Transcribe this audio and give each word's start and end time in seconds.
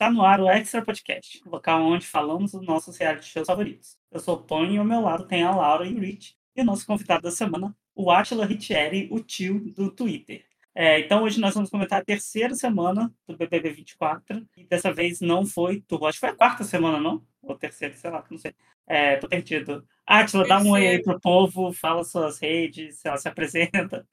Está 0.00 0.10
no 0.10 0.24
ar 0.24 0.40
o 0.40 0.48
Extra 0.48 0.80
Podcast, 0.80 1.42
o 1.44 1.50
local 1.50 1.82
onde 1.82 2.06
falamos 2.06 2.52
dos 2.52 2.64
nossos 2.64 2.96
reality 2.96 3.26
shows 3.26 3.46
favoritos. 3.46 3.98
Eu 4.10 4.18
sou 4.18 4.34
o 4.34 4.42
Tony 4.42 4.76
e 4.76 4.78
ao 4.78 4.84
meu 4.84 5.02
lado 5.02 5.26
tem 5.26 5.42
a 5.42 5.54
Laura 5.54 5.86
e 5.86 5.92
o 5.92 6.00
Rich. 6.00 6.34
E 6.56 6.62
o 6.62 6.64
nosso 6.64 6.86
convidado 6.86 7.24
da 7.24 7.30
semana, 7.30 7.76
o 7.94 8.10
Atila 8.10 8.46
Ritieri, 8.46 9.10
o 9.12 9.20
tio 9.20 9.60
do 9.74 9.90
Twitter. 9.90 10.42
É, 10.74 11.00
então 11.00 11.22
hoje 11.22 11.38
nós 11.38 11.52
vamos 11.52 11.68
comentar 11.68 12.00
a 12.00 12.04
terceira 12.04 12.54
semana 12.54 13.12
do 13.28 13.36
BBB 13.36 13.72
24. 13.72 14.42
E 14.56 14.64
dessa 14.64 14.90
vez 14.90 15.20
não 15.20 15.44
foi 15.44 15.84
tu. 15.86 16.02
Acho 16.06 16.16
que 16.16 16.20
foi 16.20 16.30
a 16.30 16.34
quarta 16.34 16.64
semana, 16.64 16.98
não? 16.98 17.22
Ou 17.42 17.54
terceira, 17.54 17.94
sei 17.94 18.10
lá, 18.10 18.24
não 18.30 18.38
sei. 18.38 18.54
É, 18.86 19.16
tô 19.16 19.28
perdido. 19.28 19.86
Atila, 20.06 20.48
dá 20.48 20.60
um 20.60 20.70
oi 20.70 20.88
aí 20.88 21.02
pro 21.02 21.20
povo, 21.20 21.74
fala 21.74 22.04
suas 22.04 22.38
redes, 22.38 23.04
ela 23.04 23.18
se 23.18 23.28
apresenta. 23.28 24.08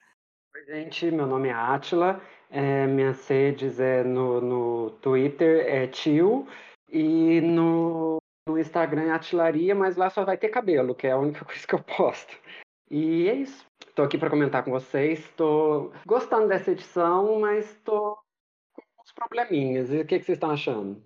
Oi, 0.53 0.65
gente, 0.65 1.09
meu 1.11 1.25
nome 1.25 1.47
é 1.47 1.53
Atila. 1.53 2.21
É, 2.49 2.87
minhas 2.87 3.27
redes 3.27 3.79
é 3.79 4.03
no, 4.03 4.39
no 4.41 4.91
Twitter 5.01 5.65
é 5.67 5.87
tio 5.87 6.47
e 6.89 7.41
no, 7.41 8.17
no 8.47 8.57
Instagram 8.57 9.03
é 9.03 9.11
atilaria, 9.11 9.75
mas 9.75 9.97
lá 9.97 10.09
só 10.09 10.23
vai 10.23 10.37
ter 10.37 10.49
cabelo, 10.49 10.95
que 10.95 11.07
é 11.07 11.11
a 11.11 11.17
única 11.17 11.43
coisa 11.45 11.67
que 11.67 11.75
eu 11.75 11.83
posto. 11.83 12.37
E 12.89 13.27
é 13.27 13.33
isso. 13.35 13.65
Estou 13.85 14.05
aqui 14.05 14.17
para 14.17 14.29
comentar 14.29 14.63
com 14.63 14.71
vocês. 14.71 15.19
Estou 15.19 15.91
gostando 16.05 16.47
dessa 16.47 16.71
edição, 16.71 17.39
mas 17.39 17.71
estou 17.71 18.17
com 18.73 19.01
uns 19.01 19.11
probleminhas. 19.11 19.91
E 19.91 19.99
o 19.99 20.05
que, 20.05 20.19
que 20.19 20.25
vocês 20.25 20.37
estão 20.37 20.51
achando? 20.51 21.03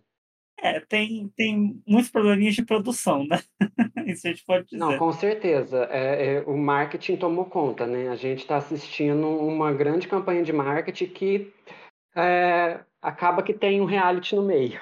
É, 0.61 0.79
tem, 0.79 1.27
tem 1.35 1.81
muitos 1.87 2.11
probleminhas 2.11 2.53
de 2.53 2.63
produção, 2.63 3.25
né? 3.25 3.41
Isso 4.05 4.27
a 4.27 4.29
gente 4.29 4.45
pode 4.45 4.65
dizer. 4.65 4.77
Não, 4.77 4.95
com 4.95 5.11
certeza. 5.11 5.87
É, 5.89 6.35
é, 6.35 6.43
o 6.45 6.55
marketing 6.55 7.17
tomou 7.17 7.45
conta, 7.45 7.87
né? 7.87 8.09
A 8.09 8.15
gente 8.15 8.39
está 8.39 8.57
assistindo 8.57 9.27
uma 9.27 9.73
grande 9.73 10.07
campanha 10.07 10.43
de 10.43 10.53
marketing 10.53 11.07
que 11.07 11.51
é, 12.15 12.79
acaba 13.01 13.41
que 13.41 13.53
tem 13.53 13.81
um 13.81 13.85
reality 13.85 14.35
no 14.35 14.43
meio. 14.43 14.79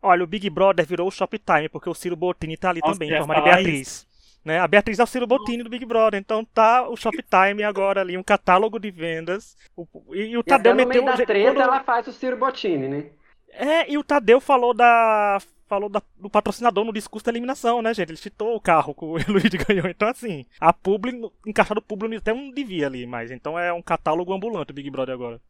Olha, 0.00 0.24
o 0.24 0.26
Big 0.26 0.48
Brother 0.48 0.86
virou 0.86 1.06
o 1.06 1.10
Shoptime, 1.10 1.68
porque 1.68 1.90
o 1.90 1.94
Ciro 1.94 2.16
Bottini 2.16 2.56
tá 2.56 2.70
ali 2.70 2.80
Nossa, 2.80 2.94
também, 2.94 3.12
em 3.12 3.18
forma 3.18 3.34
de 3.34 3.42
Beatriz. 3.42 4.06
Né? 4.42 4.58
A 4.58 4.66
Beatriz 4.66 4.98
é 4.98 5.04
o 5.04 5.06
Ciro 5.06 5.26
Bottini 5.26 5.62
do 5.62 5.70
Big 5.70 5.84
Brother, 5.84 6.18
então 6.18 6.44
tá 6.44 6.88
o 6.88 6.96
Shoptime 6.96 7.62
agora 7.62 8.00
ali, 8.00 8.16
um 8.16 8.22
catálogo 8.22 8.80
de 8.80 8.90
vendas. 8.90 9.56
O, 9.76 9.86
e, 10.14 10.30
e 10.30 10.36
o 10.38 10.42
Tadeu 10.42 10.74
meteu... 10.74 11.02
No 11.02 11.06
meio 11.06 11.18
da 11.18 11.24
treta, 11.24 11.52
quando... 11.52 11.60
ela 11.60 11.80
faz 11.84 12.08
o 12.08 12.12
Ciro 12.12 12.36
Bottini, 12.36 12.88
né? 12.88 13.10
É, 13.52 13.90
e 13.90 13.98
o 13.98 14.04
Tadeu 14.04 14.40
falou 14.40 14.74
da. 14.74 15.38
Falou 15.66 15.88
da, 15.88 16.02
do 16.16 16.28
patrocinador 16.28 16.84
no 16.84 16.92
discurso 16.92 17.24
da 17.24 17.32
eliminação, 17.32 17.80
né, 17.80 17.94
gente? 17.94 18.10
Ele 18.10 18.18
citou 18.18 18.54
o 18.54 18.60
carro 18.60 18.94
que 18.94 19.04
o 19.04 19.16
Luigi 19.32 19.56
ganhou. 19.56 19.86
Então, 19.88 20.06
assim, 20.06 20.44
a 20.60 20.70
publi, 20.70 21.18
encaixado 21.46 21.80
publi 21.80 22.14
até 22.14 22.34
não 22.34 22.50
devia 22.50 22.86
ali, 22.86 23.06
mas 23.06 23.30
então 23.30 23.58
é 23.58 23.72
um 23.72 23.80
catálogo 23.80 24.34
ambulante 24.34 24.70
o 24.70 24.74
Big 24.74 24.90
Brother 24.90 25.14
agora. 25.14 25.40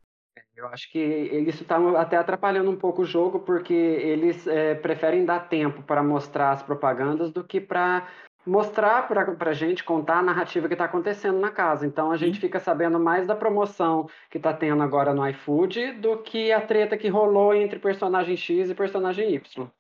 Eu 0.55 0.69
acho 0.69 0.91
que 0.93 0.99
isso 0.99 1.63
está 1.63 1.77
até 2.01 2.17
atrapalhando 2.17 2.71
um 2.71 2.77
pouco 2.77 3.03
o 3.03 3.05
jogo, 3.05 3.41
porque 3.41 3.73
eles 3.73 4.47
é, 4.47 4.75
preferem 4.77 5.25
dar 5.25 5.49
tempo 5.49 5.83
para 5.83 6.03
mostrar 6.05 6.53
as 6.53 6.63
propagandas 6.63 7.33
do 7.33 7.43
que 7.43 7.61
para 7.61 8.07
mostrar 8.47 9.07
para 9.09 9.51
a 9.51 9.55
gente, 9.55 9.85
contar 9.85 10.19
a 10.19 10.23
narrativa 10.23 10.69
que 10.69 10.75
está 10.75 10.85
acontecendo 10.85 11.39
na 11.39 11.51
casa. 11.51 11.87
Então 11.87 12.11
a 12.11 12.17
gente 12.17 12.41
fica 12.41 12.59
sabendo 12.59 12.99
mais 12.99 13.27
da 13.27 13.37
promoção 13.37 14.09
que 14.31 14.39
está 14.39 14.53
tendo 14.53 14.83
agora 14.83 15.15
no 15.15 15.27
iFood 15.29 15.93
do 15.93 16.19
que 16.19 16.53
a 16.53 16.61
treta 16.61 16.97
que 16.97 17.09
rolou 17.09 17.55
entre 17.55 17.79
personagem 17.79 18.37
X 18.37 18.71
e 18.71 18.75
personagem 18.75 19.35
Y. 19.35 19.71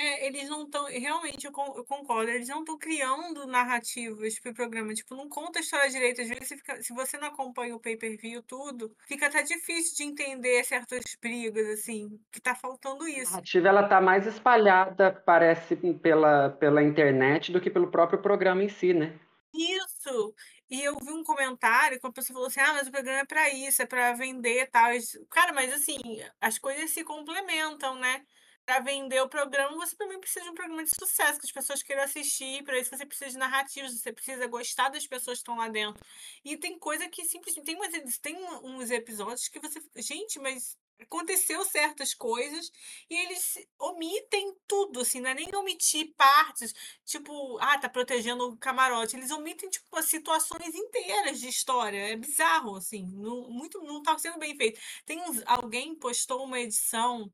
É, 0.00 0.26
eles 0.26 0.48
não 0.48 0.62
estão. 0.62 0.86
Realmente, 0.86 1.44
eu, 1.44 1.52
eu, 1.76 1.84
concordo. 1.84 2.30
Eles 2.30 2.48
não 2.48 2.60
estão 2.60 2.78
criando 2.78 3.46
narrativas 3.46 4.40
pro 4.40 4.54
programa. 4.54 4.94
Tipo, 4.94 5.14
não 5.14 5.28
conta 5.28 5.58
a 5.58 5.60
história 5.60 5.90
direita. 5.90 6.22
Às 6.22 6.28
vezes, 6.28 6.48
você 6.48 6.56
fica, 6.56 6.82
se 6.82 6.94
você 6.94 7.18
não 7.18 7.28
acompanha 7.28 7.76
o 7.76 7.80
pay 7.80 7.98
per 7.98 8.16
view, 8.16 8.42
tudo, 8.42 8.90
fica 9.06 9.26
até 9.26 9.42
difícil 9.42 9.94
de 9.98 10.04
entender 10.04 10.64
certas 10.64 11.02
brigas, 11.20 11.68
assim, 11.68 12.18
que 12.32 12.40
tá 12.40 12.54
faltando 12.54 13.06
isso. 13.06 13.28
A 13.28 13.32
narrativa, 13.32 13.68
ela 13.68 13.86
tá 13.86 14.00
mais 14.00 14.26
espalhada, 14.26 15.12
parece, 15.26 15.76
pela, 16.00 16.48
pela 16.48 16.82
internet 16.82 17.52
do 17.52 17.60
que 17.60 17.68
pelo 17.68 17.90
próprio 17.90 18.22
programa 18.22 18.64
em 18.64 18.70
si, 18.70 18.94
né? 18.94 19.20
Isso! 19.52 20.34
E 20.70 20.82
eu 20.82 20.96
vi 20.96 21.10
um 21.10 21.24
comentário 21.24 22.00
que 22.00 22.06
uma 22.06 22.12
pessoa 22.12 22.34
falou 22.34 22.48
assim: 22.48 22.60
ah, 22.60 22.72
mas 22.72 22.88
o 22.88 22.90
programa 22.90 23.18
é 23.18 23.26
para 23.26 23.50
isso, 23.50 23.82
é 23.82 23.86
para 23.86 24.14
vender 24.14 24.62
e 24.62 24.66
tal. 24.66 24.90
Cara, 25.28 25.52
mas 25.52 25.70
assim, 25.74 25.98
as 26.40 26.58
coisas 26.58 26.90
se 26.90 27.04
complementam, 27.04 27.96
né? 27.96 28.22
Para 28.70 28.78
vender 28.78 29.20
o 29.20 29.28
programa, 29.28 29.74
você 29.74 29.96
também 29.96 30.20
precisa 30.20 30.44
de 30.44 30.50
um 30.52 30.54
programa 30.54 30.84
de 30.84 30.90
sucesso, 30.90 31.40
que 31.40 31.46
as 31.46 31.50
pessoas 31.50 31.82
queiram 31.82 32.04
assistir. 32.04 32.62
Para 32.62 32.78
isso 32.78 32.96
você 32.96 33.04
precisa 33.04 33.32
de 33.32 33.36
narrativas, 33.36 33.92
você 33.92 34.12
precisa 34.12 34.46
gostar 34.46 34.90
das 34.90 35.04
pessoas 35.08 35.38
que 35.38 35.42
estão 35.42 35.56
lá 35.56 35.68
dentro. 35.68 36.00
E 36.44 36.56
tem 36.56 36.78
coisa 36.78 37.08
que 37.08 37.24
simplesmente. 37.24 37.64
Tem, 37.64 37.74
umas, 37.74 38.18
tem 38.18 38.36
uns 38.62 38.92
episódios 38.92 39.48
que 39.48 39.58
você. 39.58 39.82
Gente, 39.96 40.38
mas 40.38 40.78
aconteceu 41.00 41.64
certas 41.64 42.14
coisas 42.14 42.70
e 43.08 43.16
eles 43.16 43.58
omitem 43.76 44.54
tudo, 44.68 45.00
assim, 45.00 45.20
não 45.20 45.30
é 45.30 45.34
nem 45.34 45.52
omitir 45.56 46.14
partes, 46.14 46.72
tipo, 47.04 47.58
ah, 47.58 47.76
tá 47.78 47.88
protegendo 47.88 48.46
o 48.46 48.56
camarote. 48.56 49.16
Eles 49.16 49.32
omitem, 49.32 49.68
tipo, 49.68 50.00
situações 50.00 50.74
inteiras 50.76 51.40
de 51.40 51.48
história. 51.48 52.12
É 52.12 52.14
bizarro, 52.14 52.76
assim, 52.76 53.04
não, 53.16 53.50
muito, 53.50 53.80
não 53.82 54.00
tá 54.00 54.16
sendo 54.16 54.38
bem 54.38 54.54
feito. 54.56 54.80
Tem 55.04 55.20
uns, 55.22 55.42
alguém 55.44 55.96
postou 55.96 56.44
uma 56.44 56.60
edição 56.60 57.32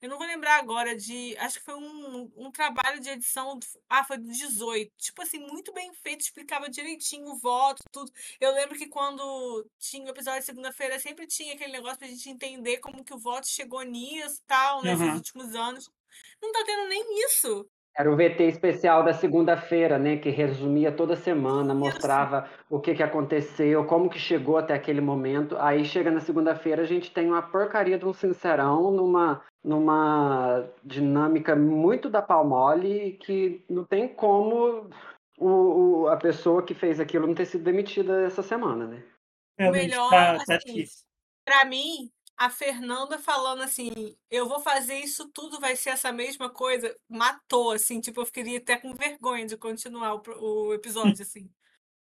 eu 0.00 0.08
não 0.08 0.18
vou 0.18 0.26
lembrar 0.26 0.58
agora 0.58 0.94
de. 0.94 1.36
Acho 1.38 1.58
que 1.58 1.64
foi 1.64 1.74
um, 1.74 2.30
um 2.36 2.50
trabalho 2.52 3.00
de 3.00 3.10
edição. 3.10 3.58
Ah, 3.88 4.04
foi 4.04 4.18
do 4.18 4.30
18. 4.30 4.92
Tipo 4.96 5.22
assim, 5.22 5.38
muito 5.38 5.72
bem 5.72 5.92
feito, 5.94 6.20
explicava 6.20 6.70
direitinho 6.70 7.26
o 7.26 7.36
voto, 7.36 7.82
tudo. 7.90 8.12
Eu 8.40 8.52
lembro 8.52 8.78
que 8.78 8.86
quando 8.86 9.68
tinha 9.78 10.06
o 10.06 10.10
episódio 10.10 10.40
de 10.40 10.46
segunda-feira, 10.46 10.98
sempre 11.00 11.26
tinha 11.26 11.54
aquele 11.54 11.72
negócio 11.72 11.98
pra 11.98 12.06
gente 12.06 12.30
entender 12.30 12.78
como 12.78 13.04
que 13.04 13.14
o 13.14 13.18
voto 13.18 13.48
chegou 13.48 13.82
nisso 13.82 14.36
e 14.36 14.46
tal, 14.46 14.82
nesses 14.82 15.06
uhum. 15.06 15.14
últimos 15.14 15.54
anos. 15.54 15.90
Não 16.40 16.52
tá 16.52 16.62
tendo 16.64 16.88
nem 16.88 17.24
isso. 17.26 17.68
Era 17.98 18.12
o 18.12 18.16
VT 18.16 18.44
especial 18.44 19.02
da 19.02 19.12
segunda-feira, 19.12 19.98
né? 19.98 20.16
Que 20.18 20.30
resumia 20.30 20.92
toda 20.92 21.16
semana, 21.16 21.74
mostrava 21.74 22.48
o 22.70 22.78
que, 22.78 22.94
que 22.94 23.02
aconteceu, 23.02 23.84
como 23.86 24.08
que 24.08 24.20
chegou 24.20 24.56
até 24.56 24.72
aquele 24.72 25.00
momento. 25.00 25.56
Aí 25.58 25.84
chega 25.84 26.08
na 26.08 26.20
segunda-feira, 26.20 26.82
a 26.82 26.86
gente 26.86 27.10
tem 27.10 27.26
uma 27.26 27.42
porcaria 27.42 27.98
de 27.98 28.06
um 28.06 28.12
sincerão 28.12 28.92
numa, 28.92 29.42
numa 29.64 30.64
dinâmica 30.84 31.56
muito 31.56 32.08
da 32.08 32.22
palmole 32.22 33.18
que 33.20 33.64
não 33.68 33.84
tem 33.84 34.06
como 34.06 34.88
o, 35.36 35.48
o, 35.48 36.08
a 36.08 36.16
pessoa 36.16 36.62
que 36.62 36.74
fez 36.74 37.00
aquilo 37.00 37.26
não 37.26 37.34
ter 37.34 37.46
sido 37.46 37.64
demitida 37.64 38.22
essa 38.22 38.44
semana, 38.44 38.86
né? 38.86 39.02
O 39.58 39.72
melhor, 39.72 40.08
tá, 40.08 40.38
tá 40.46 40.54
assim, 40.54 40.84
para 41.44 41.64
mim, 41.64 42.08
a 42.38 42.48
Fernanda 42.48 43.18
falando 43.18 43.62
assim, 43.62 43.90
eu 44.30 44.48
vou 44.48 44.60
fazer 44.60 44.94
isso 44.94 45.28
tudo, 45.34 45.58
vai 45.58 45.74
ser 45.74 45.90
essa 45.90 46.12
mesma 46.12 46.48
coisa, 46.48 46.94
matou, 47.08 47.72
assim, 47.72 48.00
tipo, 48.00 48.20
eu 48.20 48.26
ficaria 48.26 48.58
até 48.58 48.76
com 48.76 48.94
vergonha 48.94 49.44
de 49.44 49.56
continuar 49.56 50.14
o, 50.14 50.22
o 50.40 50.72
episódio, 50.72 51.20
assim. 51.20 51.50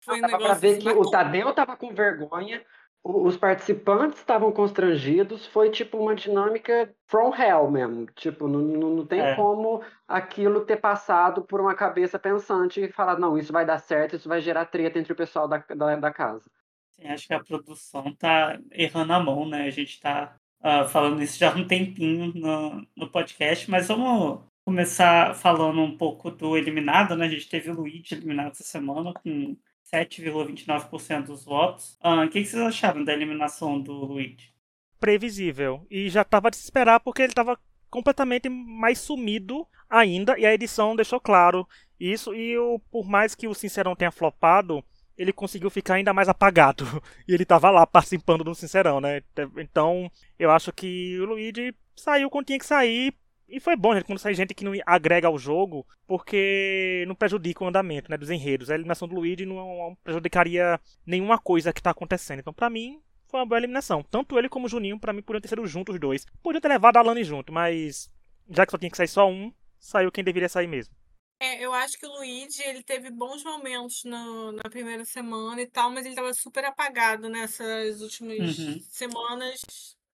Foi 0.01 0.19
um 0.19 0.21
negócio 0.21 0.45
pra 0.45 0.53
ver 0.53 0.77
que 0.77 0.85
matou. 0.85 1.01
o 1.01 1.11
Tadeu 1.11 1.53
tava 1.53 1.75
com 1.75 1.93
vergonha, 1.93 2.63
os 3.03 3.37
participantes 3.37 4.19
estavam 4.19 4.51
constrangidos, 4.51 5.47
foi 5.47 5.71
tipo 5.71 5.97
uma 5.97 6.13
dinâmica 6.13 6.93
from 7.07 7.33
hell 7.33 7.71
mesmo. 7.71 8.05
Tipo, 8.13 8.47
não, 8.47 8.59
não, 8.59 8.89
não 8.97 9.05
tem 9.05 9.21
é. 9.21 9.35
como 9.35 9.83
aquilo 10.07 10.61
ter 10.61 10.77
passado 10.77 11.41
por 11.41 11.59
uma 11.59 11.73
cabeça 11.73 12.19
pensante 12.19 12.81
e 12.81 12.91
falar, 12.91 13.17
não, 13.17 13.37
isso 13.37 13.51
vai 13.51 13.65
dar 13.65 13.79
certo, 13.79 14.15
isso 14.15 14.29
vai 14.29 14.41
gerar 14.41 14.65
treta 14.65 14.99
entre 14.99 15.13
o 15.13 15.15
pessoal 15.15 15.47
da, 15.47 15.57
da, 15.57 15.95
da 15.95 16.13
casa. 16.13 16.49
Sim, 16.99 17.07
acho 17.07 17.27
que 17.27 17.33
a 17.33 17.43
produção 17.43 18.13
tá 18.13 18.59
errando 18.71 19.13
a 19.13 19.19
mão, 19.19 19.47
né? 19.47 19.63
A 19.63 19.69
gente 19.69 19.99
tá 19.99 20.35
uh, 20.59 20.87
falando 20.87 21.21
isso 21.21 21.37
já 21.37 21.51
há 21.51 21.55
um 21.55 21.67
tempinho 21.67 22.33
no, 22.33 22.87
no 22.95 23.09
podcast, 23.09 23.69
mas 23.69 23.87
vamos 23.87 24.41
começar 24.65 25.35
falando 25.35 25.81
um 25.81 25.97
pouco 25.97 26.29
do 26.29 26.57
eliminado, 26.57 27.15
né? 27.15 27.25
A 27.25 27.29
gente 27.29 27.49
teve 27.49 27.71
o 27.71 27.73
Luigi 27.73 28.13
eliminado 28.13 28.51
essa 28.51 28.63
semana 28.63 29.13
com 29.13 29.55
7,29% 29.91 31.25
dos 31.25 31.45
votos. 31.45 31.97
Uh, 32.03 32.25
o 32.25 32.29
que, 32.29 32.41
que 32.41 32.47
vocês 32.47 32.61
acharam 32.61 33.03
da 33.03 33.13
eliminação 33.13 33.79
do 33.81 33.93
Luigi? 33.93 34.53
Previsível. 34.99 35.85
E 35.89 36.09
já 36.09 36.21
estava 36.21 36.51
de 36.51 36.57
se 36.57 36.63
esperar 36.63 36.99
porque 36.99 37.21
ele 37.21 37.31
estava 37.31 37.57
completamente 37.89 38.49
mais 38.49 38.99
sumido 38.99 39.65
ainda 39.89 40.37
e 40.37 40.45
a 40.45 40.53
edição 40.53 40.95
deixou 40.95 41.19
claro 41.19 41.67
isso. 41.99 42.35
E 42.35 42.57
o, 42.57 42.79
por 42.91 43.07
mais 43.07 43.33
que 43.33 43.47
o 43.47 43.55
Sincerão 43.55 43.95
tenha 43.95 44.11
flopado, 44.11 44.83
ele 45.19 45.33
conseguiu 45.33 45.69
ficar 45.69 45.95
ainda 45.95 46.13
mais 46.13 46.29
apagado. 46.29 46.85
E 47.27 47.33
ele 47.33 47.43
estava 47.43 47.69
lá 47.69 47.85
participando 47.85 48.43
do 48.43 48.55
Sincerão, 48.55 48.99
né? 48.99 49.21
Então, 49.57 50.09
eu 50.39 50.49
acho 50.49 50.71
que 50.71 51.19
o 51.19 51.25
Luigi 51.25 51.75
saiu 51.95 52.29
quando 52.29 52.47
tinha 52.47 52.57
que 52.57 52.65
sair. 52.65 53.13
E 53.47 53.59
foi 53.59 53.75
bom, 53.75 53.93
gente, 53.93 54.05
quando 54.05 54.19
sai 54.19 54.33
gente 54.33 54.53
que 54.53 54.63
não 54.63 54.71
agrega 54.85 55.27
ao 55.27 55.37
jogo, 55.37 55.85
porque 56.07 57.03
não 57.07 57.13
prejudica 57.13 57.63
o 57.63 57.67
andamento 57.67 58.09
né, 58.09 58.17
dos 58.17 58.29
enredos. 58.29 58.71
A 58.71 58.75
eliminação 58.75 59.07
do 59.07 59.15
Luigi 59.15 59.45
não 59.45 59.95
prejudicaria 60.03 60.79
nenhuma 61.05 61.37
coisa 61.37 61.73
que 61.73 61.79
está 61.79 61.91
acontecendo. 61.91 62.39
Então, 62.39 62.53
para 62.53 62.69
mim, 62.69 62.99
foi 63.27 63.39
uma 63.39 63.45
boa 63.45 63.59
eliminação. 63.59 64.03
Tanto 64.09 64.39
ele 64.39 64.49
como 64.49 64.65
o 64.65 64.69
Juninho, 64.69 64.99
para 64.99 65.13
mim, 65.13 65.21
podiam 65.21 65.41
ter 65.41 65.49
sido 65.49 65.67
juntos 65.67 65.95
os 65.95 66.01
dois. 66.01 66.25
Podiam 66.41 66.61
ter 66.61 66.69
levado 66.69 66.97
a 66.97 67.01
Lani 67.01 67.23
junto, 67.23 67.51
mas 67.51 68.09
já 68.49 68.65
que 68.65 68.71
só 68.71 68.77
tinha 68.77 68.89
que 68.89 68.97
sair 68.97 69.07
só 69.07 69.29
um, 69.29 69.51
saiu 69.77 70.11
quem 70.11 70.23
deveria 70.23 70.49
sair 70.49 70.67
mesmo. 70.67 70.93
É, 71.41 71.63
eu 71.63 71.73
acho 71.73 71.97
que 71.97 72.05
o 72.05 72.11
Luigi, 72.17 72.61
ele 72.63 72.83
teve 72.83 73.09
bons 73.09 73.43
momentos 73.43 74.03
no, 74.03 74.51
na 74.51 74.63
primeira 74.69 75.05
semana 75.05 75.61
e 75.61 75.67
tal, 75.69 75.89
mas 75.89 76.05
ele 76.05 76.15
tava 76.15 76.33
super 76.33 76.65
apagado 76.65 77.29
nessas 77.29 78.01
últimas 78.01 78.57
uhum. 78.57 78.89
semanas. 78.89 79.61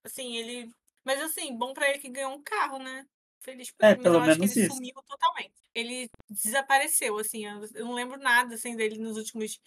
Assim, 0.04 0.36
ele. 0.38 0.70
Mas 1.04 1.20
assim, 1.22 1.58
bom 1.58 1.74
para 1.74 1.90
ele 1.90 2.00
que 2.00 2.10
ganhou 2.10 2.34
um 2.34 2.44
carro, 2.44 2.78
né? 2.80 3.06
feliz 3.42 3.72
por 3.72 3.86
É, 3.88 3.92
ele, 3.92 4.00
mas 4.00 4.12
pelo 4.12 4.20
eu 4.20 4.22
acho 4.22 4.40
que 4.40 4.46
menos 4.46 4.48
ele 4.48 4.56
isso. 4.56 4.82
sumiu 4.82 4.94
totalmente. 5.08 5.54
Ele 5.74 6.10
desapareceu, 6.28 7.16
assim, 7.20 7.46
eu 7.46 7.62
eu 7.76 7.86
não 7.86 7.94
lembro 7.94 8.18
nada, 8.18 8.56
assim, 8.56 8.76
dele 8.76 8.98
nos 8.98 9.18
últimos 9.18 9.60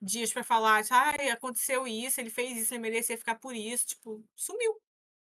dias 0.00 0.32
pra 0.32 0.42
falar, 0.42 0.82
"Ai, 0.90 1.28
aconteceu 1.28 1.86
isso, 1.86 2.18
ele 2.18 2.30
fez 2.30 2.56
isso, 2.58 2.72
ele 2.72 2.80
merecia 2.82 3.18
ficar 3.18 3.34
por 3.38 3.54
isso", 3.54 3.86
tipo, 3.88 4.24
sumiu. 4.34 4.80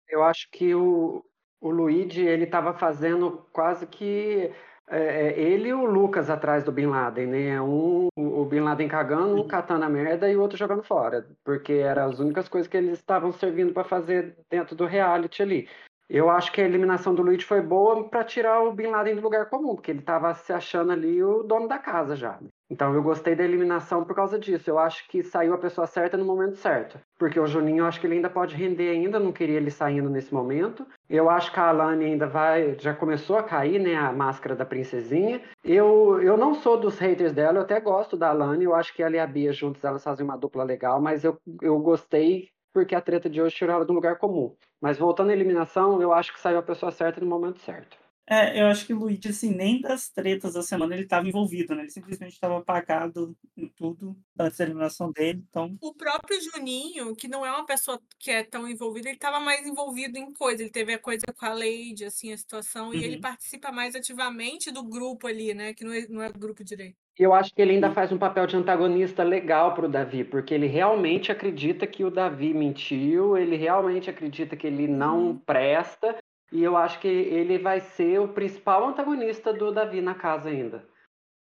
Eu 0.09 0.23
acho 0.25 0.49
que 0.51 0.75
o, 0.75 1.25
o 1.61 1.71
Luigi 1.71 2.23
ele 2.23 2.45
estava 2.45 2.75
fazendo 2.75 3.47
quase 3.53 3.87
que 3.87 4.53
é, 4.91 5.29
é, 5.29 5.41
ele 5.41 5.69
e 5.69 5.73
o 5.73 5.85
Lucas 5.85 6.29
atrás 6.29 6.65
do 6.65 6.73
Bin 6.73 6.87
Laden, 6.87 7.27
né? 7.29 7.63
Um, 7.63 8.09
o 8.17 8.45
Bin 8.45 8.61
Laden 8.61 8.89
cagando, 8.89 9.41
um 9.41 9.47
catando 9.47 9.85
a 9.85 9.89
merda 9.89 10.29
e 10.29 10.37
o 10.37 10.41
outro 10.41 10.59
jogando 10.59 10.83
fora, 10.83 11.27
porque 11.45 11.75
eram 11.75 12.11
as 12.11 12.19
únicas 12.19 12.49
coisas 12.49 12.69
que 12.69 12.77
eles 12.77 12.99
estavam 12.99 13.33
servindo 13.33 13.73
para 13.73 13.85
fazer 13.85 14.37
dentro 14.51 14.75
do 14.75 14.87
reality 14.87 15.43
ali. 15.43 15.69
Eu 16.09 16.29
acho 16.29 16.51
que 16.51 16.61
a 16.61 16.65
eliminação 16.65 17.15
do 17.15 17.23
Luigi 17.23 17.45
foi 17.45 17.61
boa 17.61 18.09
para 18.09 18.25
tirar 18.25 18.63
o 18.63 18.73
Bin 18.73 18.89
Laden 18.89 19.15
do 19.15 19.23
lugar 19.23 19.49
comum, 19.49 19.77
porque 19.77 19.93
ele 19.93 20.01
estava 20.01 20.35
se 20.35 20.53
achando 20.53 20.91
ali 20.91 21.23
o 21.23 21.45
dono 21.45 21.69
da 21.69 21.79
casa 21.79 22.17
já. 22.17 22.41
Então 22.71 22.95
eu 22.95 23.03
gostei 23.03 23.35
da 23.35 23.43
eliminação 23.43 24.05
por 24.05 24.15
causa 24.15 24.39
disso. 24.39 24.71
Eu 24.71 24.79
acho 24.79 25.09
que 25.09 25.23
saiu 25.23 25.53
a 25.53 25.59
pessoa 25.59 25.87
certa 25.87 26.17
no 26.17 26.25
momento 26.25 26.57
certo. 26.57 27.01
Porque 27.19 27.41
o 27.41 27.47
Juninho, 27.47 27.79
eu 27.79 27.87
acho 27.87 28.01
que 28.01 28.07
ele 28.07 28.15
ainda 28.15 28.31
pode 28.31 28.55
render 28.55 28.91
ainda, 28.91 29.19
não 29.19 29.33
queria 29.33 29.57
ele 29.57 29.71
saindo 29.71 30.09
nesse 30.09 30.33
momento. 30.33 30.87
Eu 31.09 31.29
acho 31.29 31.53
que 31.53 31.59
a 31.59 31.69
Alane 31.69 32.05
ainda 32.05 32.27
vai, 32.27 32.77
já 32.79 32.95
começou 32.95 33.37
a 33.37 33.43
cair, 33.43 33.81
né, 33.81 33.97
a 33.97 34.13
máscara 34.13 34.55
da 34.55 34.65
princesinha. 34.65 35.43
Eu, 35.65 36.23
eu 36.23 36.37
não 36.37 36.55
sou 36.55 36.79
dos 36.79 36.99
haters 36.99 37.33
dela, 37.33 37.59
eu 37.59 37.63
até 37.63 37.81
gosto 37.81 38.17
da 38.17 38.31
Alane, 38.31 38.65
eu 38.65 38.75
acho 38.75 38.95
que 38.95 39.03
ela 39.03 39.17
e 39.17 39.19
a 39.19 39.27
Bia 39.27 39.53
juntos, 39.53 39.83
elas 39.83 40.05
fazem 40.05 40.25
uma 40.25 40.39
dupla 40.39 40.63
legal, 40.63 41.01
mas 41.01 41.25
eu, 41.25 41.37
eu 41.61 41.79
gostei 41.81 42.49
porque 42.73 42.95
a 42.95 43.01
treta 43.01 43.29
de 43.29 43.43
hoje 43.43 43.57
tirou 43.57 43.75
ela 43.75 43.85
do 43.85 43.93
lugar 43.93 44.17
comum. 44.19 44.55
Mas 44.81 44.97
voltando 44.97 45.31
à 45.31 45.33
eliminação, 45.33 46.01
eu 46.01 46.13
acho 46.13 46.33
que 46.33 46.41
saiu 46.41 46.59
a 46.59 46.63
pessoa 46.63 46.93
certa 46.93 47.21
no 47.21 47.27
momento 47.27 47.59
certo. 47.61 47.99
É, 48.31 48.61
eu 48.63 48.67
acho 48.69 48.87
que 48.87 48.95
o 48.95 48.99
Luigi, 48.99 49.29
assim, 49.29 49.51
nem 49.51 49.81
das 49.81 50.09
tretas 50.09 50.55
da 50.55 50.63
semana 50.63 50.95
ele 50.95 51.03
estava 51.03 51.27
envolvido, 51.29 51.75
né? 51.75 51.83
Ele 51.83 51.91
simplesmente 51.91 52.33
estava 52.35 52.59
apagado 52.59 53.37
em 53.57 53.69
tudo 53.69 54.17
antes 54.39 54.57
da 54.59 54.65
eliminação 54.65 55.11
dele, 55.11 55.45
então... 55.51 55.77
O 55.83 55.95
próprio 55.95 56.39
Juninho, 56.43 57.17
que 57.17 57.27
não 57.27 57.45
é 57.45 57.51
uma 57.51 57.65
pessoa 57.67 58.01
que 58.19 58.31
é 58.31 58.45
tão 58.45 58.69
envolvida, 58.69 59.09
ele 59.09 59.17
estava 59.17 59.41
mais 59.41 59.67
envolvido 59.67 60.19
em 60.19 60.33
coisa. 60.33 60.63
Ele 60.63 60.71
teve 60.71 60.93
a 60.93 60.99
coisa 60.99 61.25
com 61.35 61.47
a 61.47 61.55
Lady, 61.55 62.05
assim, 62.05 62.33
a 62.33 62.37
situação, 62.39 62.93
e 62.95 63.03
ele 63.03 63.17
Uhum. 63.17 63.21
participa 63.21 63.73
mais 63.73 63.95
ativamente 63.95 64.71
do 64.71 64.83
grupo 64.85 65.27
ali, 65.27 65.55
né? 65.55 65.73
Que 65.75 65.85
não 65.85 65.93
é, 65.93 66.07
não 66.09 66.23
é 66.23 66.31
grupo 66.31 66.63
direito. 66.63 66.97
Eu 67.19 67.35
acho 67.35 67.53
que 67.55 67.61
ele 67.61 67.73
ainda 67.73 67.91
faz 67.93 68.11
um 68.13 68.19
papel 68.19 68.47
de 68.47 68.57
antagonista 68.57 69.23
legal 69.23 69.75
pro 69.75 69.89
Davi, 69.89 70.25
porque 70.25 70.55
ele 70.55 70.67
realmente 70.67 71.31
acredita 71.31 71.87
que 71.87 72.03
o 72.05 72.11
Davi 72.11 72.55
mentiu, 72.55 73.37
ele 73.37 73.57
realmente 73.57 74.09
acredita 74.09 74.57
que 74.57 74.67
ele 74.67 74.87
não 74.89 75.29
Uhum. 75.29 75.39
presta, 75.45 76.17
e 76.53 76.63
eu 76.63 76.77
acho 76.77 76.99
que 77.01 77.09
ele 77.09 77.59
vai 77.59 77.81
ser 77.81 78.21
o 78.21 78.29
principal 78.29 78.89
antagonista 78.89 79.53
do 79.53 79.73
Davi 79.73 80.01
na 80.01 80.15
casa 80.15 80.49
ainda. 80.49 80.85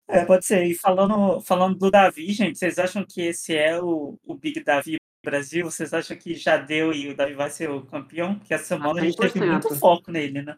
É, 0.07 0.25
pode 0.25 0.46
ser. 0.46 0.66
E 0.66 0.74
falando, 0.74 1.40
falando 1.42 1.78
do 1.78 1.92
Davi, 1.92 2.31
gente, 2.31 2.57
vocês 2.57 2.80
acham 2.80 3.06
que 3.07 3.22
esse 3.22 3.56
é 3.56 3.80
o, 3.80 4.18
o 4.25 4.36
Big 4.36 4.63
Davi 4.63 4.98
Brasil? 5.24 5.66
Vocês 5.66 5.94
acham 5.94 6.18
que 6.18 6.34
já 6.34 6.57
deu 6.57 6.92
e 6.92 7.10
o 7.10 7.16
Davi 7.16 7.34
vai 7.34 7.50
ser 7.50 7.69
o 7.69 7.86
campeão? 7.86 8.36
Porque 8.36 8.54
essa 8.54 8.63
semana 8.63 9.01
a 9.01 9.04
gente 9.04 9.18
teve 9.18 9.40
100%. 9.40 9.51
muito 9.51 9.75
foco 9.75 10.12
nele, 10.12 10.42
né? 10.42 10.57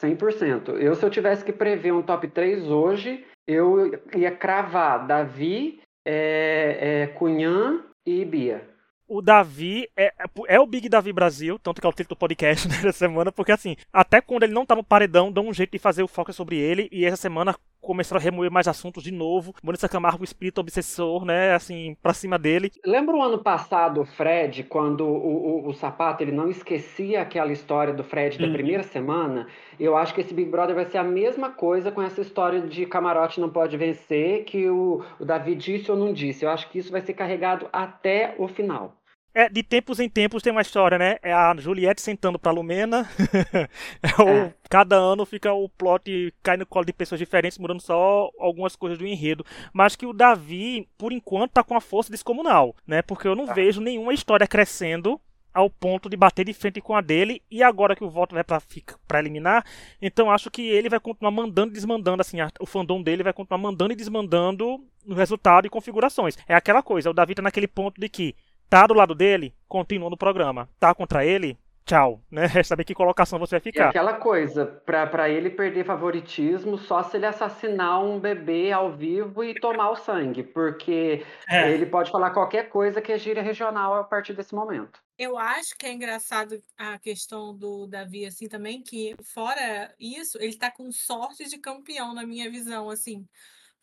100%. 0.00 0.76
Eu, 0.78 0.94
se 0.94 1.04
eu 1.04 1.10
tivesse 1.10 1.44
que 1.44 1.52
prever 1.52 1.92
um 1.92 2.02
top 2.02 2.28
3 2.28 2.70
hoje, 2.70 3.24
eu 3.46 3.90
ia 4.14 4.34
cravar 4.34 5.06
Davi, 5.06 5.80
é, 6.06 7.02
é, 7.02 7.06
Cunhã 7.08 7.84
e 8.06 8.24
Bia. 8.24 8.68
O 9.12 9.20
Davi 9.20 9.88
é, 9.96 10.12
é 10.46 10.60
o 10.60 10.66
Big 10.66 10.88
Davi 10.88 11.12
Brasil, 11.12 11.58
tanto 11.58 11.80
que 11.80 11.86
é 11.86 11.90
o 11.90 11.92
título 11.92 12.14
do 12.14 12.16
podcast 12.16 12.68
né, 12.70 12.76
dessa 12.76 12.92
semana, 12.92 13.32
porque 13.32 13.50
assim, 13.50 13.74
até 13.92 14.20
quando 14.20 14.44
ele 14.44 14.52
não 14.52 14.64
tá 14.64 14.76
no 14.76 14.84
paredão, 14.84 15.32
dão 15.32 15.48
um 15.48 15.52
jeito 15.52 15.72
de 15.72 15.80
fazer 15.80 16.04
o 16.04 16.06
foco 16.06 16.32
sobre 16.32 16.56
ele, 16.56 16.88
e 16.92 17.04
essa 17.04 17.16
semana 17.16 17.56
começaram 17.80 18.20
a 18.20 18.22
remover 18.22 18.52
mais 18.52 18.68
assuntos 18.68 19.02
de 19.02 19.10
novo. 19.10 19.52
Vanessa 19.64 19.88
Camargo, 19.88 20.20
o 20.20 20.24
espírito 20.24 20.60
obsessor, 20.60 21.24
né, 21.24 21.54
assim, 21.54 21.96
pra 22.00 22.12
cima 22.14 22.38
dele. 22.38 22.70
Lembra 22.86 23.16
o 23.16 23.22
ano 23.22 23.38
passado, 23.38 24.02
o 24.02 24.04
Fred, 24.04 24.62
quando 24.64 25.00
o, 25.04 25.64
o, 25.64 25.68
o 25.70 25.74
Sapato 25.74 26.22
ele 26.22 26.30
não 26.30 26.48
esquecia 26.48 27.20
aquela 27.22 27.50
história 27.50 27.92
do 27.92 28.04
Fred 28.04 28.38
da 28.38 28.46
Uhum. 28.46 28.52
primeira 28.52 28.82
semana? 28.84 29.48
Eu 29.78 29.96
acho 29.96 30.14
que 30.14 30.20
esse 30.20 30.32
Big 30.34 30.50
Brother 30.50 30.74
vai 30.76 30.84
ser 30.84 30.98
a 30.98 31.02
mesma 31.02 31.50
coisa 31.50 31.90
com 31.90 32.02
essa 32.02 32.20
história 32.20 32.60
de 32.60 32.86
camarote 32.86 33.40
não 33.40 33.48
pode 33.48 33.76
vencer, 33.76 34.44
que 34.44 34.68
o, 34.68 35.02
o 35.18 35.24
Davi 35.24 35.56
disse 35.56 35.90
ou 35.90 35.96
não 35.96 36.12
disse. 36.12 36.44
Eu 36.44 36.50
acho 36.50 36.68
que 36.70 36.78
isso 36.78 36.92
vai 36.92 37.00
ser 37.00 37.14
carregado 37.14 37.66
até 37.72 38.34
o 38.38 38.46
final. 38.46 38.99
É, 39.32 39.48
de 39.48 39.62
tempos 39.62 40.00
em 40.00 40.08
tempos 40.08 40.42
tem 40.42 40.50
uma 40.50 40.60
história, 40.62 40.98
né? 40.98 41.16
É 41.22 41.32
a 41.32 41.54
Juliette 41.56 42.00
sentando 42.02 42.38
pra 42.38 42.50
Lumena. 42.50 43.08
é 44.02 44.22
o, 44.22 44.28
É. 44.28 44.54
Cada 44.68 44.96
ano 44.96 45.24
fica 45.24 45.52
o 45.52 45.68
plot 45.68 46.34
cai 46.42 46.56
no 46.56 46.66
colo 46.66 46.84
de 46.84 46.92
pessoas 46.92 47.18
diferentes, 47.18 47.58
mudando 47.58 47.80
só 47.80 48.28
algumas 48.38 48.74
coisas 48.76 48.98
do 48.98 49.06
enredo. 49.06 49.44
Mas 49.72 49.94
que 49.96 50.06
o 50.06 50.12
Davi, 50.12 50.88
por 50.98 51.12
enquanto, 51.12 51.52
tá 51.52 51.62
com 51.62 51.74
uma 51.74 51.80
força 51.80 52.10
descomunal, 52.10 52.74
né? 52.86 53.02
Porque 53.02 53.26
eu 53.28 53.36
não 53.36 53.46
Tá. 53.46 53.52
vejo 53.54 53.80
nenhuma 53.80 54.12
história 54.12 54.46
crescendo 54.46 55.20
ao 55.52 55.68
ponto 55.68 56.08
de 56.08 56.16
bater 56.16 56.44
de 56.44 56.52
frente 56.52 56.80
com 56.80 56.94
a 56.94 57.00
dele. 57.00 57.42
E 57.50 57.62
agora 57.62 57.96
que 57.96 58.04
o 58.04 58.10
voto 58.10 58.34
vai 58.34 58.44
pra, 58.44 58.60
pra 59.08 59.18
eliminar, 59.18 59.64
então 60.00 60.30
acho 60.30 60.50
que 60.50 60.62
ele 60.62 60.88
vai 60.88 61.00
continuar 61.00 61.30
mandando 61.32 61.70
e 61.72 61.74
desmandando, 61.74 62.20
assim, 62.20 62.40
a- 62.40 62.50
o 62.60 62.66
fandom 62.66 63.02
dele 63.02 63.22
vai 63.24 63.32
continuar 63.32 63.58
mandando 63.58 63.92
e 63.92 63.96
desmandando 63.96 64.78
no 65.04 65.14
resultado 65.16 65.66
e 65.66 65.70
configurações. 65.70 66.36
É 66.48 66.54
aquela 66.54 66.82
coisa, 66.82 67.10
o 67.10 67.14
Davi 67.14 67.34
tá 67.34 67.42
naquele 67.42 67.66
ponto 67.66 68.00
de 68.00 68.08
que 68.08 68.36
tá 68.70 68.86
do 68.86 68.94
lado 68.94 69.14
dele, 69.14 69.54
continua 69.68 70.10
no 70.10 70.16
programa. 70.18 70.70
Tá 70.80 70.94
contra 70.94 71.26
ele, 71.26 71.58
tchau, 71.86 72.22
né? 72.30 72.46
Resta 72.46 72.64
saber 72.74 72.84
que 72.84 72.94
colocação 72.94 73.38
você 73.38 73.56
vai 73.56 73.60
E 73.74 73.80
ficar. 73.80 73.80
aquela 73.80 74.14
coisa, 74.14 74.64
pra, 74.66 75.06
pra 75.08 75.28
ele 75.28 75.50
perder 75.50 75.84
favoritismo 75.84 76.76
só 76.78 77.02
se 77.02 77.16
ele 77.16 77.26
assassinar 77.26 78.00
um 78.02 78.18
bebê 78.20 78.70
ao 78.72 78.92
vivo 78.96 79.42
e 79.44 79.58
tomar 79.58 79.90
o 79.90 79.96
sangue, 79.96 80.42
porque 80.44 81.24
É, 81.48 81.74
ele 81.74 81.86
pode 81.86 82.10
falar 82.12 82.30
qualquer 82.32 82.68
coisa 82.68 83.00
que 83.02 83.12
é 83.12 83.18
gíria 83.18 83.42
regional 83.42 83.94
a 83.94 84.04
partir 84.04 84.32
desse 84.34 84.54
momento. 84.54 85.00
Eu 85.18 85.36
acho 85.36 85.76
que 85.76 85.84
é 85.86 85.92
engraçado 85.92 86.62
a 86.78 86.98
questão 86.98 87.54
do 87.56 87.86
Davi, 87.86 88.24
assim, 88.24 88.48
também, 88.48 88.82
que 88.82 89.14
fora 89.22 89.94
isso, 89.98 90.38
ele 90.40 90.56
tá 90.56 90.70
com 90.70 90.90
sorte 90.90 91.46
de 91.46 91.58
campeão, 91.58 92.14
na 92.14 92.26
minha 92.26 92.50
visão, 92.50 92.88
assim, 92.88 93.28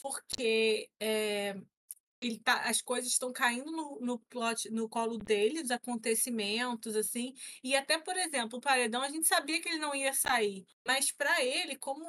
porque 0.01 0.89
é, 0.99 1.55
ele 2.21 2.39
tá, 2.39 2.61
as 2.67 2.81
coisas 2.81 3.11
estão 3.11 3.31
caindo 3.31 3.71
no, 3.71 3.99
no 4.01 4.19
plot, 4.19 4.69
no 4.71 4.89
colo 4.89 5.17
dele, 5.17 5.61
os 5.61 5.71
acontecimentos, 5.71 6.95
assim, 6.95 7.33
e 7.63 7.75
até, 7.75 7.97
por 7.99 8.15
exemplo, 8.17 8.57
o 8.57 8.61
Paredão, 8.61 9.01
a 9.01 9.09
gente 9.09 9.27
sabia 9.27 9.61
que 9.61 9.69
ele 9.69 9.77
não 9.79 9.93
ia 9.95 10.13
sair, 10.13 10.65
mas 10.85 11.11
para 11.11 11.43
ele, 11.43 11.75
como, 11.77 12.03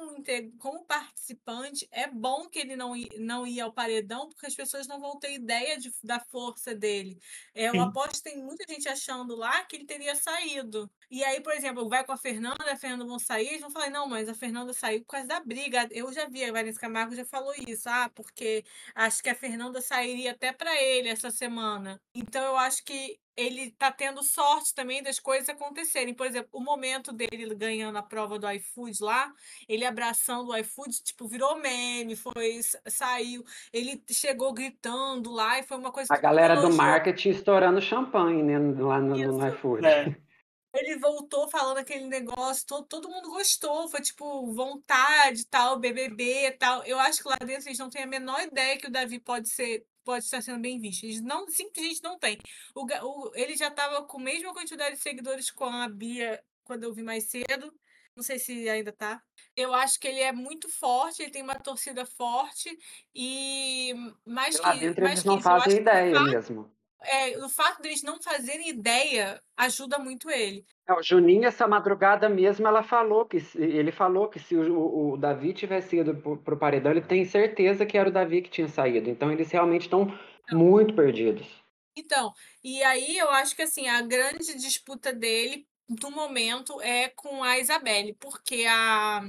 como 0.57 0.85
participante, 0.85 1.87
é 1.91 2.07
bom 2.07 2.47
que 2.49 2.59
ele 2.59 2.75
não, 2.75 2.93
não 3.19 3.45
ia 3.45 3.65
ao 3.65 3.73
Paredão, 3.73 4.27
porque 4.29 4.47
as 4.47 4.55
pessoas 4.55 4.87
não 4.87 4.99
vão 4.99 5.19
ter 5.19 5.33
ideia 5.33 5.77
de- 5.77 5.93
da 6.03 6.19
força 6.19 6.73
dele. 6.75 7.17
É, 7.53 7.69
eu 7.69 7.79
aposto 7.79 8.15
que 8.23 8.29
tem 8.31 8.37
muita 8.43 8.65
gente 8.71 8.87
achando 8.89 9.35
lá 9.35 9.63
que 9.65 9.75
ele 9.75 9.85
teria 9.85 10.15
saído. 10.15 10.89
E 11.11 11.23
aí, 11.23 11.41
por 11.41 11.53
exemplo, 11.53 11.89
vai 11.89 12.03
com 12.03 12.11
a 12.11 12.17
Fernanda, 12.17 12.71
a 12.71 12.75
Fernanda 12.75 13.03
vão 13.03 13.17
sair, 13.17 13.47
eles 13.47 13.61
vão 13.61 13.71
falar, 13.71 13.89
não, 13.89 14.07
mas 14.07 14.29
a 14.29 14.33
Fernanda 14.35 14.73
saiu 14.73 15.01
por 15.01 15.07
causa 15.07 15.27
da 15.27 15.39
briga. 15.39 15.87
Eu 15.91 16.13
já 16.13 16.27
vi, 16.27 16.43
a 16.43 16.51
Vanessa 16.51 16.79
Camargo 16.79 17.15
já 17.15 17.25
falou 17.25 17.53
isso, 17.67 17.89
ah, 17.89 18.11
porque 18.13 18.63
acho 18.93 19.23
que 19.23 19.29
a 19.29 19.35
Fernanda 19.35 19.81
sairia 19.81 20.31
até 20.31 20.51
para 20.51 20.79
ele 20.79 21.09
essa 21.09 21.31
semana. 21.31 21.99
Então 22.13 22.43
eu 22.43 22.57
acho 22.57 22.85
que 22.85 23.19
ele 23.35 23.71
tá 23.71 23.91
tendo 23.91 24.21
sorte 24.21 24.75
também 24.75 25.01
das 25.01 25.17
coisas 25.17 25.49
acontecerem. 25.49 26.13
Por 26.13 26.27
exemplo, 26.27 26.49
o 26.51 26.61
momento 26.61 27.11
dele 27.11 27.55
ganhando 27.55 27.97
a 27.97 28.03
prova 28.03 28.37
do 28.37 28.47
iFood 28.51 29.01
lá, 29.01 29.31
ele 29.67 29.85
abraçando 29.85 30.49
o 30.49 30.57
iFood, 30.57 31.01
tipo, 31.03 31.27
virou 31.27 31.57
meme, 31.57 32.15
foi, 32.15 32.59
saiu, 32.85 33.43
ele 33.73 34.03
chegou 34.11 34.53
gritando 34.53 35.31
lá 35.31 35.57
e 35.57 35.63
foi 35.63 35.77
uma 35.77 35.91
coisa 35.91 36.13
A 36.13 36.17
galera 36.17 36.61
do 36.61 36.71
marketing 36.71 37.29
estourando 37.29 37.81
champanhe, 37.81 38.43
né, 38.43 38.59
lá 38.77 38.99
no, 38.99 39.15
no 39.15 39.47
iFood. 39.47 39.85
é. 39.85 40.28
Ele 40.73 40.97
voltou 40.99 41.49
falando 41.49 41.77
aquele 41.79 42.05
negócio, 42.05 42.65
todo, 42.67 42.85
todo 42.87 43.09
mundo 43.09 43.29
gostou, 43.29 43.87
foi 43.89 44.01
tipo 44.01 44.53
vontade, 44.53 45.45
tal, 45.47 45.79
BBB, 45.79 46.51
tal. 46.59 46.83
Eu 46.85 46.99
acho 46.99 47.23
que 47.23 47.27
lá 47.29 47.37
dentro 47.37 47.67
eles 47.67 47.79
não 47.79 47.89
têm 47.89 48.03
a 48.03 48.07
menor 48.07 48.39
ideia 48.41 48.77
que 48.77 48.87
o 48.87 48.91
Davi 48.91 49.19
pode 49.19 49.49
ser, 49.49 49.87
pode 50.03 50.25
estar 50.25 50.41
sendo 50.41 50.59
bem 50.61 50.79
visto. 50.79 51.03
Eles 51.05 51.21
não, 51.21 51.47
simplesmente 51.49 52.03
não 52.03 52.19
têm. 52.19 52.37
O, 52.75 52.85
o- 52.85 53.31
ele 53.35 53.55
já 53.57 53.69
estava 53.69 54.03
com 54.05 54.19
a 54.19 54.23
mesma 54.23 54.53
quantidade 54.53 54.95
de 54.95 55.01
seguidores 55.01 55.49
com 55.49 55.65
a 55.65 55.89
Bia 55.89 56.43
quando 56.63 56.83
eu 56.83 56.93
vi 56.93 57.01
mais 57.03 57.25
cedo. 57.25 57.73
Não 58.15 58.23
sei 58.23 58.37
se 58.37 58.67
ainda 58.69 58.91
tá. 58.91 59.23
Eu 59.55 59.73
acho 59.73 59.99
que 59.99 60.07
ele 60.07 60.19
é 60.19 60.31
muito 60.31 60.69
forte, 60.69 61.21
ele 61.21 61.31
tem 61.31 61.41
uma 61.41 61.55
torcida 61.59 62.05
forte 62.05 62.77
e 63.15 63.93
mais 64.25 64.59
lá 64.59 64.73
que, 64.73 64.79
dentro 64.81 65.01
mais 65.01 65.13
eles 65.13 65.21
que 65.23 65.27
não 65.27 65.37
isso, 65.37 65.43
fazem 65.43 65.81
ideia 65.81 66.19
mesmo. 66.19 66.71
É, 67.03 67.37
o 67.37 67.49
fato 67.49 67.81
deles 67.81 68.03
não 68.03 68.21
fazerem 68.21 68.69
ideia 68.69 69.41
ajuda 69.57 69.97
muito 69.99 70.29
ele. 70.29 70.65
É, 70.87 70.93
o 70.93 71.03
Juninho, 71.03 71.45
essa 71.45 71.67
madrugada 71.67 72.27
mesmo, 72.27 72.67
ela 72.67 72.81
falou 72.83 73.25
que 73.25 73.37
ele 73.55 73.91
falou 73.91 74.27
que 74.27 74.39
se 74.39 74.55
o, 74.55 74.73
o- 74.77 75.13
o 75.13 75.17
Davi 75.17 75.53
tivesse 75.53 75.97
ido 75.97 76.15
pro, 76.15 76.37
pro 76.37 76.57
paredão, 76.57 76.91
ele 76.91 77.01
tem 77.01 77.23
certeza 77.25 77.85
que 77.85 77.97
era 77.97 78.09
o 78.09 78.11
Davi 78.11 78.41
que 78.41 78.49
tinha 78.49 78.67
saído. 78.67 79.09
Então 79.09 79.31
eles 79.31 79.51
realmente 79.51 79.83
estão 79.83 80.07
muito 80.51 80.93
perdidos. 80.95 81.47
Então, 81.95 82.31
e 82.63 82.81
aí 82.83 83.17
eu 83.17 83.29
acho 83.29 83.55
que 83.55 83.61
assim, 83.61 83.87
a 83.87 84.01
grande 84.01 84.55
disputa 84.55 85.13
dele 85.13 85.67
no 86.01 86.11
momento 86.11 86.79
é 86.81 87.09
com 87.09 87.43
a 87.43 87.57
Isabelle, 87.59 88.13
porque 88.19 88.65
a, 88.67 89.21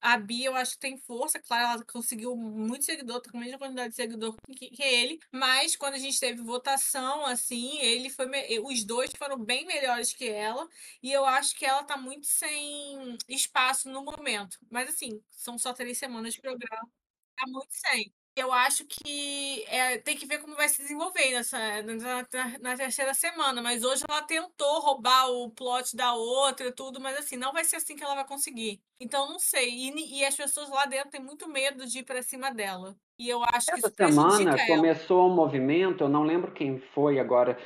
a 0.00 0.16
Bia, 0.18 0.46
eu 0.46 0.56
acho 0.56 0.72
que 0.72 0.78
tem 0.80 0.96
força, 0.96 1.40
claro, 1.40 1.74
ela 1.74 1.84
conseguiu 1.84 2.36
muito 2.36 2.84
seguidor, 2.84 3.20
tá 3.20 3.30
com 3.30 3.38
a 3.38 3.40
mesma 3.40 3.58
quantidade 3.58 3.90
de 3.90 3.96
seguidor 3.96 4.36
que, 4.56 4.70
que 4.70 4.82
ele, 4.82 5.18
mas 5.32 5.76
quando 5.76 5.94
a 5.94 5.98
gente 5.98 6.18
teve 6.20 6.42
votação, 6.42 7.26
assim, 7.26 7.78
ele 7.80 8.10
foi. 8.10 8.26
Os 8.64 8.84
dois 8.84 9.10
foram 9.18 9.38
bem 9.44 9.66
melhores 9.66 10.12
que 10.12 10.28
ela, 10.28 10.68
e 11.02 11.12
eu 11.12 11.24
acho 11.24 11.54
que 11.56 11.64
ela 11.66 11.82
tá 11.84 11.96
muito 11.96 12.26
sem 12.26 13.16
espaço 13.28 13.88
no 13.90 14.04
momento. 14.04 14.58
Mas, 14.70 14.88
assim, 14.90 15.22
são 15.30 15.58
só 15.58 15.72
três 15.72 15.98
semanas 15.98 16.34
de 16.34 16.40
programa, 16.40 16.88
tá 17.36 17.44
muito 17.48 17.72
sem 17.72 18.12
eu 18.38 18.52
acho 18.52 18.84
que 18.84 19.64
é, 19.68 19.98
tem 19.98 20.16
que 20.16 20.26
ver 20.26 20.38
como 20.38 20.54
vai 20.54 20.68
se 20.68 20.82
desenvolver 20.82 21.32
nessa, 21.32 21.58
na, 21.82 22.58
na, 22.60 22.76
terceira 22.76 23.12
semana. 23.14 23.60
Mas 23.60 23.84
hoje 23.84 24.04
ela 24.08 24.22
tentou 24.22 24.80
roubar 24.80 25.28
o 25.30 25.50
plot 25.50 25.96
da 25.96 26.14
outra 26.14 26.72
tudo, 26.72 27.00
mas 27.00 27.18
assim, 27.18 27.36
não 27.36 27.52
vai 27.52 27.64
ser 27.64 27.76
assim 27.76 27.96
que 27.96 28.04
ela 28.04 28.14
vai 28.14 28.26
conseguir. 28.26 28.80
Então, 29.00 29.28
não 29.28 29.38
sei. 29.38 29.68
E, 29.68 30.20
e 30.20 30.24
as 30.24 30.36
pessoas 30.36 30.68
lá 30.70 30.86
dentro 30.86 31.10
têm 31.10 31.20
muito 31.20 31.48
medo 31.48 31.86
de 31.86 32.00
ir 32.00 32.04
para 32.04 32.22
cima 32.22 32.50
dela. 32.50 32.96
E 33.18 33.28
eu 33.28 33.42
acho 33.42 33.72
Essa 33.72 33.90
que 33.90 34.04
isso 34.04 34.14
semana 34.14 34.66
começou 34.66 35.28
um 35.28 35.34
movimento, 35.34 36.04
eu 36.04 36.08
não 36.08 36.22
lembro 36.22 36.52
quem 36.52 36.78
foi 36.78 37.18
agora. 37.18 37.58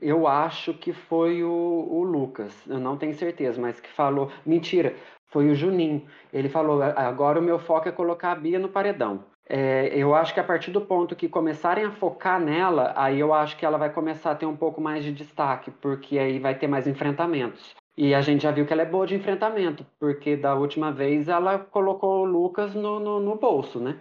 Eu 0.00 0.26
acho 0.26 0.74
que 0.74 0.92
foi 0.92 1.44
o, 1.44 1.48
o 1.48 2.02
Lucas, 2.02 2.52
eu 2.66 2.80
não 2.80 2.96
tenho 2.96 3.14
certeza, 3.14 3.60
mas 3.60 3.78
que 3.78 3.88
falou. 3.90 4.32
Mentira, 4.44 4.96
foi 5.26 5.50
o 5.50 5.54
Juninho. 5.54 6.06
Ele 6.32 6.48
falou: 6.48 6.82
agora 6.82 7.38
o 7.38 7.42
meu 7.42 7.58
foco 7.58 7.88
é 7.88 7.92
colocar 7.92 8.32
a 8.32 8.36
Bia 8.36 8.58
no 8.58 8.68
paredão. 8.68 9.24
É, 9.46 9.92
eu 9.94 10.14
acho 10.14 10.32
que 10.32 10.40
a 10.40 10.44
partir 10.44 10.70
do 10.70 10.80
ponto 10.80 11.14
que 11.14 11.28
começarem 11.28 11.84
a 11.84 11.90
focar 11.90 12.40
nela, 12.40 12.94
aí 12.96 13.20
eu 13.20 13.34
acho 13.34 13.56
que 13.56 13.66
ela 13.66 13.76
vai 13.76 13.92
começar 13.92 14.30
a 14.30 14.34
ter 14.34 14.46
um 14.46 14.56
pouco 14.56 14.80
mais 14.80 15.04
de 15.04 15.12
destaque, 15.12 15.70
porque 15.70 16.18
aí 16.18 16.38
vai 16.38 16.54
ter 16.54 16.66
mais 16.66 16.86
enfrentamentos. 16.86 17.74
E 17.96 18.14
a 18.14 18.20
gente 18.20 18.42
já 18.42 18.50
viu 18.50 18.66
que 18.66 18.72
ela 18.72 18.82
é 18.82 18.86
boa 18.86 19.06
de 19.06 19.14
enfrentamento, 19.14 19.86
porque 20.00 20.36
da 20.36 20.54
última 20.54 20.90
vez 20.90 21.28
ela 21.28 21.58
colocou 21.58 22.22
o 22.22 22.24
Lucas 22.24 22.74
no, 22.74 22.98
no, 22.98 23.20
no 23.20 23.36
bolso, 23.36 23.78
né? 23.78 24.00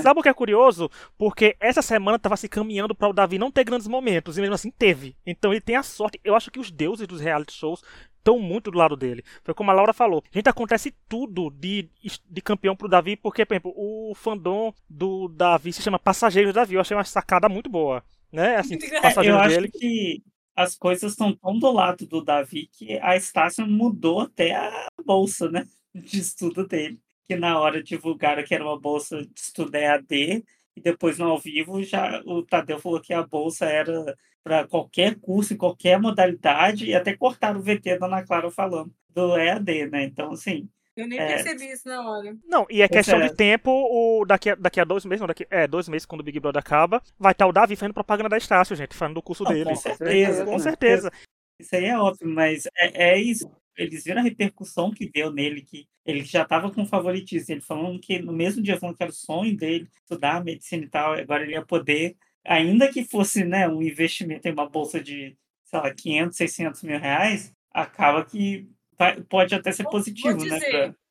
sabe 0.01 0.19
o 0.19 0.23
que 0.23 0.29
é 0.29 0.33
curioso? 0.33 0.91
Porque 1.17 1.55
essa 1.59 1.81
semana 1.81 2.19
tava 2.19 2.37
se 2.37 2.47
caminhando 2.47 2.93
para 2.93 3.09
o 3.09 3.13
Davi 3.13 3.39
não 3.39 3.51
ter 3.51 3.63
grandes 3.63 3.87
momentos, 3.87 4.37
e 4.37 4.41
mesmo 4.41 4.55
assim 4.55 4.71
teve. 4.71 5.15
Então 5.25 5.51
ele 5.51 5.61
tem 5.61 5.75
a 5.75 5.83
sorte. 5.83 6.19
Eu 6.23 6.35
acho 6.35 6.51
que 6.51 6.59
os 6.59 6.69
deuses 6.69 7.07
dos 7.07 7.21
reality 7.21 7.53
shows 7.53 7.81
estão 8.21 8.39
muito 8.39 8.71
do 8.71 8.77
lado 8.77 8.95
dele. 8.95 9.23
Foi 9.43 9.53
como 9.53 9.71
a 9.71 9.73
Laura 9.73 9.93
falou. 9.93 10.23
Gente, 10.31 10.47
acontece 10.47 10.93
tudo 11.09 11.49
de, 11.49 11.89
de 12.29 12.41
campeão 12.41 12.75
pro 12.75 12.87
Davi, 12.87 13.15
porque, 13.17 13.45
por 13.45 13.53
exemplo, 13.55 13.73
o 13.75 14.13
fandom 14.15 14.73
do 14.89 15.27
Davi 15.27 15.73
se 15.73 15.81
chama 15.81 15.99
Passageiro 15.99 16.53
Davi. 16.53 16.75
Eu 16.75 16.81
achei 16.81 16.95
uma 16.95 17.03
sacada 17.03 17.49
muito 17.49 17.69
boa. 17.69 18.03
Né? 18.31 18.55
Assim, 18.55 18.77
passageiro 19.01 19.37
Eu 19.41 19.47
dele. 19.47 19.67
acho 19.67 19.79
que 19.79 20.23
as 20.55 20.75
coisas 20.75 21.11
estão 21.11 21.35
tão 21.35 21.57
do 21.57 21.71
lado 21.71 22.05
do 22.05 22.23
Davi 22.23 22.69
que 22.71 22.97
a 22.99 23.15
Estácio 23.15 23.65
mudou 23.67 24.21
até 24.21 24.55
a 24.55 24.87
bolsa, 25.05 25.49
né? 25.49 25.65
De 25.93 26.19
estudo 26.19 26.65
dele. 26.65 26.99
Que 27.27 27.35
na 27.35 27.59
hora 27.59 27.83
divulgaram 27.83 28.43
que 28.43 28.53
era 28.53 28.63
uma 28.63 28.79
bolsa 28.79 29.21
de 29.21 29.39
estudo 29.39 29.75
EAD, 29.75 30.43
e 30.75 30.81
depois 30.81 31.17
no 31.17 31.25
ao 31.25 31.39
vivo 31.39 31.83
já 31.83 32.21
o 32.25 32.43
Tadeu 32.43 32.79
falou 32.79 33.01
que 33.01 33.13
a 33.13 33.23
bolsa 33.23 33.65
era 33.65 34.15
para 34.43 34.67
qualquer 34.67 35.19
curso, 35.19 35.53
em 35.53 35.57
qualquer 35.57 35.99
modalidade, 35.99 36.85
e 36.85 36.95
até 36.95 37.15
cortaram 37.15 37.59
o 37.59 37.63
VT 37.63 37.99
da 37.99 38.07
Ana 38.07 38.23
Clara 38.23 38.49
falando 38.49 38.91
do 39.09 39.37
EAD, 39.37 39.87
né? 39.87 40.03
Então, 40.03 40.31
assim. 40.31 40.67
Eu 40.95 41.07
nem 41.07 41.19
é... 41.19 41.27
percebi 41.27 41.71
isso 41.71 41.87
na 41.87 42.09
hora. 42.09 42.35
Não, 42.45 42.65
e 42.69 42.81
é 42.81 42.87
questão 42.87 43.21
é. 43.21 43.27
de 43.27 43.35
tempo, 43.35 43.71
o, 43.71 44.25
daqui, 44.25 44.49
a, 44.49 44.55
daqui 44.55 44.79
a 44.79 44.83
dois 44.83 45.05
meses, 45.05 45.21
não, 45.21 45.27
daqui, 45.27 45.47
é, 45.49 45.67
dois 45.67 45.87
meses, 45.87 46.05
quando 46.05 46.21
o 46.21 46.23
Big 46.23 46.39
Brother 46.39 46.59
acaba, 46.59 47.01
vai 47.19 47.31
estar 47.31 47.47
o 47.47 47.51
Davi 47.51 47.75
fazendo 47.75 47.93
propaganda 47.93 48.29
da 48.29 48.37
Estácio, 48.37 48.75
gente, 48.75 48.95
falando 48.95 49.15
do 49.15 49.21
curso 49.21 49.43
não, 49.43 49.51
dele. 49.51 49.69
Com 49.69 49.75
certeza. 49.75 50.45
Com 50.45 50.59
certeza. 50.59 51.11
Isso 51.59 51.75
aí 51.75 51.85
é 51.85 51.97
óbvio, 51.97 52.27
mas 52.27 52.65
é, 52.75 53.11
é 53.11 53.19
isso. 53.19 53.49
Eles 53.77 54.03
viram 54.03 54.19
a 54.19 54.23
repercussão 54.23 54.91
que 54.91 55.09
deu 55.09 55.31
nele, 55.31 55.61
que 55.61 55.87
ele 56.05 56.23
já 56.23 56.43
estava 56.43 56.71
com 56.71 56.85
favoritismo. 56.85 57.53
Ele 57.53 57.61
falando 57.61 57.99
que 57.99 58.19
no 58.19 58.33
mesmo 58.33 58.61
dia 58.61 58.77
falando 58.77 58.97
que 58.97 59.03
era 59.03 59.11
o 59.11 59.15
sonho 59.15 59.55
dele, 59.55 59.89
estudar 60.01 60.43
medicina 60.43 60.83
e 60.83 60.89
tal, 60.89 61.13
agora 61.13 61.43
ele 61.43 61.53
ia 61.53 61.65
poder 61.65 62.17
ainda 62.45 62.91
que 62.91 63.03
fosse 63.03 63.43
né, 63.43 63.67
um 63.67 63.81
investimento 63.81 64.47
em 64.47 64.51
uma 64.51 64.69
bolsa 64.69 65.01
de, 65.01 65.37
sei 65.65 65.79
lá, 65.79 65.93
500, 65.93 66.37
600 66.37 66.83
mil 66.83 66.99
reais, 66.99 67.53
acaba 67.71 68.25
que 68.25 68.69
vai, 68.97 69.21
pode 69.21 69.53
até 69.55 69.71
ser 69.71 69.83
positivo, 69.85 70.37
Vou 70.37 70.47
né, 70.47 70.59
dizer, 70.59 70.73
né? 70.73 70.87
Pra... 70.87 71.01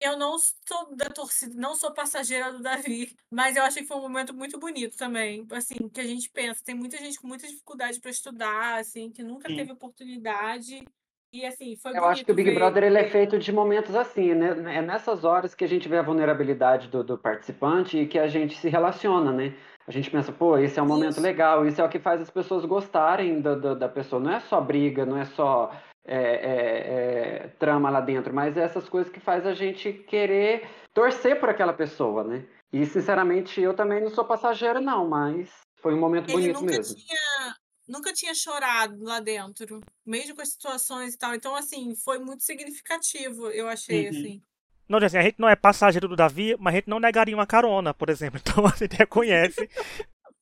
Eu 0.00 0.16
não 0.16 0.38
sou 0.38 0.94
da 0.94 1.06
torcida, 1.06 1.54
não 1.56 1.74
sou 1.74 1.92
passageira 1.92 2.52
do 2.52 2.62
Davi, 2.62 3.16
mas 3.28 3.56
eu 3.56 3.64
achei 3.64 3.82
que 3.82 3.88
foi 3.88 3.96
um 3.96 4.02
momento 4.02 4.32
muito 4.32 4.56
bonito 4.56 4.96
também. 4.96 5.44
Assim, 5.50 5.88
que 5.88 6.00
a 6.00 6.06
gente 6.06 6.30
pensa, 6.30 6.62
tem 6.64 6.74
muita 6.74 6.96
gente 6.98 7.18
com 7.18 7.26
muita 7.26 7.48
dificuldade 7.48 8.00
para 8.00 8.10
estudar, 8.12 8.78
assim, 8.78 9.10
que 9.10 9.24
nunca 9.24 9.48
Sim. 9.48 9.56
teve 9.56 9.72
oportunidade. 9.72 10.84
E 11.32 11.44
assim, 11.44 11.76
foi 11.76 11.96
Eu 11.96 12.04
acho 12.04 12.24
que 12.24 12.32
o 12.32 12.34
Big 12.34 12.50
ver... 12.50 12.56
Brother 12.56 12.84
ele 12.84 12.98
é 12.98 13.08
feito 13.08 13.38
de 13.38 13.52
momentos 13.52 13.94
assim, 13.94 14.34
né? 14.34 14.76
É 14.76 14.82
nessas 14.82 15.24
horas 15.24 15.54
que 15.54 15.64
a 15.64 15.68
gente 15.68 15.88
vê 15.88 15.98
a 15.98 16.02
vulnerabilidade 16.02 16.88
do, 16.88 17.04
do 17.04 17.18
participante 17.18 17.98
e 17.98 18.06
que 18.06 18.18
a 18.18 18.28
gente 18.28 18.56
se 18.56 18.68
relaciona, 18.68 19.30
né? 19.30 19.54
a 19.88 19.90
gente 19.90 20.10
pensa, 20.10 20.30
pô, 20.30 20.58
esse 20.58 20.78
é 20.78 20.82
um 20.82 20.86
momento 20.86 21.12
isso. 21.12 21.20
legal, 21.22 21.66
isso 21.66 21.80
é 21.80 21.84
o 21.84 21.88
que 21.88 21.98
faz 21.98 22.20
as 22.20 22.28
pessoas 22.28 22.66
gostarem 22.66 23.40
do, 23.40 23.58
do, 23.58 23.74
da 23.74 23.88
pessoa. 23.88 24.20
Não 24.20 24.30
é 24.30 24.40
só 24.40 24.60
briga, 24.60 25.06
não 25.06 25.16
é 25.16 25.24
só 25.24 25.72
é, 26.06 26.18
é, 26.18 27.44
é, 27.44 27.48
trama 27.58 27.88
lá 27.88 28.02
dentro, 28.02 28.34
mas 28.34 28.58
é 28.58 28.64
essas 28.64 28.86
coisas 28.86 29.10
que 29.10 29.18
faz 29.18 29.46
a 29.46 29.54
gente 29.54 29.90
querer 29.90 30.68
torcer 30.92 31.40
por 31.40 31.48
aquela 31.48 31.72
pessoa, 31.72 32.22
né? 32.22 32.44
E, 32.70 32.84
sinceramente, 32.84 33.62
eu 33.62 33.72
também 33.72 34.02
não 34.02 34.10
sou 34.10 34.26
passageiro, 34.26 34.78
não, 34.78 35.08
mas 35.08 35.50
foi 35.80 35.94
um 35.94 35.98
momento 35.98 36.28
Ele 36.28 36.52
bonito 36.52 36.62
mesmo. 36.64 36.94
Tinha, 36.94 37.54
nunca 37.88 38.12
tinha 38.12 38.34
chorado 38.34 39.02
lá 39.02 39.20
dentro, 39.20 39.80
mesmo 40.04 40.34
com 40.36 40.42
as 40.42 40.50
situações 40.50 41.14
e 41.14 41.18
tal. 41.18 41.34
Então, 41.34 41.54
assim, 41.54 41.94
foi 41.96 42.18
muito 42.18 42.42
significativo, 42.42 43.48
eu 43.48 43.68
achei, 43.68 44.04
uhum. 44.04 44.10
assim. 44.10 44.42
Não, 44.88 44.98
assim, 44.98 45.18
a 45.18 45.22
gente 45.22 45.38
não 45.38 45.48
é 45.48 45.56
passageiro 45.56 46.08
do 46.08 46.16
Davi, 46.16 46.56
mas 46.58 46.74
a 46.74 46.76
gente 46.76 46.88
não 46.88 47.00
negaria 47.00 47.34
uma 47.34 47.46
carona, 47.46 47.92
por 47.92 48.08
exemplo. 48.08 48.40
Então 48.48 48.66
a 48.66 48.76
gente 48.76 48.96
reconhece. 48.96 49.68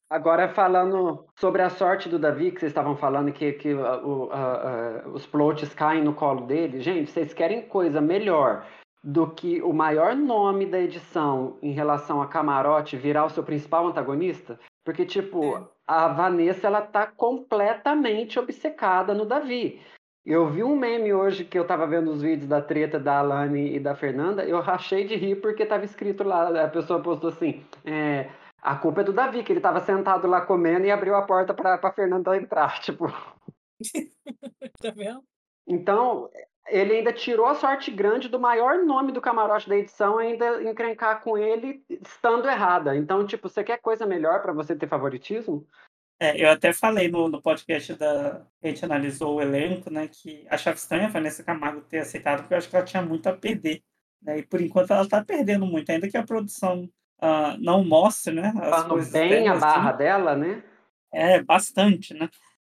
Agora, 0.09 0.55
falando 0.55 1.27
sobre 1.37 1.63
a 1.63 1.71
sorte 1.71 2.09
do 2.09 2.19
Davi, 2.19 2.53
que 2.53 2.61
vocês 2.61 2.71
estavam 2.71 2.97
falando 2.97 3.33
que, 3.33 3.55
que 3.55 3.75
uh, 3.75 4.07
uh, 4.07 4.29
uh, 4.29 5.11
os 5.13 5.27
plots 5.27 5.75
caem 5.75 6.05
no 6.05 6.15
colo 6.15 6.47
dele. 6.47 6.81
Gente, 6.81 7.11
vocês 7.11 7.35
querem 7.35 7.67
coisa 7.67 8.01
melhor 8.01 8.65
do 9.03 9.31
que 9.31 9.63
o 9.63 9.73
maior 9.73 10.15
nome 10.15 10.67
da 10.67 10.81
edição 10.81 11.59
em 11.63 11.73
relação 11.73 12.21
a 12.21 12.27
Camarote 12.27 12.97
virar 12.97 13.25
o 13.25 13.31
seu 13.31 13.43
principal 13.43 13.87
antagonista? 13.87 14.59
Porque, 14.85 15.05
tipo, 15.05 15.57
é. 15.57 15.63
a 15.87 16.09
Vanessa, 16.09 16.67
ela 16.67 16.83
tá 16.83 17.07
completamente 17.07 18.39
obcecada 18.39 19.15
no 19.15 19.25
Davi. 19.25 19.81
Eu 20.25 20.51
vi 20.51 20.65
um 20.65 20.75
meme 20.75 21.15
hoje 21.15 21.45
que 21.45 21.57
eu 21.57 21.65
tava 21.65 21.87
vendo 21.87 22.11
os 22.11 22.21
vídeos 22.21 22.49
da 22.49 22.61
treta 22.61 22.99
da 22.99 23.21
Alane 23.21 23.77
e 23.77 23.79
da 23.79 23.95
Fernanda, 23.95 24.45
eu 24.45 24.61
rachei 24.61 25.07
de 25.07 25.15
rir 25.15 25.37
porque 25.37 25.65
tava 25.65 25.85
escrito 25.85 26.25
lá, 26.25 26.65
a 26.65 26.69
pessoa 26.69 27.01
postou 27.01 27.31
assim, 27.31 27.65
é, 27.85 28.29
a 28.61 28.75
culpa 28.75 29.03
é 29.03 29.05
do 29.05 29.13
Davi, 29.13 29.45
que 29.45 29.53
ele 29.53 29.61
tava 29.61 29.81
sentado 29.81 30.27
lá 30.27 30.41
comendo 30.41 30.85
e 30.85 30.91
abriu 30.91 31.15
a 31.15 31.23
porta 31.23 31.55
pra, 31.55 31.79
pra 31.79 31.93
Fernanda 31.93 32.37
entrar, 32.37 32.79
tipo... 32.83 33.07
tá 34.83 34.91
vendo? 34.91 35.23
Então, 35.69 36.29
ele 36.69 36.97
ainda 36.97 37.13
tirou 37.13 37.47
a 37.47 37.55
sorte 37.55 37.91
grande 37.91 38.29
do 38.29 38.41
maior 38.41 38.85
nome 38.85 39.13
do 39.13 39.21
camarote 39.21 39.69
da 39.69 39.77
edição 39.77 40.19
ainda 40.19 40.63
encrencar 40.63 41.23
com 41.23 41.39
ele 41.39 41.83
estando 41.89 42.49
errada. 42.49 42.97
Então, 42.97 43.27
tipo, 43.27 43.49
você 43.49 43.63
quer 43.63 43.79
coisa 43.79 44.07
melhor 44.07 44.43
para 44.43 44.53
você 44.53 44.75
ter 44.75 44.89
favoritismo? 44.89 45.67
É, 46.19 46.43
eu 46.43 46.51
até 46.51 46.73
falei 46.73 47.09
no, 47.09 47.29
no 47.29 47.43
podcast 47.43 47.95
da. 47.95 48.43
A 48.63 48.67
gente 48.67 48.85
analisou 48.85 49.37
o 49.37 49.41
elenco, 49.41 49.91
né? 49.91 50.09
Que 50.09 50.47
achava 50.49 50.77
estranho 50.77 51.05
a 51.05 51.11
Vanessa 51.11 51.45
Camargo 51.45 51.83
ter 51.83 51.99
aceitado, 51.99 52.41
porque 52.41 52.55
eu 52.55 52.59
acho 52.59 52.71
que 52.71 52.77
ela 52.77 52.85
tinha 52.85 53.03
muito 53.03 53.29
a 53.29 53.33
perder. 53.35 53.83
Né, 54.23 54.39
e 54.39 54.43
por 54.43 54.61
enquanto 54.61 54.93
ela 54.93 55.03
está 55.03 55.23
perdendo 55.23 55.67
muito, 55.67 55.91
ainda 55.91 56.09
que 56.09 56.17
a 56.17 56.25
produção 56.25 56.91
uh, 57.23 57.57
não 57.61 57.85
mostre, 57.85 58.35
né? 58.35 58.53
As 58.57 58.71
Falando 58.71 58.89
coisas 58.89 59.13
bem 59.13 59.29
dela, 59.29 59.51
a 59.51 59.53
assim. 59.53 59.61
barra 59.61 59.91
assim, 59.91 59.99
dela, 59.99 60.37
né? 60.37 60.65
É, 61.13 61.43
bastante, 61.43 62.15
né? 62.15 62.29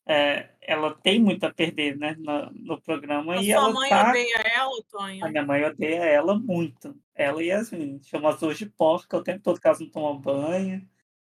É, 0.09 0.51
ela 0.63 0.95
tem 1.03 1.21
muito 1.21 1.45
a 1.45 1.53
perder, 1.53 1.97
né, 1.97 2.15
no, 2.19 2.51
no 2.53 2.81
programa. 2.81 3.35
A 3.35 3.37
e 3.37 3.47
sua 3.47 3.55
ela 3.55 3.73
mãe 3.73 3.91
tá... 3.91 4.09
odeia 4.09 4.43
ela, 4.55 4.83
Tonho? 4.91 5.25
A 5.25 5.29
minha 5.29 5.45
mãe 5.45 5.65
odeia 5.65 6.05
ela 6.05 6.39
muito. 6.39 6.95
Ela 7.15 7.43
e 7.43 7.47
Yasmin. 7.47 8.01
Chama 8.03 8.31
as 8.31 8.39
duas 8.39 8.57
de 8.57 8.67
porca 8.67 9.17
o 9.17 9.23
tempo 9.23 9.41
todo, 9.43 9.61
caso 9.61 9.83
não 9.83 9.91
toma 9.91 10.21
banho. 10.21 10.83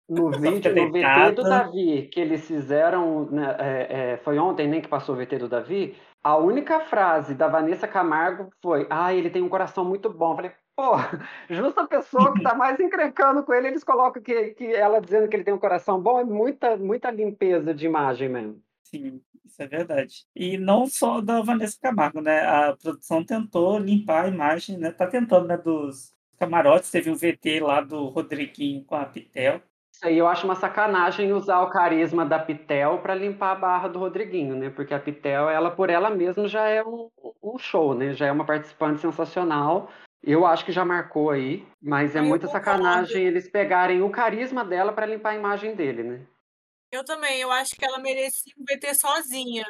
No 0.08 0.30
vídeo, 0.30 0.74
no 0.74 0.90
VT 0.90 1.32
do 1.36 1.42
Davi, 1.44 2.08
que 2.12 2.18
eles 2.18 2.44
fizeram, 2.44 3.26
né, 3.26 3.56
é, 3.60 4.12
é, 4.12 4.16
foi 4.16 4.40
ontem 4.40 4.66
nem 4.66 4.80
que 4.80 4.88
passou 4.88 5.14
o 5.14 5.18
VT 5.18 5.38
do 5.38 5.48
Davi, 5.48 5.94
A 6.22 6.36
única 6.36 6.80
frase 6.80 7.32
da 7.34 7.46
Vanessa 7.46 7.86
Camargo 7.86 8.50
foi: 8.60 8.86
Ah, 8.90 9.14
ele 9.14 9.30
tem 9.30 9.40
um 9.40 9.48
coração 9.48 9.84
muito 9.84 10.10
bom. 10.10 10.32
Eu 10.32 10.36
falei, 10.36 10.52
pô, 10.74 10.92
justa 11.48 11.82
a 11.82 11.86
pessoa 11.86 12.32
que 12.34 12.42
tá 12.42 12.54
mais 12.54 12.80
encrencando 12.80 13.44
com 13.44 13.54
ele, 13.54 13.68
eles 13.68 13.84
colocam 13.84 14.22
que, 14.22 14.48
que 14.54 14.74
ela 14.74 15.00
dizendo 15.00 15.28
que 15.28 15.36
ele 15.36 15.44
tem 15.44 15.54
um 15.54 15.58
coração 15.58 16.00
bom, 16.00 16.18
é 16.18 16.24
muita, 16.24 16.76
muita 16.76 17.10
limpeza 17.10 17.72
de 17.72 17.86
imagem 17.86 18.28
mesmo. 18.28 18.60
Sim, 18.90 19.22
isso 19.44 19.62
é 19.62 19.68
verdade. 19.68 20.26
E 20.34 20.58
não 20.58 20.86
só 20.86 21.20
da 21.20 21.40
Vanessa 21.40 21.78
Camargo, 21.80 22.20
né? 22.20 22.40
A 22.40 22.76
produção 22.76 23.24
tentou 23.24 23.78
limpar 23.78 24.24
a 24.24 24.28
imagem, 24.28 24.76
né? 24.76 24.90
Tá 24.90 25.06
tentando, 25.06 25.46
né? 25.46 25.56
Dos 25.56 26.12
camarotes. 26.38 26.90
Teve 26.90 27.08
um 27.08 27.14
VT 27.14 27.60
lá 27.60 27.80
do 27.80 28.06
Rodriguinho 28.08 28.84
com 28.84 28.96
a 28.96 29.04
Pitel. 29.04 29.62
Isso 29.92 30.06
aí 30.06 30.18
eu 30.18 30.26
acho 30.26 30.44
uma 30.44 30.56
sacanagem 30.56 31.32
usar 31.32 31.60
o 31.60 31.70
carisma 31.70 32.24
da 32.24 32.38
Pitel 32.38 32.98
para 32.98 33.14
limpar 33.14 33.52
a 33.52 33.54
barra 33.56 33.88
do 33.88 33.98
Rodriguinho, 33.98 34.56
né? 34.56 34.70
Porque 34.70 34.94
a 34.94 34.98
Pitel, 34.98 35.48
ela 35.48 35.70
por 35.70 35.88
ela 35.88 36.10
mesma 36.10 36.48
já 36.48 36.66
é 36.66 36.82
um, 36.82 37.10
um 37.42 37.58
show, 37.58 37.94
né? 37.94 38.12
Já 38.12 38.26
é 38.26 38.32
uma 38.32 38.44
participante 38.44 39.00
sensacional. 39.00 39.88
Eu 40.22 40.44
acho 40.44 40.64
que 40.64 40.72
já 40.72 40.84
marcou 40.84 41.30
aí, 41.30 41.64
mas 41.80 42.16
é 42.16 42.18
Eu 42.18 42.24
muita 42.24 42.48
sacanagem 42.48 43.24
eles 43.24 43.48
pegarem 43.48 44.02
o 44.02 44.10
carisma 44.10 44.64
dela 44.64 44.92
para 44.92 45.06
limpar 45.06 45.30
a 45.30 45.36
imagem 45.36 45.74
dele, 45.74 46.02
né? 46.02 46.20
Eu 46.90 47.04
também, 47.04 47.40
eu 47.40 47.50
acho 47.52 47.76
que 47.76 47.84
ela 47.84 47.98
merecia 47.98 48.52
um 48.58 48.64
VT 48.64 48.94
sozinha. 48.94 49.64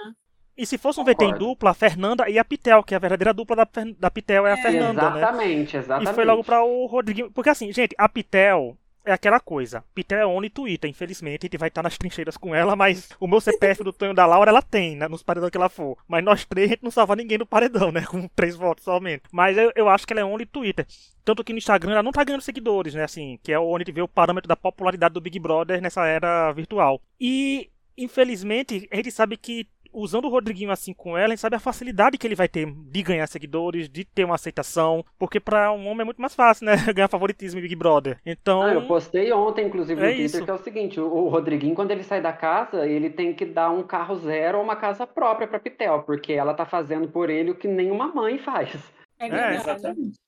E 0.56 0.66
se 0.66 0.76
fosse 0.78 1.00
um 1.00 1.04
VT 1.04 1.10
em 1.12 1.14
Concordo. 1.32 1.38
dupla, 1.38 1.70
a 1.70 1.74
Fernanda 1.74 2.28
e 2.28 2.38
a 2.38 2.44
Pitel, 2.44 2.82
que 2.82 2.94
é 2.94 2.96
a 2.96 3.00
verdadeira 3.00 3.32
dupla 3.32 3.56
da, 3.56 3.68
da 3.98 4.10
Pitel 4.10 4.46
é 4.46 4.52
a 4.52 4.58
É. 4.58 4.62
Fernanda, 4.62 5.10
né? 5.10 5.16
exatamente, 5.18 5.76
exatamente. 5.76 6.10
E 6.10 6.14
foi 6.14 6.24
logo 6.24 6.44
para 6.44 6.62
o 6.62 6.86
Rodriguinho. 6.86 7.30
Porque 7.30 7.50
assim, 7.50 7.72
gente, 7.72 7.94
a 7.98 8.08
Pitel 8.08 8.76
é 9.04 9.12
aquela 9.12 9.40
coisa. 9.40 9.84
Pitel 9.94 10.18
é 10.18 10.26
only 10.26 10.50
Twitter, 10.50 10.90
infelizmente. 10.90 11.44
A 11.44 11.46
gente 11.46 11.58
vai 11.58 11.68
estar 11.68 11.82
nas 11.82 11.96
trincheiras 11.96 12.36
com 12.36 12.54
ela, 12.54 12.76
mas 12.76 13.08
o 13.18 13.26
meu 13.26 13.40
CPF 13.40 13.82
do 13.82 13.92
Tonho 13.92 14.14
da 14.14 14.26
Laura, 14.26 14.50
ela 14.50 14.62
tem, 14.62 14.96
né? 14.96 15.08
Nos 15.08 15.22
paredões 15.22 15.50
que 15.50 15.56
ela 15.56 15.68
for. 15.68 15.96
Mas 16.06 16.24
nós 16.24 16.44
três, 16.44 16.68
a 16.68 16.70
gente 16.74 16.82
não 16.82 16.90
salva 16.90 17.16
ninguém 17.16 17.38
no 17.38 17.46
paredão, 17.46 17.90
né? 17.90 18.04
Com 18.06 18.28
três 18.28 18.56
votos 18.56 18.84
somente. 18.84 19.22
Mas 19.32 19.56
eu, 19.56 19.72
eu 19.74 19.88
acho 19.88 20.06
que 20.06 20.12
ela 20.12 20.20
é 20.20 20.24
only 20.24 20.46
Twitter. 20.46 20.86
Tanto 21.24 21.44
que 21.44 21.52
no 21.52 21.58
Instagram 21.58 21.92
ela 21.92 22.02
não 22.02 22.12
tá 22.12 22.24
ganhando 22.24 22.42
seguidores, 22.42 22.94
né? 22.94 23.04
Assim, 23.04 23.38
que 23.42 23.52
é 23.52 23.58
onde 23.58 23.82
a 23.82 23.84
gente 23.86 23.94
vê 23.94 24.02
o 24.02 24.08
parâmetro 24.08 24.48
da 24.48 24.56
popularidade 24.56 25.14
do 25.14 25.20
Big 25.20 25.38
Brother 25.38 25.80
nessa 25.80 26.06
era 26.06 26.52
virtual. 26.52 27.00
E, 27.20 27.70
infelizmente, 27.96 28.88
a 28.90 28.96
gente 28.96 29.10
sabe 29.10 29.36
que 29.36 29.66
usando 29.92 30.26
o 30.26 30.30
Rodriguinho 30.30 30.70
assim 30.70 30.92
com 30.92 31.16
ela, 31.16 31.28
a 31.28 31.30
gente 31.30 31.40
sabe 31.40 31.56
a 31.56 31.60
facilidade 31.60 32.18
que 32.18 32.26
ele 32.26 32.34
vai 32.34 32.48
ter 32.48 32.66
de 32.70 33.02
ganhar 33.02 33.26
seguidores, 33.26 33.88
de 33.88 34.04
ter 34.04 34.24
uma 34.24 34.34
aceitação, 34.34 35.04
porque 35.18 35.40
pra 35.40 35.72
um 35.72 35.86
homem 35.86 36.02
é 36.02 36.04
muito 36.04 36.20
mais 36.20 36.34
fácil, 36.34 36.66
né? 36.66 36.72
Ganhar 36.94 37.08
favoritismo 37.08 37.58
em 37.58 37.62
Big 37.62 37.76
Brother. 37.76 38.18
Então, 38.24 38.62
Ah, 38.62 38.74
eu 38.74 38.86
postei 38.86 39.32
ontem, 39.32 39.66
inclusive, 39.66 40.00
no 40.00 40.06
É 40.06 40.10
Twitter, 40.10 40.24
isso. 40.26 40.44
que 40.44 40.50
é 40.50 40.54
o 40.54 40.58
seguinte: 40.58 41.00
o, 41.00 41.28
Rodriguinho, 41.28 41.74
quando 41.74 41.90
ele 41.90 42.02
sai 42.02 42.20
da 42.20 42.32
casa, 42.32 42.86
ele 42.86 43.10
tem 43.10 43.34
que 43.34 43.44
dar 43.44 43.70
um 43.70 43.82
carro 43.82 44.16
zero 44.16 44.58
ou 44.58 44.64
uma 44.64 44.76
casa 44.76 45.06
própria 45.06 45.48
pra 45.48 45.58
Pitel, 45.60 46.02
porque 46.02 46.32
ela 46.32 46.54
tá 46.54 46.64
fazendo 46.64 47.08
por 47.08 47.30
ele 47.30 47.50
o 47.50 47.54
que 47.56 47.68
nenhuma 47.68 48.08
mãe 48.08 48.38
faz. 48.38 48.76
É 49.18 49.28
É. 49.28 49.54
Exatamente. 49.56 50.18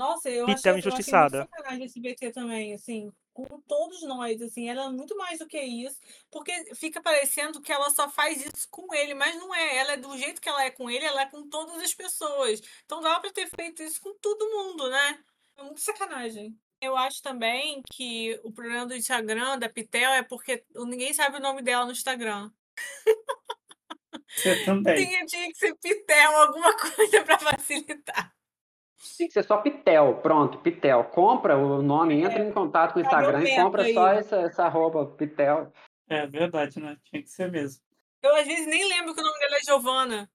Nossa, 0.00 0.30
eu 0.30 0.46
Pitel 0.46 0.54
achei, 0.54 0.54
eu 0.54 0.54
achei 0.54 0.72
muito 0.72 0.86
injustiçada. 0.88 1.46
sacanagem 1.54 1.84
esse 1.84 2.00
BT 2.00 2.32
também, 2.32 2.72
assim, 2.72 3.12
com 3.34 3.60
todos 3.60 4.02
nós, 4.04 4.40
assim, 4.40 4.66
ela 4.66 4.86
é 4.86 4.88
muito 4.88 5.14
mais 5.14 5.40
do 5.40 5.46
que 5.46 5.60
isso, 5.60 6.00
porque 6.30 6.74
fica 6.74 7.02
parecendo 7.02 7.60
que 7.60 7.70
ela 7.70 7.90
só 7.90 8.08
faz 8.08 8.42
isso 8.42 8.66
com 8.70 8.94
ele, 8.94 9.12
mas 9.12 9.36
não 9.36 9.54
é, 9.54 9.76
ela 9.76 9.92
é 9.92 9.96
do 9.98 10.16
jeito 10.16 10.40
que 10.40 10.48
ela 10.48 10.64
é 10.64 10.70
com 10.70 10.88
ele, 10.88 11.04
ela 11.04 11.20
é 11.20 11.26
com 11.26 11.46
todas 11.50 11.76
as 11.82 11.92
pessoas, 11.92 12.62
então 12.82 13.02
dá 13.02 13.20
pra 13.20 13.30
ter 13.30 13.46
feito 13.50 13.82
isso 13.82 14.00
com 14.00 14.14
todo 14.14 14.48
mundo, 14.48 14.88
né? 14.88 15.18
É 15.58 15.64
muito 15.64 15.82
sacanagem. 15.82 16.58
Eu 16.80 16.96
acho 16.96 17.20
também 17.20 17.82
que 17.92 18.40
o 18.42 18.50
problema 18.50 18.86
do 18.86 18.96
Instagram, 18.96 19.58
da 19.58 19.68
Pitel, 19.68 20.14
é 20.14 20.22
porque 20.22 20.64
ninguém 20.74 21.12
sabe 21.12 21.36
o 21.36 21.40
nome 21.40 21.60
dela 21.60 21.84
no 21.84 21.92
Instagram. 21.92 22.50
Você 24.34 24.64
também. 24.64 24.96
Tinha, 24.96 25.26
tinha 25.26 25.48
que 25.48 25.58
ser 25.58 25.76
Pitel, 25.76 26.36
alguma 26.36 26.72
coisa 26.96 27.22
pra 27.22 27.38
facilitar. 27.38 28.39
Tem 29.16 29.26
que 29.26 29.32
ser 29.32 29.44
só 29.44 29.58
Pitel, 29.58 30.16
pronto, 30.22 30.58
Pitel. 30.58 31.04
Compra 31.04 31.56
o 31.56 31.80
nome, 31.82 32.20
entra 32.20 32.44
em 32.44 32.52
contato 32.52 32.92
com 32.94 33.00
o 33.00 33.02
Tá 33.02 33.08
Instagram 33.08 33.42
e 33.44 33.56
compra 33.56 33.82
aí. 33.82 33.94
só 33.94 34.08
essa, 34.08 34.36
essa 34.42 34.68
roupa, 34.68 35.06
Pitel. 35.06 35.72
É 36.08 36.26
verdade, 36.26 36.80
né? 36.80 36.96
Tinha 37.04 37.22
que 37.22 37.28
ser 37.30 37.50
mesmo. 37.50 37.82
Eu 38.22 38.34
às 38.36 38.46
vezes 38.46 38.66
nem 38.66 38.86
lembro 38.88 39.14
que 39.14 39.20
o 39.20 39.24
nome 39.24 39.38
dela 39.38 39.56
é 39.56 39.60
Giovana. 39.64 40.30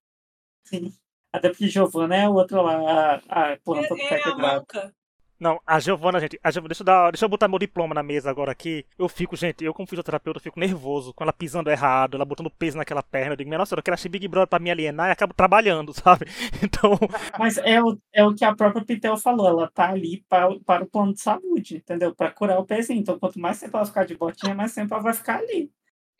Sim. 0.63 0.91
Até 1.31 1.49
porque 1.49 1.67
Giovana 1.67 2.15
é 2.15 2.23
a 2.25 2.29
outra 2.29 2.61
lá, 2.61 3.21
a, 3.29 3.53
a 3.53 3.57
planta 3.57 3.89
do 3.89 3.99
É, 3.99 4.05
é 4.05 4.09
Peca 4.09 4.29
a 4.29 4.35
Grave. 4.35 4.55
manca. 4.55 4.95
Não, 5.37 5.59
a 5.67 5.79
Giovana, 5.79 6.19
gente, 6.19 6.39
a 6.41 6.49
Giovana, 6.49 6.69
deixa, 6.69 6.81
eu 6.81 6.85
dar, 6.85 7.11
deixa 7.11 7.25
eu 7.25 7.29
botar 7.29 7.47
meu 7.47 7.59
diploma 7.59 7.93
na 7.93 8.01
mesa 8.01 8.29
agora 8.29 8.51
aqui. 8.51 8.85
Eu 8.97 9.09
fico, 9.09 9.35
gente, 9.35 9.65
eu 9.65 9.73
como 9.73 9.87
fisioterapeuta, 9.87 10.37
eu 10.37 10.41
fico 10.43 10.59
nervoso 10.59 11.13
com 11.13 11.23
ela 11.23 11.33
pisando 11.33 11.69
errado, 11.69 12.15
ela 12.15 12.23
botando 12.23 12.49
peso 12.49 12.77
naquela 12.77 13.03
perna. 13.03 13.33
Eu 13.33 13.37
digo, 13.37 13.49
minha 13.49 13.57
nossa, 13.57 13.69
senhora, 13.69 13.81
eu 13.81 13.83
quero 13.83 13.95
assistir 13.95 14.09
Big 14.09 14.27
Brother 14.27 14.47
pra 14.47 14.59
me 14.59 14.71
alienar 14.71 15.09
e 15.09 15.11
acabo 15.11 15.33
trabalhando, 15.33 15.91
sabe? 15.93 16.25
Então, 16.63 16.97
Mas 17.37 17.57
é 17.57 17.81
o, 17.83 17.97
é 18.13 18.23
o 18.25 18.33
que 18.33 18.45
a 18.45 18.55
própria 18.55 18.85
Pitel 18.85 19.17
falou, 19.17 19.47
ela 19.47 19.69
tá 19.69 19.89
ali 19.89 20.23
para, 20.29 20.57
para 20.61 20.83
o 20.83 20.87
plano 20.87 21.13
de 21.13 21.21
saúde, 21.21 21.77
entendeu? 21.77 22.15
Para 22.15 22.31
curar 22.31 22.59
o 22.59 22.65
pezinho. 22.65 22.99
Então, 23.01 23.19
quanto 23.19 23.39
mais 23.39 23.59
tempo 23.59 23.75
ela 23.75 23.85
ficar 23.85 24.05
de 24.05 24.15
botinha, 24.17 24.55
mais 24.55 24.73
tempo 24.73 24.93
ela 24.93 25.03
vai 25.03 25.13
ficar 25.13 25.39
ali. 25.39 25.69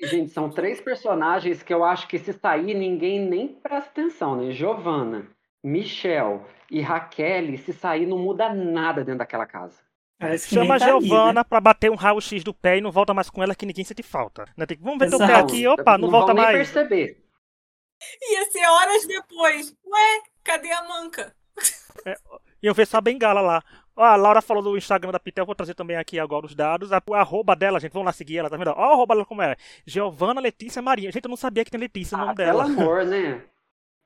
Gente, 0.02 0.32
são 0.32 0.50
três 0.50 0.82
personagens 0.82 1.64
que 1.64 1.74
eu 1.74 1.84
acho 1.84 2.08
que 2.08 2.20
se 2.20 2.34
sair, 2.34 2.74
ninguém 2.74 3.20
nem 3.26 3.48
presta 3.48 3.90
atenção, 3.92 4.36
né? 4.36 4.52
Giovanna, 4.52 5.26
Michel 5.66 6.46
e 6.70 6.82
Raquel, 6.82 7.58
se 7.58 7.74
sair, 7.74 8.06
não 8.06 8.18
muda 8.18 8.54
nada 8.54 9.04
dentro 9.04 9.20
daquela 9.20 9.46
casa. 9.46 9.84
Que 10.20 10.38
chama 10.38 10.76
a 10.76 10.80
tá 10.80 10.86
ali, 10.86 11.06
Giovana 11.08 11.42
né? 11.42 11.44
pra 11.44 11.60
bater 11.60 11.92
um 11.92 11.96
raio-x 11.96 12.44
do 12.44 12.54
pé 12.54 12.78
e 12.78 12.82
não 12.82 12.92
volta 12.92 13.14
mais 13.14 13.30
com 13.30 13.44
ela 13.44 13.54
que 13.54 13.66
ninguém 13.66 13.84
sente 13.84 14.02
falta. 14.02 14.46
Né? 14.56 14.66
Tem 14.66 14.78
que, 14.78 14.84
vamos 14.84 15.00
ver 15.00 15.10
teu 15.10 15.20
pé 15.20 15.26
Exato. 15.26 15.40
aqui, 15.46 15.68
opa, 15.68 15.98
não, 15.98 16.10
volta 16.10 16.34
vão 16.34 16.36
nem 16.36 16.54
mais. 16.54 16.72
perceber. 16.72 17.22
Ia 18.32 18.46
ser 18.52 18.66
horas 18.66 19.06
depois. 19.08 19.76
Ué, 19.86 20.22
cadê 20.44 20.72
a 20.72 20.84
manca? 20.88 21.36
E 22.62 22.68
eu 22.68 22.74
vejo 22.74 22.92
só 22.92 22.98
a 22.98 23.02
bengala 23.02 23.42
lá. 23.42 23.64
Ó, 23.96 24.04
a 24.04 24.16
Laura 24.16 24.42
falou 24.42 24.62
do 24.62 24.78
Instagram 24.78 25.12
da 25.12 25.20
Pitel, 25.20 25.46
vou 25.46 25.56
trazer 25.56 25.74
também 25.74 25.96
aqui 25.98 26.20
agora 26.20 26.46
os 26.46 26.54
dados. 26.56 26.92
A, 26.92 27.02
o 27.08 27.14
arroba 27.14 27.56
dela, 27.56 27.80
gente, 27.80 27.92
vamos 27.94 28.06
lá 28.06 28.12
seguir 28.14 28.38
ela, 28.38 28.50
tá 28.50 28.58
vendo? 28.58 28.72
Ó, 28.72 28.90
o 28.90 28.94
arroba 28.94 29.16
dela 29.16 29.26
como 29.26 29.42
é. 29.42 29.56
Giovana 29.86 30.42
Letícia 30.42 30.82
Marinha. 30.82 31.12
Gente, 31.12 31.24
eu 31.26 31.30
não 31.30 31.38
sabia 31.38 31.64
que 31.64 31.72
tem 31.72 31.80
Letícia 31.80 32.18
no 32.18 32.24
Ah, 32.24 32.26
nome 32.28 32.38
pelo 32.38 32.48
dela. 32.48 32.64
amor, 32.66 33.06
né? 33.06 33.42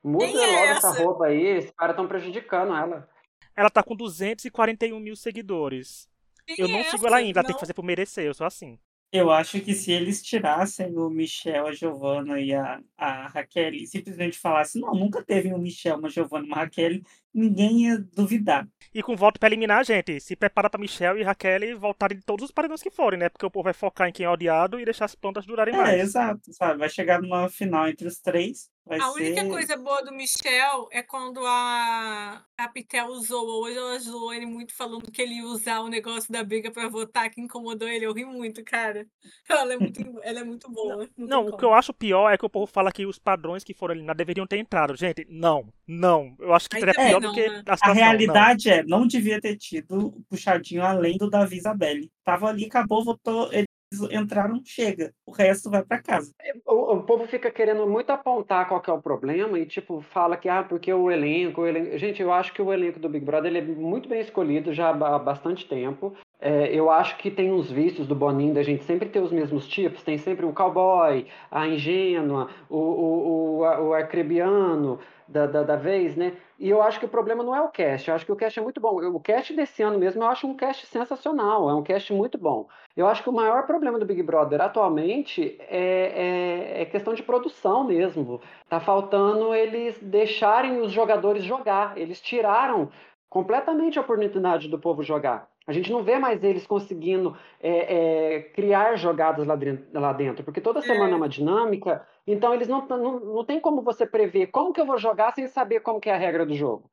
Muda 0.02 0.32
Quem 0.32 0.42
é 0.42 0.46
logo 0.46 0.72
essa 0.72 0.88
essa? 0.88 0.90
roupa 0.90 1.26
aí, 1.26 1.42
esses 1.58 1.70
caras 1.72 1.94
estão 1.94 2.08
prejudicando 2.08 2.74
ela. 2.74 3.08
Ela 3.56 3.70
tá 3.70 3.82
com 3.82 3.94
241 3.94 4.98
mil 5.00 5.16
seguidores. 5.16 6.08
Quem 6.46 6.56
Eu 6.56 6.68
não 6.68 6.80
é 6.80 6.84
sigo 6.84 7.06
ela 7.06 7.18
ainda, 7.18 7.40
ela 7.40 7.46
tem 7.46 7.54
que 7.54 7.60
fazer 7.60 7.74
por 7.74 7.84
merecer, 7.84 8.24
eu 8.24 8.34
sou 8.34 8.46
assim. 8.46 8.78
Eu 9.12 9.28
acho 9.30 9.60
que 9.60 9.74
se 9.74 9.90
eles 9.90 10.22
tirassem 10.22 10.96
o 10.96 11.10
Michel, 11.10 11.66
a 11.66 11.72
Giovana 11.72 12.40
e 12.40 12.54
a, 12.54 12.80
a 12.96 13.26
Raquel 13.26 13.74
e 13.74 13.86
simplesmente 13.86 14.38
falassem, 14.38 14.80
não, 14.80 14.94
nunca 14.94 15.24
teve 15.24 15.52
um 15.52 15.58
Michel, 15.58 15.96
uma 15.98 16.08
Giovana, 16.08 16.46
uma 16.46 16.56
Raquel, 16.58 17.00
ninguém 17.32 17.82
ia 17.86 17.98
duvidar. 18.14 18.68
E 18.92 19.02
com 19.02 19.14
voto 19.16 19.38
pra 19.38 19.48
eliminar, 19.48 19.84
gente, 19.84 20.20
se 20.20 20.34
prepara 20.34 20.68
pra 20.68 20.80
Michelle 20.80 21.20
e 21.20 21.22
Raquel 21.22 21.78
voltarem 21.78 22.18
de 22.18 22.24
todos 22.24 22.44
os 22.46 22.50
paredões 22.50 22.82
que 22.82 22.90
forem, 22.90 23.18
né? 23.20 23.28
Porque 23.28 23.46
o 23.46 23.50
povo 23.50 23.64
vai 23.64 23.72
focar 23.72 24.08
em 24.08 24.12
quem 24.12 24.26
é 24.26 24.30
odiado 24.30 24.80
e 24.80 24.84
deixar 24.84 25.04
as 25.04 25.14
plantas 25.14 25.46
durarem 25.46 25.74
É, 25.74 25.76
mais. 25.76 26.00
exato, 26.00 26.52
sabe? 26.52 26.78
Vai 26.80 26.88
chegar 26.88 27.20
numa 27.22 27.48
final 27.48 27.88
entre 27.88 28.08
os 28.08 28.18
três, 28.20 28.68
vai 28.84 28.98
A 28.98 29.12
ser... 29.12 29.20
única 29.22 29.46
coisa 29.48 29.76
boa 29.76 30.02
do 30.02 30.12
Michel 30.12 30.88
é 30.90 31.02
quando 31.02 31.40
a, 31.46 32.42
a 32.58 32.68
Pitel 32.68 33.06
usou, 33.08 33.62
hoje 33.62 33.76
ela 33.76 33.98
zoou 34.00 34.32
ele 34.34 34.46
muito 34.46 34.74
falando 34.74 35.10
que 35.10 35.22
ele 35.22 35.34
ia 35.34 35.44
usar 35.44 35.80
o 35.82 35.88
negócio 35.88 36.32
da 36.32 36.42
briga 36.42 36.70
pra 36.72 36.88
votar, 36.88 37.30
que 37.30 37.40
incomodou 37.40 37.86
ele. 37.88 38.06
Eu 38.06 38.12
ri 38.12 38.24
muito, 38.24 38.64
cara. 38.64 39.06
Ela 39.48 39.74
é 39.74 39.78
muito, 39.78 40.00
ela 40.22 40.40
é 40.40 40.44
muito 40.44 40.70
boa. 40.70 41.08
Não, 41.16 41.28
Não, 41.28 41.44
tem 41.44 41.54
o 41.54 41.56
que 41.56 41.64
eu 41.64 41.74
acho 41.74 41.92
pior 41.92 42.30
é 42.30 42.38
que 42.38 42.46
o 42.46 42.50
povo 42.50 42.66
fala 42.66 42.90
que 42.92 43.04
os 43.06 43.18
padrões 43.18 43.62
que 43.62 43.74
foram 43.74 43.94
eliminados 43.94 44.18
deveriam 44.18 44.46
ter 44.46 44.58
entrado. 44.58 44.96
Gente, 44.96 45.26
não, 45.28 45.72
não. 45.86 46.34
Eu 46.38 46.54
acho 46.54 46.68
que 46.68 46.78
seria 46.78 46.94
pior 46.94 47.19
não, 47.20 47.32
né? 47.34 47.62
a 47.66 47.72
A 47.72 47.76
situação. 47.76 47.94
realidade 47.94 48.70
é, 48.70 48.82
não 48.84 49.06
devia 49.06 49.40
ter 49.40 49.56
tido 49.56 50.08
o 50.08 50.22
puxadinho 50.28 50.82
além 50.84 51.16
do 51.16 51.30
Davi 51.30 51.56
Isabelle. 51.56 52.10
Tava 52.24 52.48
ali, 52.48 52.66
acabou, 52.66 53.04
votou, 53.04 53.50
eles 53.52 53.66
entraram, 54.12 54.60
chega. 54.64 55.12
O 55.26 55.32
resto 55.32 55.68
vai 55.70 55.82
pra 55.82 56.00
casa. 56.00 56.32
O, 56.66 56.94
o 56.94 57.02
povo 57.02 57.26
fica 57.26 57.50
querendo 57.50 57.86
muito 57.88 58.10
apontar 58.10 58.68
qual 58.68 58.80
que 58.80 58.88
é 58.90 58.92
o 58.92 59.02
problema 59.02 59.58
e, 59.58 59.66
tipo, 59.66 60.00
fala 60.00 60.36
que, 60.36 60.48
ah, 60.48 60.62
porque 60.62 60.92
o 60.92 61.10
elenco, 61.10 61.62
o 61.62 61.66
elenco... 61.66 61.98
Gente, 61.98 62.22
eu 62.22 62.32
acho 62.32 62.52
que 62.52 62.62
o 62.62 62.72
elenco 62.72 63.00
do 63.00 63.08
Big 63.08 63.24
Brother 63.24 63.50
ele 63.50 63.58
é 63.58 63.74
muito 63.74 64.08
bem 64.08 64.20
escolhido 64.20 64.72
já 64.72 64.90
há 64.90 65.18
bastante 65.18 65.66
tempo. 65.66 66.16
É, 66.40 66.72
eu 66.74 66.90
acho 66.90 67.18
que 67.18 67.30
tem 67.30 67.52
uns 67.52 67.70
vícios 67.70 68.06
do 68.06 68.14
Boninho 68.14 68.54
da 68.54 68.62
gente 68.62 68.82
sempre 68.84 69.08
ter 69.08 69.20
os 69.20 69.30
mesmos 69.30 69.66
tipos. 69.68 70.02
Tem 70.02 70.16
sempre 70.16 70.46
o 70.46 70.52
cowboy, 70.52 71.26
a 71.50 71.68
ingênua, 71.68 72.48
o, 72.68 72.78
o, 72.78 73.58
o, 73.58 73.88
o 73.88 73.94
arcrebiano 73.94 74.98
da, 75.28 75.46
da, 75.46 75.62
da 75.62 75.76
vez, 75.76 76.16
né? 76.16 76.32
E 76.58 76.68
eu 76.68 76.82
acho 76.82 76.98
que 76.98 77.06
o 77.06 77.08
problema 77.08 77.44
não 77.44 77.54
é 77.54 77.60
o 77.62 77.68
cast. 77.68 78.08
Eu 78.08 78.14
acho 78.14 78.26
que 78.26 78.32
o 78.32 78.36
cast 78.36 78.58
é 78.58 78.62
muito 78.62 78.80
bom. 78.80 78.96
O 79.14 79.20
cast 79.20 79.54
desse 79.54 79.82
ano 79.82 79.98
mesmo 79.98 80.22
eu 80.22 80.28
acho 80.28 80.46
um 80.46 80.54
cast 80.56 80.86
sensacional. 80.86 81.70
É 81.70 81.74
um 81.74 81.82
cast 81.82 82.12
muito 82.12 82.36
bom. 82.36 82.68
Eu 82.96 83.06
acho 83.06 83.22
que 83.22 83.28
o 83.30 83.32
maior 83.32 83.66
problema 83.66 83.98
do 83.98 84.04
Big 84.06 84.22
Brother 84.22 84.60
atualmente 84.60 85.56
é, 85.60 86.78
é, 86.78 86.82
é 86.82 86.84
questão 86.86 87.14
de 87.14 87.22
produção 87.22 87.84
mesmo. 87.84 88.40
Tá 88.68 88.80
faltando 88.80 89.54
eles 89.54 89.98
deixarem 90.02 90.80
os 90.80 90.90
jogadores 90.90 91.44
jogar. 91.44 91.96
Eles 91.96 92.20
tiraram 92.20 92.90
completamente 93.28 93.98
a 93.98 94.02
oportunidade 94.02 94.68
do 94.68 94.78
povo 94.78 95.02
jogar. 95.02 95.48
A 95.70 95.72
gente 95.72 95.92
não 95.92 96.02
vê 96.02 96.18
mais 96.18 96.42
eles 96.42 96.66
conseguindo 96.66 97.36
é, 97.60 98.34
é, 98.34 98.42
criar 98.42 98.96
jogadas 98.96 99.46
lá 99.46 99.54
dentro, 99.54 99.86
lá 99.92 100.12
dentro, 100.12 100.42
porque 100.42 100.60
toda 100.60 100.82
semana 100.82 101.12
é 101.12 101.16
uma 101.16 101.28
dinâmica, 101.28 102.04
então 102.26 102.52
eles 102.52 102.66
não, 102.66 102.84
não, 102.88 103.20
não 103.20 103.44
tem 103.44 103.60
como 103.60 103.80
você 103.80 104.04
prever 104.04 104.48
como 104.48 104.72
que 104.72 104.80
eu 104.80 104.84
vou 104.84 104.98
jogar 104.98 105.32
sem 105.32 105.46
saber 105.46 105.78
como 105.78 106.00
que 106.00 106.10
é 106.10 106.14
a 106.14 106.18
regra 106.18 106.44
do 106.44 106.54
jogo. 106.54 106.90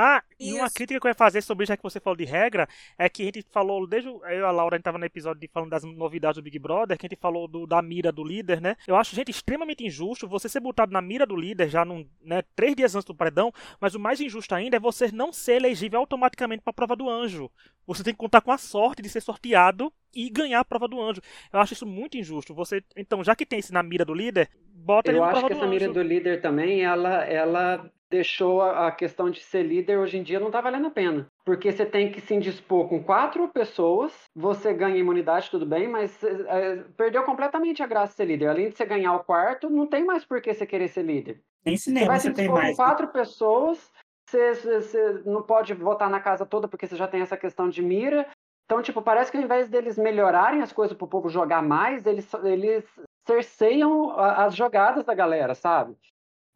Ah, 0.00 0.22
e 0.38 0.52
uma 0.54 0.70
crítica 0.70 1.00
que 1.00 1.06
eu 1.08 1.10
ia 1.10 1.14
fazer 1.14 1.42
sobre 1.42 1.66
já 1.66 1.76
que 1.76 1.82
você 1.82 1.98
falou 1.98 2.16
de 2.16 2.24
regra 2.24 2.68
é 2.96 3.08
que 3.08 3.22
a 3.22 3.24
gente 3.24 3.42
falou, 3.50 3.84
desde 3.84 4.08
eu 4.08 4.22
e 4.22 4.42
a 4.44 4.50
Laura, 4.52 4.76
a 4.76 4.78
gente 4.78 4.84
tava 4.84 4.96
no 4.96 5.04
episódio 5.04 5.40
de, 5.40 5.48
falando 5.48 5.70
das 5.70 5.82
novidades 5.82 6.36
do 6.36 6.42
Big 6.44 6.56
Brother, 6.56 6.96
que 6.96 7.04
a 7.04 7.08
gente 7.08 7.18
falou 7.18 7.48
do, 7.48 7.66
da 7.66 7.82
mira 7.82 8.12
do 8.12 8.22
líder, 8.22 8.60
né? 8.60 8.76
Eu 8.86 8.94
acho, 8.94 9.16
gente, 9.16 9.32
extremamente 9.32 9.84
injusto 9.84 10.28
você 10.28 10.48
ser 10.48 10.60
botado 10.60 10.92
na 10.92 11.02
mira 11.02 11.26
do 11.26 11.34
líder 11.34 11.68
já 11.68 11.84
num, 11.84 12.08
né, 12.22 12.44
três 12.54 12.76
dias 12.76 12.94
antes 12.94 13.06
do 13.06 13.14
paredão, 13.14 13.52
mas 13.80 13.96
o 13.96 13.98
mais 13.98 14.20
injusto 14.20 14.54
ainda 14.54 14.76
é 14.76 14.80
você 14.80 15.10
não 15.10 15.32
ser 15.32 15.54
elegível 15.54 15.98
automaticamente 15.98 16.62
para 16.62 16.70
a 16.70 16.74
prova 16.74 16.94
do 16.94 17.10
anjo. 17.10 17.50
Você 17.84 18.04
tem 18.04 18.14
que 18.14 18.18
contar 18.18 18.40
com 18.40 18.52
a 18.52 18.58
sorte 18.58 19.02
de 19.02 19.08
ser 19.08 19.20
sorteado 19.20 19.92
e 20.14 20.30
ganhar 20.30 20.60
a 20.60 20.64
prova 20.64 20.86
do 20.86 21.02
anjo. 21.02 21.20
Eu 21.52 21.58
acho 21.58 21.72
isso 21.72 21.86
muito 21.86 22.16
injusto. 22.16 22.54
Você, 22.54 22.84
então, 22.96 23.24
já 23.24 23.34
que 23.34 23.44
tem 23.44 23.58
esse 23.58 23.72
na 23.72 23.82
mira 23.82 24.04
do 24.04 24.14
líder, 24.14 24.48
bota 24.72 25.10
eu 25.10 25.16
ele 25.16 25.20
na 25.24 25.30
prova 25.30 25.48
do 25.48 25.54
anjo. 25.54 25.64
Eu 25.64 25.66
acho 25.66 25.70
que 25.70 25.76
essa 25.76 25.86
mira 25.86 25.92
do 25.92 26.08
líder 26.08 26.40
também, 26.40 26.84
ela, 26.84 27.24
ela 27.24 27.90
deixou 28.10 28.62
a 28.62 28.90
questão 28.90 29.30
de 29.30 29.40
ser 29.40 29.62
líder 29.62 29.98
hoje 29.98 30.18
em 30.18 30.22
dia 30.22 30.40
não 30.40 30.50
tá 30.50 30.60
valendo 30.60 30.86
a 30.86 30.90
pena. 30.90 31.26
Porque 31.44 31.70
você 31.70 31.84
tem 31.84 32.10
que 32.10 32.20
se 32.20 32.34
indispor 32.34 32.88
com 32.88 33.02
quatro 33.02 33.48
pessoas, 33.48 34.12
você 34.34 34.72
ganha 34.72 34.96
imunidade, 34.96 35.50
tudo 35.50 35.66
bem, 35.66 35.88
mas 35.88 36.22
é, 36.22 36.76
perdeu 36.96 37.22
completamente 37.24 37.82
a 37.82 37.86
graça 37.86 38.12
de 38.12 38.16
ser 38.16 38.24
líder. 38.24 38.48
Além 38.48 38.70
de 38.70 38.76
você 38.76 38.84
ganhar 38.84 39.14
o 39.14 39.24
quarto, 39.24 39.70
não 39.70 39.86
tem 39.86 40.04
mais 40.04 40.24
por 40.24 40.40
que 40.40 40.52
você 40.52 40.66
querer 40.66 40.88
ser 40.88 41.02
líder. 41.02 41.40
Nem 41.64 41.76
cinema 41.76 42.06
você 42.06 42.08
vai 42.08 42.20
se 42.20 42.28
indispor 42.28 42.54
mais. 42.54 42.70
com 42.70 42.82
quatro 42.82 43.08
pessoas, 43.08 43.92
você, 44.28 44.54
você, 44.54 45.22
não 45.24 45.42
pode 45.42 45.74
votar 45.74 46.10
na 46.10 46.20
casa 46.20 46.46
toda 46.46 46.68
porque 46.68 46.86
você 46.86 46.96
já 46.96 47.08
tem 47.08 47.20
essa 47.20 47.36
questão 47.36 47.68
de 47.68 47.82
mira. 47.82 48.26
Então, 48.64 48.82
tipo, 48.82 49.00
parece 49.00 49.30
que 49.30 49.38
ao 49.38 49.42
invés 49.42 49.68
deles 49.68 49.96
melhorarem 49.96 50.60
as 50.60 50.72
coisas 50.72 50.96
pro 50.96 51.08
povo 51.08 51.30
jogar 51.30 51.62
mais, 51.62 52.06
eles, 52.06 52.30
eles 52.44 52.84
cerceiam 53.26 54.10
as 54.18 54.54
jogadas 54.54 55.04
da 55.04 55.14
galera, 55.14 55.54
sabe? 55.54 55.96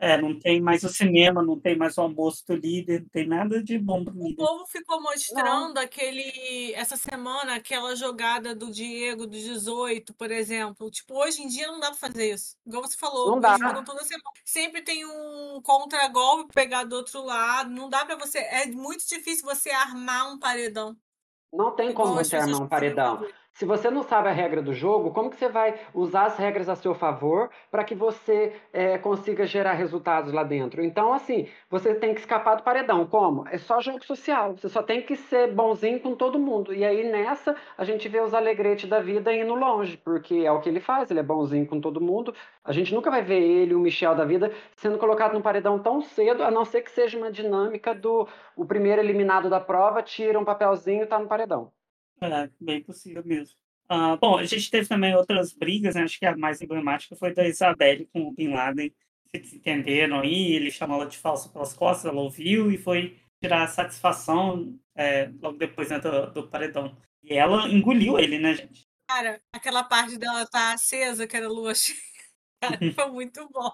É, 0.05 0.21
não 0.21 0.37
tem 0.37 0.61
mais 0.61 0.83
o 0.83 0.89
cinema, 0.89 1.41
não 1.45 1.61
tem 1.61 1.77
mais 1.79 1.97
o 1.97 2.01
almoço 2.01 2.43
do 2.49 2.57
líder, 2.57 3.03
não 3.03 3.09
tem 3.11 3.25
nada 3.25 3.63
de 3.63 3.79
bom 3.79 4.03
pro 4.05 4.13
O 4.19 4.27
líder. 4.27 4.45
povo 4.45 4.67
ficou 4.67 5.01
mostrando 5.01 5.79
aquele 5.79 6.73
essa 6.75 6.97
semana 6.97 7.55
aquela 7.55 7.95
jogada 7.95 8.53
do 8.53 8.69
Diego 8.69 9.29
dos 9.29 9.41
18, 9.41 10.13
por 10.15 10.33
exemplo. 10.33 10.91
Tipo, 10.91 11.15
hoje 11.23 11.43
em 11.43 11.47
dia 11.47 11.69
não 11.69 11.79
dá 11.79 11.91
pra 11.91 11.97
fazer 12.01 12.35
isso. 12.35 12.57
Igual 12.67 12.83
você 12.83 12.97
falou, 12.99 13.29
Não 13.31 13.49
eles 13.49 13.61
dá. 13.61 13.83
toda 13.85 14.03
semana. 14.03 14.25
Sempre 14.45 14.83
tem 14.83 15.05
um 15.07 15.61
contragolpe 15.63 16.53
pegar 16.53 16.83
do 16.83 16.97
outro 16.97 17.23
lado. 17.25 17.71
Não 17.71 17.89
dá 17.89 18.05
pra 18.05 18.17
você. 18.17 18.39
É 18.39 18.67
muito 18.67 19.07
difícil 19.09 19.45
você 19.45 19.71
armar 19.71 20.33
um 20.33 20.37
paredão. 20.39 20.97
Não 21.53 21.77
tem 21.77 21.93
como 21.93 22.09
Igual 22.11 22.25
você 22.25 22.35
armar 22.35 22.61
um 22.63 22.69
paredão. 22.69 23.19
fazer. 23.19 23.35
Se 23.55 23.67
você 23.67 23.91
não 23.91 24.03
sabe 24.03 24.29
a 24.29 24.33
regra 24.33 24.63
do 24.63 24.73
jogo, 24.73 25.11
como 25.11 25.29
que 25.29 25.37
você 25.37 25.49
vai 25.49 25.79
usar 25.93 26.25
as 26.25 26.39
regras 26.39 26.71
a 26.71 26.75
seu 26.75 26.95
favor 26.95 27.51
para 27.71 27.85
que 27.85 27.95
você 27.95 28.55
é, 28.73 28.97
consiga 28.97 29.47
gerar 29.47 29.75
resultados 29.75 30.33
lá 30.33 30.43
dentro? 30.43 30.83
Então, 30.83 31.13
assim, 31.13 31.47
você 31.69 31.95
tem 31.95 32.15
que 32.15 32.21
escapar 32.21 32.57
do 32.57 32.63
paredão. 32.63 33.07
Como? 33.07 33.47
É 33.49 33.59
só 33.59 33.79
jogo 33.81 34.05
social. 34.05 34.57
Você 34.57 34.71
só 34.71 34.83
tem 34.83 35.03
que 35.03 35.17
ser 35.17 35.53
bonzinho 35.53 36.01
com 36.01 36.15
todo 36.15 36.39
mundo. 36.39 36.73
E 36.73 36.83
aí, 36.83 37.05
nessa, 37.05 37.55
a 37.77 37.85
gente 37.85 38.09
vê 38.09 38.21
os 38.21 38.33
alegretes 38.33 38.89
da 38.89 39.01
vida 39.01 39.33
indo 39.35 39.55
longe, 39.55 39.99
porque 39.99 40.35
é 40.37 40.51
o 40.51 40.61
que 40.61 40.71
ele 40.71 40.81
faz, 40.81 41.11
ele 41.11 41.21
é 41.21 41.23
bonzinho 41.23 41.67
com 41.67 41.79
todo 41.79 42.01
mundo. 42.01 42.35
A 42.65 42.73
gente 42.73 42.95
nunca 42.95 43.11
vai 43.11 43.23
ver 43.23 43.43
ele, 43.43 43.75
o 43.75 43.81
Michel 43.81 44.15
da 44.15 44.25
vida, 44.25 44.51
sendo 44.77 44.97
colocado 44.97 45.35
num 45.35 45.43
paredão 45.43 45.79
tão 45.79 46.01
cedo, 46.01 46.43
a 46.43 46.51
não 46.51 46.65
ser 46.65 46.81
que 46.81 46.91
seja 46.91 47.19
uma 47.19 47.31
dinâmica 47.31 47.95
do 47.95 48.27
o 48.57 48.65
primeiro 48.65 49.03
eliminado 49.03 49.51
da 49.51 49.61
prova, 49.61 50.03
tira 50.03 50.39
um 50.39 50.45
papelzinho 50.45 51.03
e 51.03 51.07
tá 51.07 51.19
no 51.19 51.29
paredão. 51.29 51.71
É, 52.23 52.51
bem 52.61 52.83
possível 52.83 53.23
mesmo. 53.25 53.57
Ah, 53.89 54.17
bom, 54.17 54.39
a 54.39 54.45
gente 54.45 54.71
teve 54.71 54.89
também 54.89 55.15
outras 55.15 55.53
brigas, 55.53 55.95
né? 55.95 56.03
acho 56.03 56.19
que 56.19 56.25
a 56.25 56.37
mais 56.37 56.63
emblemática 56.63 57.17
foi 57.17 57.35
da 57.35 57.47
Isabelle 57.47 58.09
com 58.13 58.23
o 58.23 58.33
Bin 58.33 58.49
Laden. 58.49 58.93
Se 59.35 59.41
desentenderam 59.41 60.21
aí, 60.21 60.53
ele 60.53 60.71
chamou 60.71 60.97
ela 60.97 61.07
de 61.07 61.19
falso 61.19 61.53
pelas 61.53 61.75
costas, 61.75 62.07
ela 62.07 62.21
ouviu 62.21 62.71
e 62.71 62.79
foi 62.79 63.19
tirar 63.43 63.65
a 63.65 63.69
satisfação 63.69 64.79
é, 64.95 65.31
logo 65.41 65.59
depois 65.59 65.91
né, 65.91 65.99
do, 65.99 66.31
do 66.33 66.49
paredão. 66.49 66.97
E 67.23 67.35
ela 67.35 67.69
engoliu 67.69 68.19
ele, 68.19 68.39
né, 68.39 68.55
gente? 68.55 68.87
Cara, 69.09 69.41
aquela 69.53 69.85
parte 69.85 70.17
dela 70.17 70.47
tá 70.47 70.73
acesa, 70.73 71.27
que 71.27 71.37
era 71.37 71.49
lua 71.49 71.75
cheia. 71.77 71.99
Foi 72.95 73.11
muito 73.11 73.49
bom. 73.49 73.73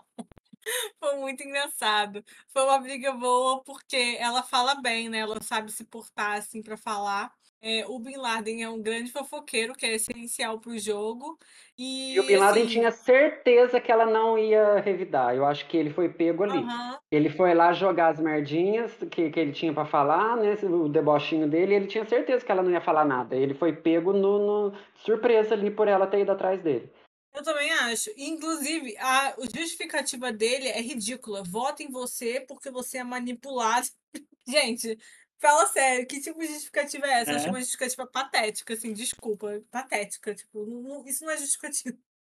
Foi 0.98 1.16
muito 1.16 1.42
engraçado. 1.42 2.24
Foi 2.48 2.62
uma 2.64 2.78
briga 2.78 3.12
boa 3.12 3.62
porque 3.62 4.16
ela 4.18 4.42
fala 4.42 4.74
bem, 4.76 5.08
né? 5.08 5.18
Ela 5.18 5.40
sabe 5.42 5.70
se 5.70 5.84
portar 5.84 6.38
assim 6.38 6.62
pra 6.62 6.76
falar. 6.76 7.32
É, 7.60 7.84
o 7.86 7.98
Bin 7.98 8.16
Laden 8.16 8.62
é 8.62 8.68
um 8.68 8.80
grande 8.80 9.10
fofoqueiro, 9.10 9.74
que 9.74 9.84
é 9.84 9.94
essencial 9.94 10.60
pro 10.60 10.78
jogo. 10.78 11.38
E, 11.76 12.16
E 12.16 12.20
o 12.20 12.24
Bin 12.24 12.36
Laden 12.36 12.64
assim, 12.64 12.66
tinha 12.66 12.90
certeza 12.90 13.80
que 13.80 13.90
ela 13.92 14.06
não 14.06 14.38
ia 14.38 14.80
revidar. 14.80 15.34
Eu 15.34 15.44
acho 15.46 15.66
que 15.68 15.76
ele 15.76 15.90
foi 15.90 16.08
pego 16.08 16.42
ali. 16.44 16.64
aham, 16.64 16.98
Ele 17.10 17.30
foi 17.30 17.54
lá 17.54 17.72
jogar 17.72 18.08
as 18.08 18.20
merdinhas 18.20 18.94
que, 19.10 19.30
que 19.30 19.40
ele 19.40 19.52
tinha 19.52 19.72
pra 19.72 19.86
falar, 19.86 20.36
né? 20.36 20.54
O 20.64 20.88
debochinho 20.88 21.48
dele, 21.48 21.72
e 21.72 21.76
ele 21.76 21.86
tinha 21.86 22.04
certeza 22.04 22.44
que 22.44 22.52
ela 22.52 22.62
não 22.62 22.70
ia 22.70 22.80
falar 22.80 23.04
nada. 23.04 23.34
Ele 23.36 23.54
foi 23.54 23.72
pego 23.74 24.12
no, 24.12 24.70
no- 24.70 24.78
surpresa 24.96 25.54
ali 25.54 25.70
por 25.70 25.88
ela 25.88 26.06
ter 26.06 26.20
ido 26.20 26.32
atrás 26.32 26.60
dele. 26.62 26.90
Eu 27.34 27.42
também 27.42 27.70
acho. 27.72 28.10
Inclusive, 28.16 28.96
a 28.98 29.34
justificativa 29.54 30.32
dele 30.32 30.68
é 30.68 30.80
ridícula. 30.80 31.42
Vota 31.44 31.82
em 31.82 31.90
você 31.90 32.40
porque 32.40 32.70
você 32.70 32.98
é 32.98 33.04
manipulado. 33.04 33.86
Gente, 34.48 34.98
fala 35.40 35.66
sério, 35.66 36.06
que 36.06 36.20
tipo 36.20 36.38
de 36.40 36.46
justificativa 36.46 37.06
é 37.06 37.20
essa? 37.20 37.30
Eu 37.32 37.36
achei 37.36 37.48
É. 37.48 37.50
uma 37.52 37.60
justificativa 37.60 38.06
patética, 38.06 38.74
assim, 38.74 38.92
desculpa. 38.92 39.60
Patética, 39.70 40.34
tipo, 40.34 40.64
não- 40.66 40.82
não- 40.82 41.06
isso 41.06 41.24
não 41.24 41.32
é 41.32 41.36
justificativa. 41.36 41.96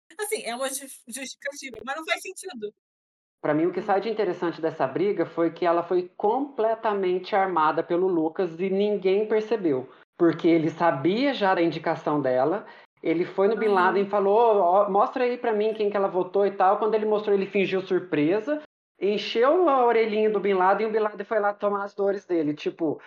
Assim, 0.20 0.44
é 0.44 0.54
uma 0.54 0.68
jus- 0.68 1.02
justificativa, 1.08 1.78
mas 1.86 1.96
não 1.96 2.06
faz 2.06 2.22
sentido. 2.22 2.74
Pra 3.42 3.54
mim, 3.54 3.66
o 3.66 3.72
que 3.72 3.82
sai 3.82 4.02
de 4.02 4.10
interessante 4.10 4.62
dessa 4.62 4.86
briga 4.86 5.26
foi 5.26 5.52
que 5.52 5.66
ela 5.66 5.82
foi 5.84 6.12
completamente 6.18 7.36
armada 7.36 7.82
pelo 7.82 8.08
Lucas 8.08 8.60
e 8.60 8.70
ninguém 8.70 9.26
percebeu. 9.28 9.90
Porque 10.18 10.48
ele 10.48 10.70
sabia 10.70 11.34
já 11.34 11.56
da 11.56 11.62
indicação 11.62 12.22
dela. 12.22 12.68
Ele 13.02 13.26
foi 13.26 13.48
no 13.48 13.56
Bin. 13.58 13.70
Laden 13.70 14.04
e 14.06 14.10
falou: 14.10 14.58
"Ó, 14.60 14.90
mostra 14.90 15.24
aí 15.24 15.38
pra 15.38 15.54
mim 15.54 15.74
quem 15.74 15.90
que 15.90 15.98
ela 15.98 16.08
votou 16.08 16.46
e 16.46 16.52
tal. 16.52 16.78
Quando 16.78 16.94
ele 16.94 17.06
mostrou, 17.06 17.34
ele 17.36 17.48
fingiu 17.48 17.82
surpresa, 17.82 18.62
encheu 19.02 19.68
a 19.70 19.86
orelhinha 19.86 20.30
do 20.30 20.40
Bin 20.40 20.54
Laden 20.54 20.88
e 20.88 20.90
o 20.90 20.94
Bin 20.94 21.00
Laden 21.00 21.26
foi 21.26 21.40
lá 21.40 21.54
tomar 21.54 21.84
as 21.86 21.94
dores 21.96 22.26
dele. 22.26 22.54
Tipo, 22.56 23.02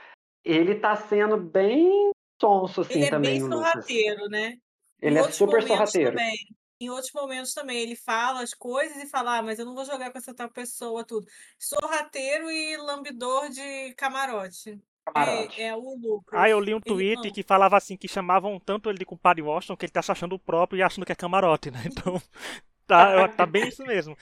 ele 0.44 0.76
tá 0.80 0.96
sendo 0.96 1.36
bem 1.38 2.10
sonso 2.40 2.82
assim 2.82 3.00
Ele 3.00 3.06
é 3.06 3.10
também, 3.10 3.40
bem 3.40 3.42
o 3.42 3.46
Lucas. 3.48 3.86
sorrateiro, 3.86 4.28
né? 4.28 4.58
Ele 5.00 5.18
em 5.18 5.18
é 5.18 5.24
super 5.24 5.62
sorrateiro. 5.62 6.16
também. 6.16 6.36
Em 6.80 6.90
outros 6.90 7.12
momentos 7.14 7.54
também, 7.54 7.78
ele 7.82 7.96
fala 7.96 8.42
as 8.42 8.52
coisas 8.54 8.96
e 9.02 9.08
fala, 9.08 9.38
ah, 9.38 9.42
mas 9.42 9.58
eu 9.58 9.64
não 9.64 9.74
vou 9.74 9.84
jogar 9.84 10.10
com 10.12 10.18
essa 10.18 10.34
tal 10.34 10.50
pessoa, 10.50 11.04
tudo. 11.04 11.26
Sorrateiro 11.58 12.50
e 12.50 12.76
lambidor 12.76 13.48
de 13.50 13.94
camarote. 13.94 14.80
Camarote. 15.06 15.60
É, 15.60 15.68
é 15.68 15.76
o 15.76 15.96
Lucas. 15.96 16.40
Ah, 16.40 16.48
eu 16.48 16.60
li 16.60 16.74
um 16.74 16.80
Ele 16.84 16.84
tweet 16.84 17.16
não. 17.16 17.32
que 17.32 17.42
falava 17.42 17.76
assim 17.76 17.96
que 17.96 18.08
chamavam 18.08 18.58
tanto 18.60 18.88
ele 18.90 18.98
de 18.98 19.04
compadre 19.06 19.42
Washington 19.42 19.76
que 19.76 19.86
ele 19.86 19.92
tá 19.92 20.02
se 20.02 20.10
achando 20.12 20.34
o 20.34 20.38
próprio 20.38 20.78
e 20.78 20.82
achando 20.82 21.06
que 21.06 21.12
é 21.12 21.16
camarote, 21.16 21.70
né? 21.70 21.80
Então, 21.86 22.20
tá, 22.86 23.28
tá 23.28 23.46
bem 23.46 23.68
isso 23.68 23.82
mesmo. 23.84 24.16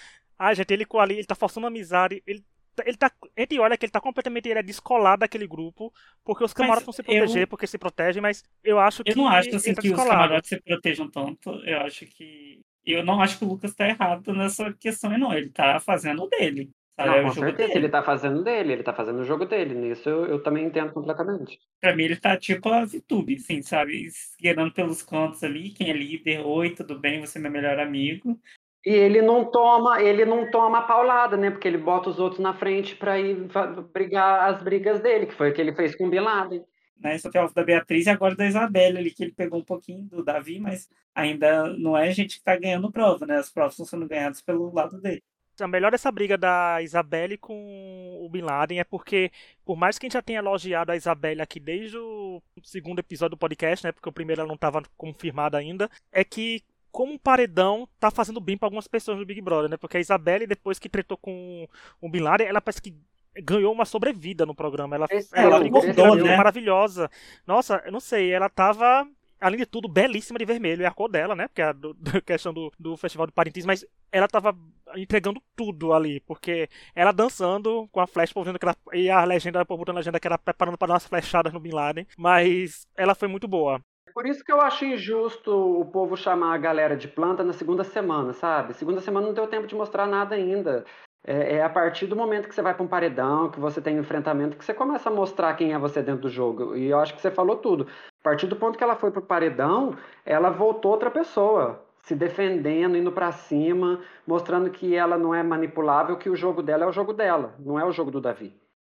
Ah, 0.45 0.55
gente, 0.55 0.73
ele 0.73 0.87
ali, 0.99 1.15
ele 1.17 1.27
tá 1.27 1.35
forçando 1.35 1.67
amizade, 1.67 2.23
ele 2.27 2.45
tá- 2.75 2.83
ele 2.87 2.97
tá, 2.97 3.13
a 3.37 3.41
gente 3.41 3.59
olha 3.61 3.77
que 3.77 3.85
ele 3.85 3.93
tá 3.93 4.01
completamente 4.01 4.49
ele 4.49 4.59
é 4.59 4.63
descolado 4.63 5.21
daquele 5.21 5.47
grupo, 5.47 5.93
porque 6.25 6.43
os 6.43 6.53
camarotes 6.53 6.85
vão 6.87 6.93
se 6.93 7.01
eu- 7.03 7.05
proteger, 7.05 7.47
porque 7.47 7.67
se 7.67 7.79
protegem, 7.79 8.21
mas 8.23 8.43
eu 8.65 8.79
acho 8.79 9.05
que 9.05 9.13
Eu 9.13 9.17
não 9.17 9.29
acho 9.29 9.55
assim, 9.55 9.75
tá 9.75 9.83
que 9.83 9.89
os 9.89 9.95
descolado. 9.95 10.23
camarotes 10.23 10.49
se 10.49 10.61
protejam 10.61 11.11
tanto. 11.11 11.51
Eu 11.65 11.81
acho 11.81 12.07
que. 12.07 12.61
Eu 12.85 13.05
não 13.05 13.21
acho 13.23 13.39
que 13.39 13.45
o 13.45 13.49
Lucas 13.49 13.75
tá 13.75 13.87
errado 13.89 14.33
nessa 14.33 14.73
questão, 14.73 15.11
aí, 15.13 15.19
não. 15.19 15.33
Ele 15.33 15.51
tá 15.51 15.79
fazendo 15.79 16.25
o 16.25 16.29
dele. 16.29 16.71
Sabe? 16.97 17.09
Não, 17.09 17.17
é 17.17 17.21
o 17.21 17.25
com 17.25 17.33
jogo 17.33 17.47
certeza, 17.47 17.69
dele. 17.69 17.79
ele 17.87 17.89
tá 17.89 18.03
fazendo 18.03 18.43
dele, 18.45 18.73
ele 18.73 18.83
tá 18.83 18.93
fazendo 18.93 19.21
o 19.21 19.25
jogo 19.25 19.47
dele. 19.47 19.75
Nisso 19.75 20.09
eu, 20.09 20.27
eu 20.27 20.43
também 20.43 20.67
entendo 20.67 20.93
completamente. 20.93 21.59
Pra 21.81 21.95
mim, 21.97 22.03
ele 22.05 22.17
tá 22.17 22.37
tipo 22.37 22.69
a 22.69 22.85
VTube, 22.85 23.37
assim, 23.37 23.63
sabe? 23.63 24.05
Esgueirando 24.07 24.73
pelos 24.75 25.03
cantos 25.03 25.43
ali. 25.45 25.71
Quem 25.71 25.91
é 25.91 25.93
líder? 25.93 26.41
Oi, 26.45 26.71
tudo 26.75 26.99
bem? 26.99 27.21
Você 27.21 27.39
é 27.39 27.41
meu 27.41 27.51
melhor 27.51 27.79
amigo. 27.79 28.39
E 28.85 28.91
ele 28.91 29.23
não 29.23 29.45
toma, 29.45 30.03
ele 30.03 30.25
não 30.25 30.51
toma 30.51 30.83
paulada, 30.83 31.37
né? 31.37 31.51
Porque 31.51 31.69
ele 31.69 31.79
bota 31.79 32.11
os 32.11 32.19
outros 32.19 32.41
na 32.41 32.53
frente 32.53 32.97
pra 32.97 33.19
ir 33.19 33.49
brigar 33.93 34.53
as 34.53 34.63
brigas 34.63 35.01
dele, 35.01 35.27
que 35.27 35.35
foi 35.35 35.51
o 35.51 35.55
que 35.55 35.61
ele 35.61 35.75
fez 35.75 35.95
com 35.95 36.07
o 36.07 36.11
Bin 36.11 36.21
Laden. 36.21 36.65
Né? 36.99 37.19
Só 37.19 37.31
que 37.31 37.39
é 37.39 37.45
o 37.45 37.53
da 37.53 37.65
Beatriz 37.65 38.07
e 38.07 38.11
agora 38.11 38.35
da 38.35 38.47
Isabelle 38.47 38.99
ali, 38.99 39.11
que 39.11 39.23
ele 39.25 39.33
pegou 39.33 39.59
um 39.59 39.65
pouquinho 39.65 40.05
do 40.05 40.25
Davi, 40.25 40.59
mas 40.59 40.89
ainda 41.15 41.69
não 41.77 41.97
é 41.97 42.11
gente 42.13 42.39
que 42.39 42.45
tá 42.45 42.57
ganhando 42.57 42.93
prova, 42.93 43.27
né? 43.27 43.39
As 43.39 43.51
provas 43.51 43.75
estão 43.75 43.87
sendo 43.87 44.09
ganhadas 44.09 44.41
pelo 44.41 44.73
lado 44.73 45.01
dele. 45.01 45.23
A 45.61 45.69
melhor 45.69 45.93
dessa 45.93 46.11
briga 46.11 46.39
da 46.39 46.81
Isabelle 46.81 47.37
com 47.37 48.19
o 48.21 48.29
Bin 48.29 48.41
Laden 48.41 48.81
é 48.81 48.85
porque, 48.85 49.31
por 49.65 49.77
mais 49.77 49.99
que 49.99 50.07
a 50.07 50.09
gente 50.09 50.15
já 50.15 50.23
tenha 50.23 50.39
elogiado 50.39 50.91
a 50.91 50.97
Isabelle 50.97 51.43
aqui 51.43 51.61
desde 51.61 51.99
o 51.99 52.43
segundo 52.65 53.01
episódio 53.01 53.37
do 53.37 53.39
podcast, 53.39 53.85
né? 53.85 53.93
Porque 53.93 54.09
o 54.09 54.13
primeiro 54.13 54.41
ela 54.41 54.49
não 54.49 54.55
estava 54.55 54.83
confirmada 54.97 55.59
ainda, 55.59 55.91
é 56.11 56.25
que 56.25 56.63
como 56.93 57.13
um 57.15 57.19
paredão 57.19 57.89
tá 57.99 58.11
fazendo 58.11 58.41
bem 58.41 58.57
para 58.57 58.67
algumas 58.67 58.87
pessoas 58.87 59.19
do 59.19 59.27
Big 59.27 59.41
Brother, 59.41 59.71
né? 59.71 59.77
Porque 59.77 59.97
a 59.97 60.01
Isabelle, 60.01 60.47
depois 60.47 60.79
que 60.79 60.89
tretou 60.89 61.17
com 61.17 61.67
o 62.01 62.09
Bin 62.09 62.21
Laden, 62.21 62.47
ela 62.47 62.61
parece 62.61 62.83
que 62.83 62.95
ganhou 63.41 63.73
uma 63.73 63.85
sobrevida 63.87 64.45
no 64.45 64.55
programa. 64.55 64.95
Ela, 64.97 65.09
Esse 65.11 65.37
ela, 65.37 65.57
ela 65.57 65.65
ficou 65.65 65.83
mudou, 65.87 66.07
incrível, 66.09 66.27
né? 66.27 66.37
maravilhosa. 66.37 67.11
Nossa, 67.47 67.83
eu 67.85 67.93
não 67.93 68.01
sei, 68.01 68.31
ela 68.31 68.49
tava. 68.49 69.09
Além 69.41 69.59
de 69.59 69.67
tudo, 69.67 69.89
belíssima 69.89 70.39
de 70.39 70.45
vermelho. 70.45 70.85
É 70.85 70.87
a 70.87 70.93
cor 70.93 71.09
dela, 71.09 71.35
né? 71.35 71.49
Porque 71.49 71.63
é 71.63 71.65
a 71.65 71.73
do, 71.73 71.95
da 71.95 72.21
questão 72.23 72.53
do, 72.53 72.71
do 72.79 72.97
Festival 72.97 73.27
de 73.27 73.33
Parintins, 73.33 73.65
mas 73.65 73.85
ela 74.13 74.29
tava 74.29 74.57
entregando 74.95 75.43
tudo 75.57 75.93
ali. 75.93 76.21
Porque 76.21 76.69
ela 76.95 77.11
dançando 77.11 77.89
com 77.91 78.01
a 78.01 78.07
flecha, 78.07 78.33
vendo 78.45 78.59
que 78.59 78.65
ela. 78.65 78.77
E 78.93 79.11
a 79.11 79.25
legenda, 79.25 79.65
povo 79.65 79.79
botando 79.79 79.97
a 79.97 80.01
legenda 80.01 80.21
que 80.21 80.29
era 80.29 80.39
preparando 80.39 80.79
para 80.79 80.89
dar 80.89 80.95
umas 80.95 81.07
flechadas 81.07 81.53
no 81.53 81.59
Bin 81.59 81.73
Laden. 81.73 82.07
Mas 82.17 82.87
ela 82.97 83.15
foi 83.15 83.27
muito 83.29 83.49
boa. 83.49 83.81
Por 84.15 84.27
isso 84.27 84.45
que 84.45 84.53
eu 84.53 84.61
acho 84.61 84.85
injusto 84.85 85.51
o 85.81 85.85
povo 85.87 86.17
chamar 86.17 86.55
a 86.55 86.59
galera 86.59 86.97
de 86.97 87.09
planta 87.09 87.43
na 87.43 87.53
segunda 87.53 87.83
semana, 87.83 88.33
sabe? 88.33 88.75
Segunda 88.75 89.01
semana 89.01 89.27
não 89.27 89.35
deu 89.35 89.47
tempo 89.47 89.67
de 89.67 89.75
mostrar 89.75 90.07
nada 90.07 90.35
ainda. 90.35 90.85
É, 91.25 91.57
é 91.57 91.63
a 91.63 91.71
partir 91.71 92.07
do 92.07 92.17
momento 92.17 92.49
que 92.49 92.55
você 92.55 92.63
vai 92.63 92.75
para 92.75 92.83
um 92.83 92.89
paredão, 92.89 93.51
que 93.51 93.61
você 93.61 93.81
tem 93.81 93.97
um 93.97 94.01
enfrentamento, 94.01 94.57
que 94.57 94.65
você 94.65 94.75
começa 94.75 95.09
a 95.09 95.13
mostrar 95.13 95.55
quem 95.55 95.73
é 95.73 95.79
você 95.79 96.03
dentro 96.03 96.23
do 96.23 96.29
jogo. 96.29 96.77
E 96.77 96.89
eu 96.91 96.99
acho 96.99 97.15
que 97.15 97.23
você 97.23 97.31
falou 97.31 97.57
tudo. 97.57 97.87
A 98.21 98.23
partir 98.23 98.47
do 98.47 98.57
ponto 98.57 98.77
que 98.77 98.85
ela 98.85 98.97
foi 98.97 99.11
pro 99.11 99.23
paredão, 99.23 99.97
ela 100.27 100.51
voltou 100.51 100.91
outra 100.91 101.11
pessoa, 101.11 101.83
se 102.03 102.15
defendendo, 102.15 102.97
indo 102.97 103.13
para 103.13 103.33
cima, 103.33 104.01
mostrando 104.27 104.71
que 104.71 104.95
ela 104.95 105.17
não 105.17 105.35
é 105.35 105.43
manipulável, 105.43 106.19
que 106.19 106.29
o 106.29 106.37
jogo 106.37 106.63
dela 106.63 106.85
é 106.85 106.87
o 106.89 106.93
jogo 106.93 107.13
dela, 107.13 107.55
não 107.59 107.79
é 107.79 107.85
o 107.85 107.93
jogo 107.93 108.11
do 108.11 108.21
Davi. 108.21 108.55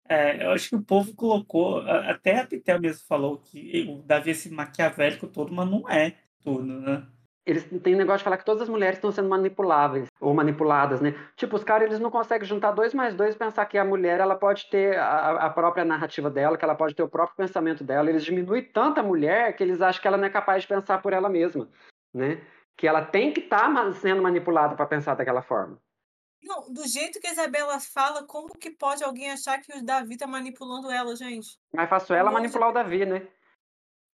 É, 0.09 0.45
eu 0.45 0.51
acho 0.53 0.69
que 0.69 0.77
o 0.77 0.83
povo 0.83 1.15
colocou, 1.15 1.79
até 1.81 2.41
a 2.41 2.47
Pitel 2.47 2.81
mesmo 2.81 3.07
falou 3.07 3.39
que 3.39 3.87
o 3.89 4.03
Davi 4.03 4.31
é 4.31 4.33
esse 4.33 4.51
maquiavélico 4.53 5.27
todo, 5.27 5.53
mas 5.53 5.69
não 5.69 5.89
é 5.89 6.15
tudo, 6.43 6.65
né? 6.65 7.07
Eles 7.47 7.65
têm 7.83 7.95
negócio 7.95 8.19
de 8.19 8.25
falar 8.25 8.39
que 8.39 8.45
todas 8.45 8.63
as 8.63 8.69
mulheres 8.71 8.97
estão 8.97 9.13
sendo 9.13 9.29
manipuláveis 9.29 10.09
ou 10.19 10.33
manipuladas, 10.33 11.03
né? 11.03 11.15
Tipo, 11.37 11.57
os 11.57 11.65
caras 11.65 11.87
eles 11.87 12.01
não 12.01 12.11
conseguem 12.11 12.49
juntar 12.49 12.73
dois 12.73 12.95
mais 12.95 13.15
dois 13.15 13.35
e 13.35 13.39
pensar 13.39 13.67
que 13.67 13.77
a 13.77 13.85
mulher 13.85 14.19
ela 14.19 14.35
pode 14.35 14.67
ter 14.71 14.97
a, 14.99 15.47
a 15.47 15.51
própria 15.51 15.85
narrativa 15.85 16.31
dela, 16.31 16.57
que 16.57 16.65
ela 16.65 16.75
pode 16.75 16.95
ter 16.95 17.03
o 17.03 17.09
próprio 17.09 17.37
pensamento 17.37 17.85
dela. 17.85 18.09
Eles 18.09 18.25
diminuem 18.25 18.63
tanto 18.63 19.01
a 19.01 19.03
mulher 19.03 19.55
que 19.55 19.63
eles 19.63 19.83
acham 19.83 20.01
que 20.01 20.09
ela 20.09 20.17
não 20.17 20.25
é 20.25 20.31
capaz 20.31 20.63
de 20.63 20.69
pensar 20.69 21.03
por 21.03 21.13
ela 21.13 21.29
mesma, 21.29 21.69
né? 22.15 22.41
Que 22.77 22.89
ela 22.89 23.05
tem 23.05 23.31
que 23.31 23.41
estar 23.41 23.93
sendo 23.93 24.23
manipulada 24.23 24.75
para 24.75 24.87
pensar 24.87 25.15
daquela 25.15 25.43
forma. 25.43 25.79
Não, 26.45 26.71
do 26.71 26.87
jeito 26.87 27.19
que 27.19 27.27
a 27.27 27.33
Isabela 27.33 27.81
fala, 27.81 28.23
como 28.27 28.57
que 28.59 28.71
pode 28.71 29.03
alguém 29.03 29.31
achar 29.31 29.61
que 29.61 29.73
o 29.73 29.83
Davi 29.83 30.17
tá 30.17 30.27
manipulando 30.27 30.91
ela, 30.91 31.17
gente? 31.17 31.59
Mais 31.73 31.89
fácil 31.89 32.15
ela 32.15 32.31
Nossa. 32.31 32.43
manipular 32.43 32.69
o 32.69 32.73
Davi, 32.73 33.07
né? 33.07 33.27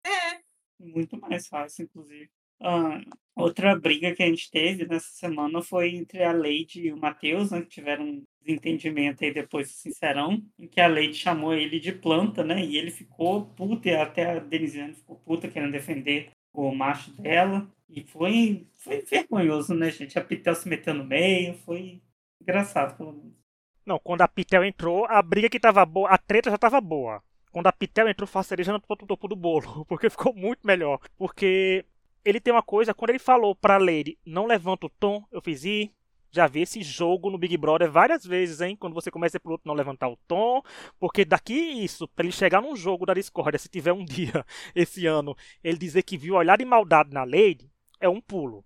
É, 0.07 0.40
Muito 0.79 1.21
mais 1.21 1.49
fácil, 1.49 1.85
inclusive. 1.85 2.31
Ah, 2.62 3.01
outra 3.35 3.75
briga 3.75 4.14
que 4.14 4.23
a 4.23 4.27
gente 4.27 4.51
teve 4.51 4.87
nessa 4.87 5.11
semana 5.11 5.61
foi 5.62 5.95
entre 5.95 6.23
a 6.23 6.31
Leide 6.31 6.87
e 6.87 6.93
o 6.93 6.97
Matheus, 6.97 7.51
né, 7.51 7.62
que 7.62 7.69
tiveram 7.69 8.05
um 8.05 8.25
desentendimento 8.40 9.25
aí 9.25 9.33
depois 9.33 9.69
do 9.69 9.75
Sincerão, 9.75 10.40
em 10.59 10.69
que 10.69 10.81
a 10.81 10.87
Leide 10.87 11.14
chamou 11.14 11.55
ele 11.55 11.81
de 11.81 11.93
planta, 11.93 12.45
né, 12.45 12.64
e 12.64 12.77
ele 12.77 12.90
ficou 12.90 13.47
puto, 13.47 13.88
e 13.88 13.97
até 13.97 14.33
a 14.33 14.38
Denisiane 14.38 14.95
ficou 14.95 15.16
puta 15.16 15.49
querendo 15.49 15.73
defender 15.73 16.31
o 16.53 16.73
macho 16.75 17.11
dela, 17.12 17.69
e 17.88 18.05
foi, 18.05 18.69
foi 18.77 19.01
vergonhoso, 19.01 19.75
né, 19.75 19.90
gente? 19.90 20.19
A 20.19 20.25
Pitel 20.25 20.55
se 20.55 20.69
meteu 20.69 20.95
no 20.95 21.05
meio, 21.05 21.55
foi 21.64 22.01
engraçado, 22.40 22.96
pelo 22.96 23.12
menos. 23.12 23.40
Não, 23.85 23.98
quando 23.98 24.22
a 24.22 24.29
Pitel 24.29 24.64
entrou, 24.64 25.07
a 25.07 25.20
briga 25.22 25.48
que 25.48 25.59
tava 25.59 25.85
boa, 25.85 26.09
a 26.11 26.18
treta 26.18 26.50
já 26.50 26.59
tava 26.59 26.81
boa. 26.81 27.22
Quando 27.50 27.66
a 27.66 27.72
Pitel 27.72 28.09
entrou, 28.09 28.26
foi 28.26 28.40
a 28.40 28.44
cereja 28.44 28.72
no 28.72 28.81
topo 28.81 29.26
do 29.26 29.37
bolo, 29.37 29.85
porque 29.88 30.11
ficou 30.11 30.35
muito 30.35 30.66
melhor. 30.66 31.00
Porque 31.16 31.85
ele 32.24 32.40
tem 32.40 32.53
uma 32.53 32.62
coisa, 32.62 32.94
quando 32.94 33.11
ele 33.11 33.18
falou 33.18 33.55
pra 33.55 33.79
Lady, 33.79 34.18
não 34.24 34.46
levanta 34.46 34.87
o 34.87 34.90
tom, 34.90 35.24
eu 35.33 35.40
fiz, 35.40 35.64
ih, 35.64 35.92
já 36.31 36.46
vi 36.46 36.62
esse 36.62 36.83
jogo 36.83 37.31
no 37.31 37.38
Big 37.38 37.57
Brother 37.57 37.90
várias 37.90 38.24
vezes, 38.24 38.61
hein? 38.61 38.76
Quando 38.76 38.94
você 38.94 39.11
começa 39.11 39.40
pro 39.40 39.53
outro 39.53 39.66
não 39.66 39.74
levantar 39.74 40.09
o 40.09 40.18
tom, 40.29 40.62
porque 40.98 41.24
daqui 41.24 41.55
isso, 41.55 42.07
pra 42.09 42.24
ele 42.24 42.33
chegar 42.33 42.61
num 42.62 42.76
jogo 42.76 43.05
da 43.05 43.14
Discord, 43.14 43.59
se 43.59 43.68
tiver 43.68 43.92
um 43.92 44.05
dia 44.07 44.44
esse 44.74 45.07
ano, 45.07 45.37
ele 45.64 45.79
dizer 45.79 46.03
que 46.03 46.16
viu 46.16 46.35
olhar 46.35 46.57
de 46.57 46.64
maldade 46.64 47.12
na 47.12 47.24
Lady, 47.24 47.70
é 47.98 48.09
um 48.09 48.20
pulo. 48.20 48.64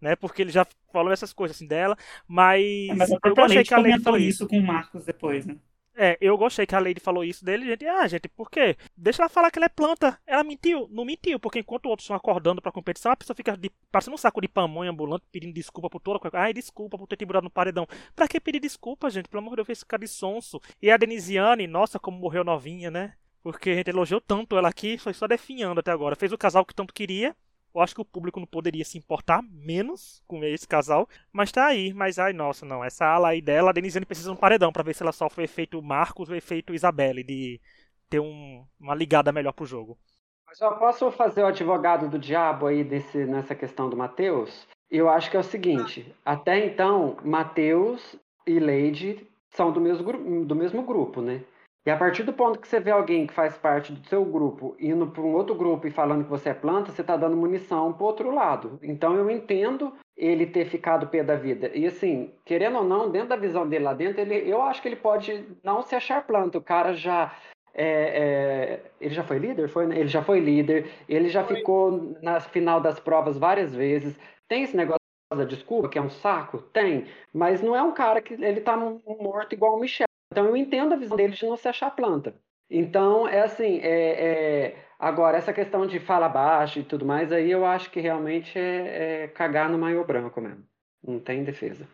Né? 0.00 0.16
Porque 0.16 0.42
ele 0.42 0.50
já 0.50 0.66
falou 0.92 1.12
essas 1.12 1.32
coisas 1.32 1.56
assim 1.56 1.66
dela, 1.66 1.96
mas, 2.26 2.62
É, 2.88 2.94
mas 2.94 3.10
eu 3.10 3.18
Leide 3.48 3.64
que 3.64 3.74
a 3.74 3.78
Lady 3.78 4.00
falou 4.00 4.18
isso 4.18 4.46
com 4.46 4.58
o 4.58 4.62
Marcos 4.62 5.04
depois, 5.04 5.46
né? 5.46 5.56
é, 5.96 6.18
eu 6.20 6.36
gostei 6.36 6.66
que 6.66 6.74
a 6.74 6.80
Lady 6.80 6.98
falou 6.98 7.22
isso 7.22 7.44
dele, 7.44 7.66
gente. 7.66 7.86
Ah, 7.86 8.06
gente, 8.08 8.28
por 8.28 8.50
quê? 8.50 8.76
Deixa 8.96 9.22
ela 9.22 9.28
falar 9.28 9.50
que 9.50 9.58
ela 9.58 9.66
é 9.66 9.68
planta. 9.68 10.18
Ela 10.26 10.42
mentiu? 10.42 10.88
Não 10.90 11.04
mentiu, 11.04 11.38
porque 11.38 11.60
enquanto 11.60 11.86
outros 11.86 12.04
estão 12.04 12.16
acordando 12.16 12.60
pra 12.60 12.72
competição, 12.72 13.12
a 13.12 13.16
pessoa 13.16 13.36
fica 13.36 13.56
de, 13.56 13.70
parecendo 13.92 14.14
um 14.14 14.18
saco 14.18 14.40
de 14.40 14.48
pamonha 14.48 14.90
ambulante 14.90 15.24
pedindo 15.30 15.54
desculpa 15.54 15.88
por 15.88 16.00
toda 16.00 16.18
coisa. 16.18 16.36
Ai, 16.36 16.52
desculpa 16.52 16.98
por 16.98 17.06
ter 17.06 17.16
te 17.16 17.24
burado 17.24 17.44
no 17.44 17.50
paredão. 17.50 17.86
Pra 18.14 18.26
que 18.26 18.40
pedir 18.40 18.58
desculpa, 18.60 19.08
gente? 19.08 19.28
Pelo 19.28 19.40
amor 19.40 19.50
de 19.50 19.56
Deus, 19.56 19.66
fez 19.66 19.78
ficar 19.80 19.98
de 19.98 20.08
sonso. 20.08 20.60
E 20.82 20.90
a 20.90 20.96
Denisiane, 20.96 21.66
nossa, 21.68 21.98
como 22.00 22.18
morreu 22.18 22.42
novinha, 22.42 22.90
né? 22.90 23.14
Porque 23.42 23.70
a 23.70 23.74
gente 23.76 23.90
elogiou 23.90 24.20
tanto 24.20 24.56
ela 24.56 24.68
aqui, 24.70 24.98
foi 24.98 25.14
só 25.14 25.28
definhando 25.28 25.78
até 25.78 25.92
agora. 25.92 26.16
Fez 26.16 26.32
o 26.32 26.38
casal 26.38 26.64
que 26.64 26.74
tanto 26.74 26.92
queria. 26.94 27.36
Eu 27.74 27.80
acho 27.80 27.94
que 27.94 28.00
o 28.00 28.04
público 28.04 28.38
não 28.38 28.46
poderia 28.46 28.84
se 28.84 28.96
importar 28.96 29.42
menos 29.50 30.22
com 30.26 30.44
esse 30.44 30.66
casal. 30.66 31.08
Mas 31.32 31.50
tá 31.50 31.66
aí. 31.66 31.92
Mas 31.92 32.18
ai, 32.18 32.32
nossa, 32.32 32.64
não. 32.64 32.84
Essa 32.84 33.04
ala 33.06 33.28
aí 33.30 33.42
dela, 33.42 33.70
a 33.70 33.72
Denisiane 33.72 34.06
precisa 34.06 34.30
de 34.30 34.34
um 34.36 34.38
paredão 34.40 34.72
pra 34.72 34.82
ver 34.82 34.94
se 34.94 35.02
ela 35.02 35.12
sofre 35.12 35.42
o 35.42 35.44
efeito 35.44 35.82
Marcos 35.82 36.28
ou 36.28 36.34
o 36.34 36.38
efeito 36.38 36.72
Isabelle, 36.74 37.24
de 37.24 37.60
ter 38.08 38.20
um- 38.20 38.64
uma 38.78 38.94
ligada 38.94 39.32
melhor 39.32 39.52
pro 39.52 39.66
jogo. 39.66 39.98
Mas 40.46 40.60
eu 40.60 40.76
posso 40.76 41.10
fazer 41.10 41.42
o 41.42 41.46
advogado 41.46 42.08
do 42.08 42.18
diabo 42.18 42.66
aí 42.66 42.84
desse, 42.84 43.24
nessa 43.24 43.54
questão 43.54 43.90
do 43.90 43.96
Matheus? 43.96 44.66
Eu 44.90 45.08
acho 45.08 45.30
que 45.30 45.36
é 45.36 45.40
o 45.40 45.44
seguinte: 45.44 46.14
até 46.24 46.64
então, 46.64 47.16
Matheus 47.24 48.14
e 48.46 48.60
Lady 48.60 49.26
são 49.50 49.72
do 49.72 49.80
mesmo, 49.80 50.44
do 50.44 50.54
mesmo 50.54 50.82
grupo, 50.82 51.20
né? 51.20 51.42
E 51.86 51.90
a 51.90 51.96
partir 51.96 52.22
do 52.22 52.32
ponto 52.32 52.58
que 52.58 52.66
você 52.66 52.80
vê 52.80 52.90
alguém 52.90 53.26
que 53.26 53.34
faz 53.34 53.58
parte 53.58 53.92
do 53.92 54.06
seu 54.08 54.24
grupo 54.24 54.74
indo 54.78 55.06
para 55.06 55.22
um 55.22 55.34
outro 55.34 55.54
grupo 55.54 55.86
e 55.86 55.90
falando 55.90 56.24
que 56.24 56.30
você 56.30 56.48
é 56.48 56.54
planta, 56.54 56.90
você 56.90 57.02
está 57.02 57.14
dando 57.16 57.36
munição 57.36 57.92
para 57.92 58.06
outro 58.06 58.34
lado. 58.34 58.78
Então 58.82 59.14
eu 59.16 59.30
entendo 59.30 59.92
ele 60.16 60.46
ter 60.46 60.64
ficado 60.64 61.08
pé 61.08 61.22
da 61.22 61.36
vida. 61.36 61.70
E 61.74 61.86
assim, 61.86 62.32
querendo 62.44 62.78
ou 62.78 62.84
não, 62.84 63.10
dentro 63.10 63.28
da 63.28 63.36
visão 63.36 63.68
dele 63.68 63.84
lá 63.84 63.92
dentro, 63.92 64.20
ele, 64.20 64.50
eu 64.50 64.62
acho 64.62 64.80
que 64.80 64.88
ele 64.88 64.96
pode 64.96 65.44
não 65.62 65.82
se 65.82 65.94
achar 65.94 66.26
planta. 66.26 66.56
O 66.56 66.62
cara 66.62 66.94
já 66.94 67.34
é, 67.74 67.84
é, 67.84 68.80
ele 69.00 69.14
já 69.14 69.24
foi 69.24 69.38
líder? 69.38 69.68
Foi, 69.68 69.86
né? 69.86 69.98
Ele 69.98 70.08
já 70.08 70.22
foi 70.22 70.38
líder, 70.38 70.88
ele 71.08 71.28
já 71.28 71.44
Foi. 71.44 71.56
ficou 71.56 72.16
na 72.22 72.40
final 72.40 72.80
das 72.80 73.00
provas 73.00 73.36
várias 73.36 73.74
vezes. 73.74 74.16
Tem 74.48 74.62
esse 74.62 74.76
negócio 74.76 75.00
da 75.34 75.44
desculpa, 75.44 75.88
que 75.88 75.98
é 75.98 76.02
um 76.02 76.10
saco? 76.10 76.58
Tem, 76.58 77.06
mas 77.32 77.60
não 77.60 77.74
é 77.74 77.82
um 77.82 77.92
cara 77.92 78.22
que 78.22 78.34
ele 78.34 78.60
tá 78.60 78.76
morto 78.76 79.52
igual 79.52 79.74
o 79.74 79.80
Michel. 79.80 80.06
Então 80.34 80.46
eu 80.46 80.56
entendo 80.56 80.94
a 80.94 80.96
visão 80.96 81.16
dele 81.16 81.32
de 81.32 81.46
não 81.46 81.56
se 81.56 81.68
achar 81.68 81.94
planta. 81.94 82.34
Então, 82.68 83.28
é 83.28 83.42
assim, 83.42 83.78
é, 83.78 84.72
é, 84.72 84.86
agora, 84.98 85.38
essa 85.38 85.52
questão 85.52 85.86
de 85.86 86.00
fala 86.00 86.28
baixo 86.28 86.80
e 86.80 86.82
tudo 86.82 87.06
mais, 87.06 87.30
aí 87.30 87.48
eu 87.48 87.64
acho 87.64 87.88
que 87.88 88.00
realmente 88.00 88.58
é, 88.58 89.22
é 89.22 89.28
cagar 89.28 89.70
no 89.70 89.78
maiô 89.78 90.04
branco 90.04 90.40
mesmo. 90.40 90.66
Não 91.00 91.20
tem 91.20 91.44
defesa. 91.44 91.88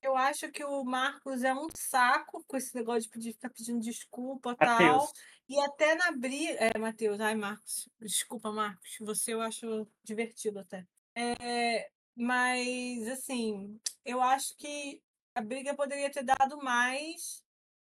eu 0.00 0.16
acho 0.16 0.52
que 0.52 0.64
o 0.64 0.84
Marcos 0.84 1.42
é 1.42 1.52
um 1.52 1.66
saco 1.74 2.44
com 2.46 2.56
esse 2.56 2.72
negócio 2.76 3.02
de 3.02 3.08
pedir, 3.08 3.32
ficar 3.32 3.50
pedindo 3.50 3.80
desculpa 3.80 4.52
e 4.52 4.56
tal. 4.56 5.08
E 5.48 5.58
até 5.58 5.96
na 5.96 6.12
briga. 6.12 6.52
É, 6.60 6.78
Matheus, 6.78 7.18
ai, 7.18 7.34
Marcos. 7.34 7.88
Desculpa, 8.00 8.52
Marcos. 8.52 8.98
Você 9.00 9.34
eu 9.34 9.40
acho 9.40 9.84
divertido 10.04 10.60
até. 10.60 10.86
É, 11.12 11.90
mas, 12.14 13.08
assim, 13.08 13.80
eu 14.04 14.22
acho 14.22 14.56
que 14.56 15.02
a 15.34 15.40
briga 15.40 15.74
poderia 15.74 16.08
ter 16.08 16.22
dado 16.22 16.56
mais. 16.58 17.44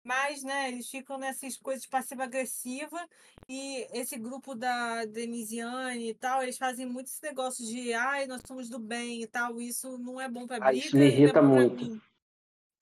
Mas, 0.03 0.43
né, 0.43 0.69
eles 0.69 0.89
ficam 0.89 1.17
nessas 1.19 1.57
coisas 1.57 1.85
passiva-agressiva 1.85 3.07
e 3.47 3.87
esse 3.93 4.17
grupo 4.17 4.55
da 4.55 5.05
Denisiane 5.05 6.09
e 6.09 6.15
tal, 6.15 6.41
eles 6.41 6.57
fazem 6.57 6.87
muito 6.87 7.07
esse 7.07 7.21
negócio 7.23 7.63
de 7.65 7.93
ai, 7.93 8.25
nós 8.25 8.41
somos 8.47 8.67
do 8.69 8.79
bem 8.79 9.21
e 9.21 9.27
tal, 9.27 9.61
isso 9.61 9.97
não 9.99 10.19
é 10.19 10.27
bom 10.29 10.47
pra 10.47 10.59
Ah, 10.59 10.73
briga 10.73 10.73
isso 10.73 10.95
me 10.97 11.07
e 11.07 11.19
não 11.19 11.29
é 11.29 11.33
irrita 11.33 11.41
bom 11.41 11.49
pra 11.51 11.69
muito. 11.69 12.01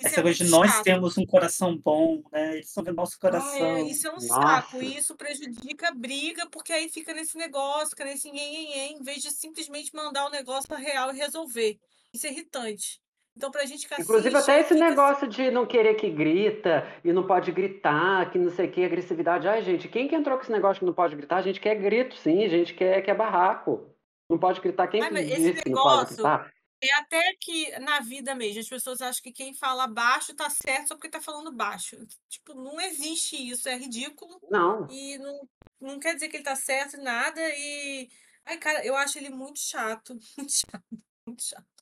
Essa 0.03 0.21
é 0.21 0.23
coisa 0.23 0.43
de 0.43 0.49
nós 0.49 0.81
chato. 0.81 0.81
temos 0.81 1.17
um 1.17 1.25
coração 1.25 1.77
bom, 1.77 2.23
né? 2.31 2.55
Eles 2.55 2.71
são 2.71 2.83
do 2.83 2.93
nosso 2.93 3.17
Ah, 3.27 3.55
é, 3.57 3.81
coração. 3.81 3.83
isso 3.83 4.07
é 4.07 4.13
um 4.15 4.19
saco, 4.19 4.81
Nossa. 4.81 4.81
e 4.81 4.97
isso 4.97 5.15
prejudica 5.15 5.89
a 5.89 5.93
briga, 5.93 6.49
porque 6.49 6.71
aí 6.73 6.89
fica 6.89 7.13
nesse 7.13 7.37
negócio, 7.37 7.89
fica 7.91 8.05
nesse 8.05 8.31
nhenhenhen, 8.31 8.97
em 8.97 9.03
vez 9.03 9.21
de 9.21 9.29
simplesmente 9.31 9.93
mandar 9.93 10.25
o 10.25 10.29
negócio 10.29 10.73
real 10.75 11.13
e 11.13 11.17
resolver. 11.17 11.79
Isso 12.13 12.25
é 12.27 12.31
irritante. 12.31 12.99
Então, 13.39 13.49
pra 13.51 13.65
gente 13.65 13.87
que 13.87 14.01
Inclusive, 14.01 14.35
até 14.35 14.59
esse 14.59 14.73
fica 14.73 14.89
negócio 14.89 15.25
de 15.25 15.49
não 15.49 15.65
querer 15.65 15.95
que 15.95 16.09
grita 16.09 16.85
e 17.05 17.13
não 17.13 17.25
pode 17.25 17.53
gritar, 17.53 18.29
que 18.29 18.37
não 18.37 18.51
sei 18.51 18.67
o 18.67 18.69
que, 18.69 18.83
agressividade. 18.83 19.47
Ai, 19.47 19.61
gente, 19.61 19.87
quem 19.87 20.09
que 20.09 20.15
entrou 20.15 20.35
com 20.35 20.43
esse 20.43 20.51
negócio 20.51 20.81
que 20.81 20.85
não 20.85 20.93
pode 20.93 21.15
gritar? 21.15 21.37
A 21.37 21.41
gente 21.41 21.61
quer 21.61 21.75
grito, 21.75 22.17
sim, 22.17 22.43
a 22.43 22.49
gente 22.49 22.73
quer, 22.73 23.01
quer 23.01 23.15
barraco. 23.15 23.95
Não 24.29 24.37
pode 24.37 24.59
gritar. 24.59 24.89
Quem 24.89 25.01
Ai, 25.01 25.07
que 25.07 25.13
mas 25.13 25.25
esse 25.25 25.53
disse 25.53 25.63
que 25.63 25.69
não 25.69 25.81
pode 25.81 26.11
negócio 26.11 26.15
gritar? 26.17 26.51
é 26.81 26.93
até 26.95 27.33
que 27.39 27.79
na 27.79 28.01
vida 28.01 28.35
mesmo, 28.35 28.59
as 28.59 28.67
pessoas 28.67 29.01
acham 29.01 29.23
que 29.23 29.31
quem 29.31 29.53
fala 29.53 29.87
baixo 29.87 30.35
tá 30.35 30.49
certo 30.49 30.89
só 30.89 30.95
porque 30.95 31.07
tá 31.09 31.21
falando 31.21 31.49
baixo. 31.49 31.95
Tipo, 32.27 32.53
não 32.53 32.77
existe 32.81 33.37
isso, 33.37 33.69
é 33.69 33.77
ridículo. 33.77 34.37
Não. 34.51 34.85
E 34.91 35.17
não, 35.17 35.49
não 35.79 35.97
quer 35.97 36.13
dizer 36.13 36.27
que 36.27 36.35
ele 36.35 36.43
tá 36.43 36.57
certo 36.57 37.01
nada. 37.01 37.39
E. 37.55 38.09
Ai, 38.45 38.57
cara, 38.57 38.85
eu 38.85 38.97
acho 38.97 39.17
ele 39.17 39.29
muito 39.29 39.59
chato. 39.59 40.19
Muito 40.37 40.51
chato, 40.51 40.83
muito 41.25 41.43
chato. 41.43 41.78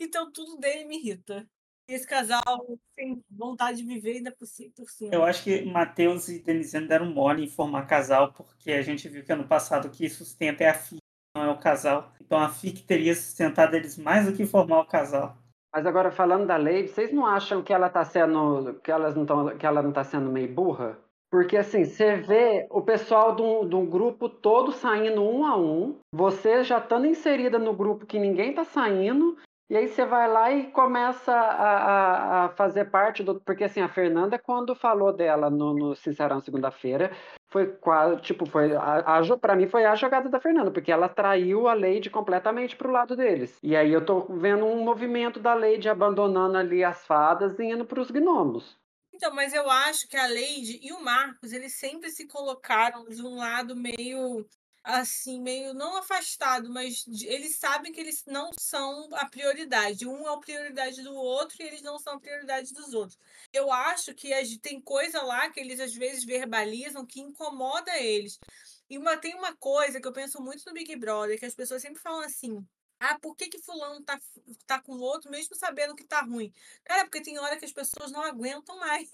Então 0.00 0.30
tudo 0.30 0.58
dele 0.58 0.84
me 0.84 0.98
irrita. 0.98 1.46
esse 1.88 2.06
casal 2.06 2.42
tem 2.94 3.22
vontade 3.30 3.78
de 3.78 3.84
viver 3.84 4.16
ainda 4.16 4.32
por 4.32 4.46
cima. 4.46 4.72
Eu 5.12 5.24
acho 5.24 5.42
que 5.44 5.64
Matheus 5.64 6.28
e 6.28 6.40
Denisiane 6.40 6.88
deram 6.88 7.06
mole 7.06 7.44
em 7.44 7.48
formar 7.48 7.86
casal, 7.86 8.32
porque 8.32 8.72
a 8.72 8.82
gente 8.82 9.08
viu 9.08 9.24
que 9.24 9.32
ano 9.32 9.46
passado 9.46 9.86
o 9.86 9.90
que 9.90 10.08
sustenta 10.08 10.64
é 10.64 10.68
a 10.68 10.74
FIC, 10.74 11.00
não 11.36 11.44
é 11.44 11.50
o 11.50 11.58
casal. 11.58 12.12
Então 12.20 12.38
a 12.38 12.48
FIC 12.48 12.82
teria 12.82 13.14
sustentado 13.14 13.74
eles 13.74 13.96
mais 13.96 14.26
do 14.26 14.36
que 14.36 14.46
formar 14.46 14.80
o 14.80 14.86
casal. 14.86 15.36
Mas 15.76 15.86
agora 15.86 16.10
falando 16.10 16.46
da 16.46 16.56
lei, 16.56 16.88
vocês 16.88 17.12
não 17.12 17.26
acham 17.26 17.62
que 17.62 17.72
ela 17.72 17.90
tá 17.90 18.02
sendo. 18.04 18.80
que, 18.82 18.90
elas 18.90 19.14
não 19.14 19.26
tão, 19.26 19.58
que 19.58 19.66
ela 19.66 19.82
não 19.82 19.92
tá 19.92 20.02
sendo 20.02 20.30
meio 20.30 20.52
burra? 20.52 20.98
Porque 21.30 21.56
assim, 21.56 21.84
você 21.84 22.16
vê 22.16 22.66
o 22.70 22.80
pessoal 22.80 23.36
de 23.36 23.42
um, 23.42 23.68
de 23.68 23.74
um, 23.74 23.84
grupo 23.84 24.26
todo 24.26 24.72
saindo 24.72 25.22
um 25.22 25.44
a 25.44 25.54
um, 25.54 25.96
você 26.10 26.64
já 26.64 26.78
estando 26.78 27.06
inserida 27.06 27.58
no 27.58 27.74
grupo 27.74 28.06
que 28.06 28.18
ninguém 28.18 28.54
tá 28.54 28.64
saindo, 28.64 29.36
e 29.68 29.76
aí 29.76 29.88
você 29.88 30.04
vai 30.04 30.30
lá 30.30 30.52
e 30.52 30.70
começa 30.70 31.32
a, 31.32 31.76
a, 31.76 32.44
a, 32.44 32.48
fazer 32.50 32.84
parte 32.84 33.24
do. 33.24 33.40
Porque 33.40 33.64
assim, 33.64 33.80
a 33.80 33.88
Fernanda, 33.88 34.38
quando 34.38 34.76
falou 34.76 35.12
dela 35.12 35.50
no, 35.50 35.74
no 35.74 35.96
Sincerão 35.96 36.40
segunda-feira, 36.40 37.10
foi 37.48 37.66
quase, 37.66 38.20
tipo, 38.22 38.46
foi. 38.46 38.76
A, 38.76 39.18
a, 39.18 39.36
pra 39.36 39.56
mim 39.56 39.66
foi 39.66 39.84
a 39.84 39.96
jogada 39.96 40.28
da 40.28 40.40
Fernanda, 40.40 40.70
porque 40.70 40.92
ela 40.92 41.08
traiu 41.08 41.66
a 41.66 41.74
Lady 41.74 42.08
completamente 42.08 42.76
pro 42.76 42.92
lado 42.92 43.16
deles. 43.16 43.58
E 43.60 43.74
aí 43.74 43.92
eu 43.92 44.04
tô 44.04 44.20
vendo 44.38 44.64
um 44.64 44.84
movimento 44.84 45.40
da 45.40 45.54
Lady 45.54 45.88
abandonando 45.88 46.56
ali 46.56 46.84
as 46.84 47.04
fadas 47.04 47.58
e 47.58 47.64
indo 47.64 47.84
pros 47.84 48.10
gnomos. 48.10 48.78
Então, 49.12 49.34
mas 49.34 49.52
eu 49.52 49.68
acho 49.68 50.06
que 50.08 50.16
a 50.16 50.28
Lady 50.28 50.78
e 50.82 50.92
o 50.92 51.02
Marcos, 51.02 51.52
eles 51.52 51.78
sempre 51.78 52.10
se 52.10 52.28
colocaram 52.28 53.04
de 53.06 53.22
um 53.22 53.36
lado 53.36 53.74
meio 53.74 54.46
assim, 54.86 55.40
meio 55.40 55.74
não 55.74 55.96
afastado, 55.96 56.70
mas 56.70 57.04
eles 57.24 57.56
sabem 57.56 57.92
que 57.92 58.00
eles 58.00 58.24
não 58.24 58.52
são 58.56 59.08
a 59.14 59.26
prioridade. 59.26 60.06
Um 60.06 60.28
é 60.28 60.32
a 60.32 60.36
prioridade 60.36 61.02
do 61.02 61.12
outro 61.12 61.56
e 61.60 61.66
eles 61.66 61.82
não 61.82 61.98
são 61.98 62.14
a 62.14 62.20
prioridade 62.20 62.72
dos 62.72 62.94
outros. 62.94 63.18
Eu 63.52 63.72
acho 63.72 64.14
que 64.14 64.30
tem 64.58 64.80
coisa 64.80 65.20
lá 65.22 65.50
que 65.50 65.58
eles 65.58 65.80
às 65.80 65.92
vezes 65.92 66.24
verbalizam 66.24 67.04
que 67.04 67.20
incomoda 67.20 67.98
eles. 67.98 68.38
E 68.88 68.96
uma, 68.96 69.16
tem 69.16 69.34
uma 69.34 69.56
coisa 69.56 70.00
que 70.00 70.06
eu 70.06 70.12
penso 70.12 70.40
muito 70.40 70.64
no 70.64 70.72
Big 70.72 70.94
Brother, 70.94 71.36
que 71.36 71.46
as 71.46 71.54
pessoas 71.54 71.82
sempre 71.82 72.00
falam 72.00 72.20
assim: 72.20 72.64
ah, 73.00 73.18
por 73.18 73.34
que, 73.34 73.48
que 73.48 73.58
fulano 73.58 74.04
tá, 74.04 74.20
tá 74.66 74.80
com 74.80 74.92
o 74.92 75.00
outro, 75.00 75.30
mesmo 75.32 75.56
sabendo 75.56 75.96
que 75.96 76.04
tá 76.04 76.20
ruim? 76.22 76.52
Cara, 76.84 77.04
porque 77.04 77.22
tem 77.22 77.38
hora 77.40 77.56
que 77.56 77.64
as 77.64 77.72
pessoas 77.72 78.12
não 78.12 78.22
aguentam 78.22 78.78
mais. 78.78 79.10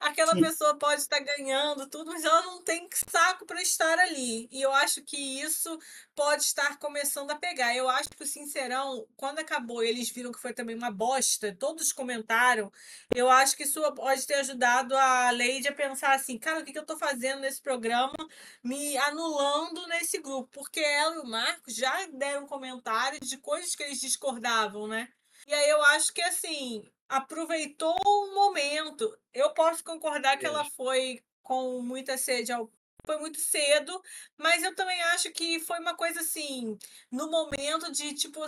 Aquela 0.00 0.34
Sim. 0.34 0.40
pessoa 0.40 0.76
pode 0.76 1.02
estar 1.02 1.20
ganhando 1.20 1.88
tudo, 1.88 2.10
mas 2.10 2.24
ela 2.24 2.42
não 2.42 2.62
tem 2.62 2.88
saco 3.08 3.46
para 3.46 3.62
estar 3.62 3.98
ali. 3.98 4.48
E 4.50 4.60
eu 4.60 4.72
acho 4.72 5.02
que 5.02 5.16
isso 5.16 5.78
pode 6.14 6.42
estar 6.42 6.78
começando 6.78 7.30
a 7.30 7.36
pegar. 7.36 7.74
Eu 7.74 7.88
acho 7.88 8.08
que 8.10 8.22
o 8.22 8.26
Sincerão, 8.26 9.06
quando 9.16 9.38
acabou, 9.38 9.82
eles 9.82 10.10
viram 10.10 10.32
que 10.32 10.40
foi 10.40 10.52
também 10.52 10.76
uma 10.76 10.90
bosta, 10.90 11.54
todos 11.58 11.92
comentaram. 11.92 12.72
Eu 13.14 13.30
acho 13.30 13.56
que 13.56 13.64
isso 13.64 13.80
pode 13.94 14.26
ter 14.26 14.34
ajudado 14.34 14.96
a 14.96 15.30
Leide 15.30 15.68
a 15.68 15.74
pensar 15.74 16.14
assim: 16.14 16.38
cara, 16.38 16.60
o 16.60 16.64
que, 16.64 16.72
que 16.72 16.78
eu 16.78 16.82
estou 16.82 16.98
fazendo 16.98 17.40
nesse 17.40 17.60
programa, 17.60 18.14
me 18.62 18.96
anulando 18.98 19.86
nesse 19.88 20.18
grupo? 20.18 20.48
Porque 20.52 20.80
ela 20.80 21.16
e 21.16 21.18
o 21.18 21.26
Marcos 21.26 21.74
já 21.74 22.06
deram 22.06 22.46
comentários 22.46 23.28
de 23.28 23.38
coisas 23.38 23.74
que 23.74 23.82
eles 23.82 24.00
discordavam, 24.00 24.88
né? 24.88 25.08
E 25.46 25.54
aí 25.54 25.70
eu 25.70 25.82
acho 25.82 26.12
que 26.12 26.22
assim, 26.22 26.84
aproveitou 27.10 27.96
o 28.06 28.34
momento. 28.34 29.14
Eu 29.34 29.50
posso 29.50 29.84
concordar 29.84 30.38
que 30.38 30.46
ela 30.46 30.64
foi 30.64 31.20
com 31.42 31.82
muita 31.82 32.16
sede 32.16 32.52
ao 32.52 32.70
foi 33.06 33.16
muito 33.16 33.40
cedo, 33.40 34.00
mas 34.36 34.62
eu 34.62 34.74
também 34.74 35.00
acho 35.14 35.32
que 35.32 35.58
foi 35.58 35.80
uma 35.80 35.96
coisa 35.96 36.20
assim, 36.20 36.78
no 37.10 37.30
momento 37.30 37.90
de 37.90 38.12
tipo 38.14 38.44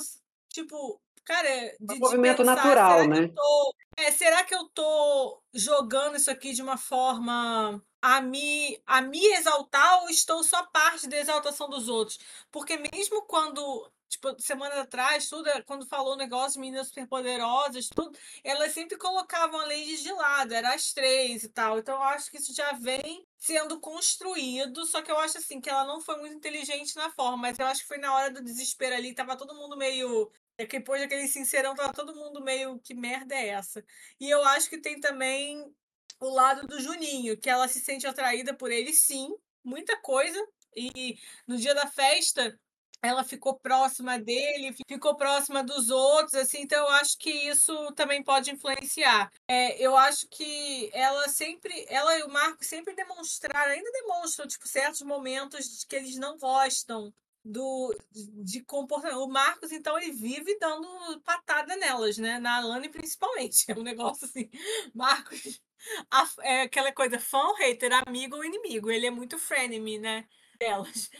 tipo, 0.52 1.00
cara, 1.24 1.74
de, 1.80 1.94
um 1.94 1.98
movimento 1.98 2.38
pensar, 2.38 2.54
natural, 2.54 3.08
né? 3.08 3.28
Tô, 3.28 3.74
é, 3.96 4.12
será 4.12 4.44
que 4.44 4.54
eu 4.54 4.68
tô 4.68 5.42
jogando 5.54 6.16
isso 6.16 6.30
aqui 6.30 6.52
de 6.52 6.62
uma 6.62 6.76
forma 6.76 7.82
a 8.00 8.20
me, 8.20 8.80
a 8.86 9.00
me 9.00 9.24
exaltar 9.32 10.02
ou 10.02 10.10
estou 10.10 10.44
só 10.44 10.64
parte 10.66 11.08
da 11.08 11.18
exaltação 11.18 11.68
dos 11.68 11.88
outros? 11.88 12.18
Porque 12.50 12.76
mesmo 12.76 13.22
quando 13.22 13.90
tipo, 14.12 14.40
semana 14.40 14.82
atrás, 14.82 15.28
tudo, 15.28 15.48
é, 15.48 15.62
quando 15.62 15.86
falou 15.86 16.12
o 16.12 16.16
negócio 16.16 16.60
meninas 16.60 16.88
superpoderosas, 16.88 17.88
tudo, 17.88 18.16
elas 18.44 18.72
sempre 18.72 18.98
colocavam 18.98 19.60
a 19.60 19.66
Lady 19.66 20.02
de 20.02 20.12
lado, 20.12 20.52
era 20.52 20.74
as 20.74 20.92
três 20.92 21.42
e 21.44 21.48
tal. 21.48 21.78
Então 21.78 21.94
eu 21.94 22.02
acho 22.02 22.30
que 22.30 22.36
isso 22.36 22.54
já 22.54 22.72
vem 22.72 23.26
sendo 23.38 23.80
construído, 23.80 24.84
só 24.86 25.02
que 25.02 25.10
eu 25.10 25.18
acho 25.18 25.38
assim 25.38 25.60
que 25.60 25.70
ela 25.70 25.84
não 25.84 26.00
foi 26.00 26.16
muito 26.18 26.36
inteligente 26.36 26.94
na 26.94 27.10
forma, 27.10 27.38
mas 27.38 27.58
eu 27.58 27.66
acho 27.66 27.82
que 27.82 27.88
foi 27.88 27.98
na 27.98 28.14
hora 28.14 28.30
do 28.30 28.42
desespero 28.42 28.94
ali, 28.94 29.14
tava 29.14 29.36
todo 29.36 29.54
mundo 29.54 29.76
meio 29.76 30.30
depois 30.68 31.00
daquele 31.00 31.26
sincerão, 31.26 31.74
tava 31.74 31.92
todo 31.92 32.14
mundo 32.14 32.40
meio 32.42 32.78
que 32.80 32.94
merda 32.94 33.34
é 33.34 33.48
essa. 33.48 33.84
E 34.20 34.30
eu 34.30 34.44
acho 34.44 34.68
que 34.68 34.78
tem 34.78 35.00
também 35.00 35.74
o 36.20 36.28
lado 36.28 36.66
do 36.68 36.80
Juninho, 36.80 37.36
que 37.36 37.50
ela 37.50 37.66
se 37.66 37.80
sente 37.80 38.06
atraída 38.06 38.54
por 38.54 38.70
ele, 38.70 38.92
sim, 38.92 39.34
muita 39.64 39.96
coisa. 39.96 40.38
E 40.76 41.18
no 41.46 41.56
dia 41.56 41.74
da 41.74 41.86
festa, 41.86 42.58
ela 43.02 43.24
ficou 43.24 43.58
próxima 43.58 44.18
dele, 44.18 44.74
ficou 44.86 45.16
próxima 45.16 45.62
dos 45.64 45.90
outros, 45.90 46.34
assim, 46.34 46.60
então 46.62 46.78
eu 46.78 46.90
acho 46.92 47.18
que 47.18 47.30
isso 47.30 47.92
também 47.92 48.22
pode 48.22 48.50
influenciar. 48.50 49.30
É, 49.48 49.76
eu 49.84 49.96
acho 49.96 50.28
que 50.28 50.88
ela 50.92 51.28
sempre, 51.28 51.84
ela 51.88 52.16
e 52.18 52.22
o 52.22 52.30
Marco 52.30 52.64
sempre 52.64 52.94
demonstraram, 52.94 53.72
ainda 53.72 53.90
demonstram, 53.92 54.46
tipo, 54.46 54.68
certos 54.68 55.02
momentos 55.02 55.84
que 55.84 55.96
eles 55.96 56.16
não 56.16 56.38
gostam 56.38 57.12
do 57.44 57.92
de 58.12 58.62
comportamento. 58.64 59.18
O 59.18 59.28
Marcos, 59.28 59.72
então, 59.72 59.98
ele 59.98 60.12
vive 60.12 60.56
dando 60.58 60.86
patada 61.24 61.76
nelas, 61.76 62.16
né? 62.18 62.38
Na 62.38 62.58
Alane, 62.58 62.88
principalmente. 62.88 63.64
É 63.72 63.74
um 63.74 63.82
negócio 63.82 64.26
assim. 64.26 64.50
Marcos, 64.94 65.60
a, 66.10 66.28
é 66.42 66.62
aquela 66.62 66.92
coisa, 66.92 67.18
fã 67.18 67.38
ou 67.38 67.54
hater, 67.56 67.90
amigo 68.06 68.36
ou 68.36 68.44
inimigo. 68.44 68.90
Ele 68.90 69.06
é 69.06 69.10
muito 69.10 69.38
frenemy, 69.38 69.98
né? 69.98 70.26
Delas. 70.58 71.10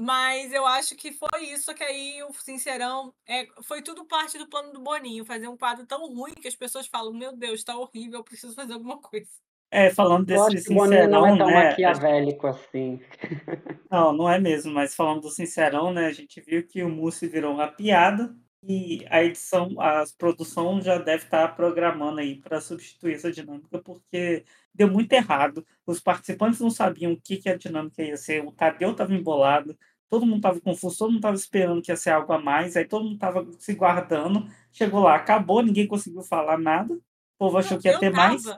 Mas 0.00 0.52
eu 0.52 0.64
acho 0.64 0.94
que 0.94 1.10
foi 1.10 1.46
isso 1.46 1.74
que 1.74 1.82
aí 1.82 2.22
o 2.22 2.32
Sincerão 2.32 3.12
é, 3.26 3.48
foi 3.64 3.82
tudo 3.82 4.04
parte 4.04 4.38
do 4.38 4.48
plano 4.48 4.72
do 4.72 4.80
Boninho, 4.80 5.24
fazer 5.24 5.48
um 5.48 5.56
quadro 5.56 5.84
tão 5.84 6.06
ruim 6.14 6.34
que 6.34 6.46
as 6.46 6.54
pessoas 6.54 6.86
falam: 6.86 7.12
Meu 7.12 7.36
Deus, 7.36 7.64
tá 7.64 7.76
horrível, 7.76 8.20
eu 8.20 8.24
preciso 8.24 8.54
fazer 8.54 8.74
alguma 8.74 8.98
coisa. 9.00 9.28
É, 9.72 9.90
falando 9.90 10.24
desse 10.24 10.58
Sincerão, 10.58 11.10
não 11.10 11.26
é 11.26 11.36
tão 11.36 11.46
né? 11.48 11.68
maquiavélico 11.68 12.46
assim. 12.46 13.00
Não, 13.90 14.12
não 14.12 14.30
é 14.30 14.38
mesmo, 14.38 14.72
mas 14.72 14.94
falando 14.94 15.22
do 15.22 15.30
Sincerão, 15.30 15.92
né? 15.92 16.06
A 16.06 16.12
gente 16.12 16.40
viu 16.42 16.66
que 16.66 16.82
o 16.82 16.88
Mussi 16.88 17.26
virou 17.26 17.54
uma 17.54 17.66
piada 17.66 18.34
e 18.62 19.04
a 19.08 19.24
edição, 19.24 19.80
a 19.80 20.04
produção 20.18 20.80
já 20.80 20.98
deve 20.98 21.24
estar 21.24 21.56
programando 21.56 22.20
aí 22.20 22.36
para 22.36 22.60
substituir 22.60 23.14
essa 23.14 23.32
dinâmica, 23.32 23.78
porque 23.78 24.44
deu 24.78 24.88
muito 24.88 25.12
errado. 25.12 25.66
Os 25.84 25.98
participantes 25.98 26.60
não 26.60 26.70
sabiam 26.70 27.12
o 27.12 27.20
que, 27.20 27.36
que 27.36 27.48
a 27.48 27.56
dinâmica 27.56 28.00
ia 28.00 28.16
ser. 28.16 28.46
O 28.46 28.52
Tadeu 28.52 28.92
estava 28.92 29.12
embolado, 29.12 29.76
todo 30.08 30.24
mundo 30.24 30.36
estava 30.36 30.60
confuso, 30.60 30.98
todo 30.98 31.08
mundo 31.08 31.18
estava 31.18 31.34
esperando 31.34 31.82
que 31.82 31.90
ia 31.90 31.96
ser 31.96 32.10
algo 32.10 32.32
a 32.32 32.38
mais, 32.38 32.76
aí 32.76 32.86
todo 32.86 33.02
mundo 33.02 33.14
estava 33.14 33.46
se 33.58 33.74
guardando. 33.74 34.48
Chegou 34.72 35.00
lá, 35.00 35.16
acabou, 35.16 35.62
ninguém 35.62 35.88
conseguiu 35.88 36.22
falar 36.22 36.56
nada. 36.56 36.94
O 36.94 37.00
povo 37.38 37.58
achou 37.58 37.78
que 37.78 37.88
ia 37.88 37.98
ter 37.98 38.12
mais. 38.12 38.44
Foi 38.44 38.54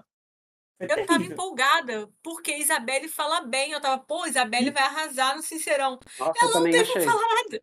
eu 0.81 0.97
estava 0.97 1.23
empolgada, 1.23 2.09
porque 2.23 2.57
Isabelle 2.57 3.09
fala 3.09 3.43
bem. 3.43 3.73
Eu 3.73 3.81
tava, 3.81 4.03
pô, 4.03 4.27
Isabelle 4.27 4.71
vai 4.71 4.83
arrasar 4.83 5.37
no 5.37 5.43
Sincerão. 5.43 5.99
Nossa, 6.19 6.33
ela 6.43 6.55
não 6.55 6.63
teve 6.71 7.05
falado. 7.05 7.63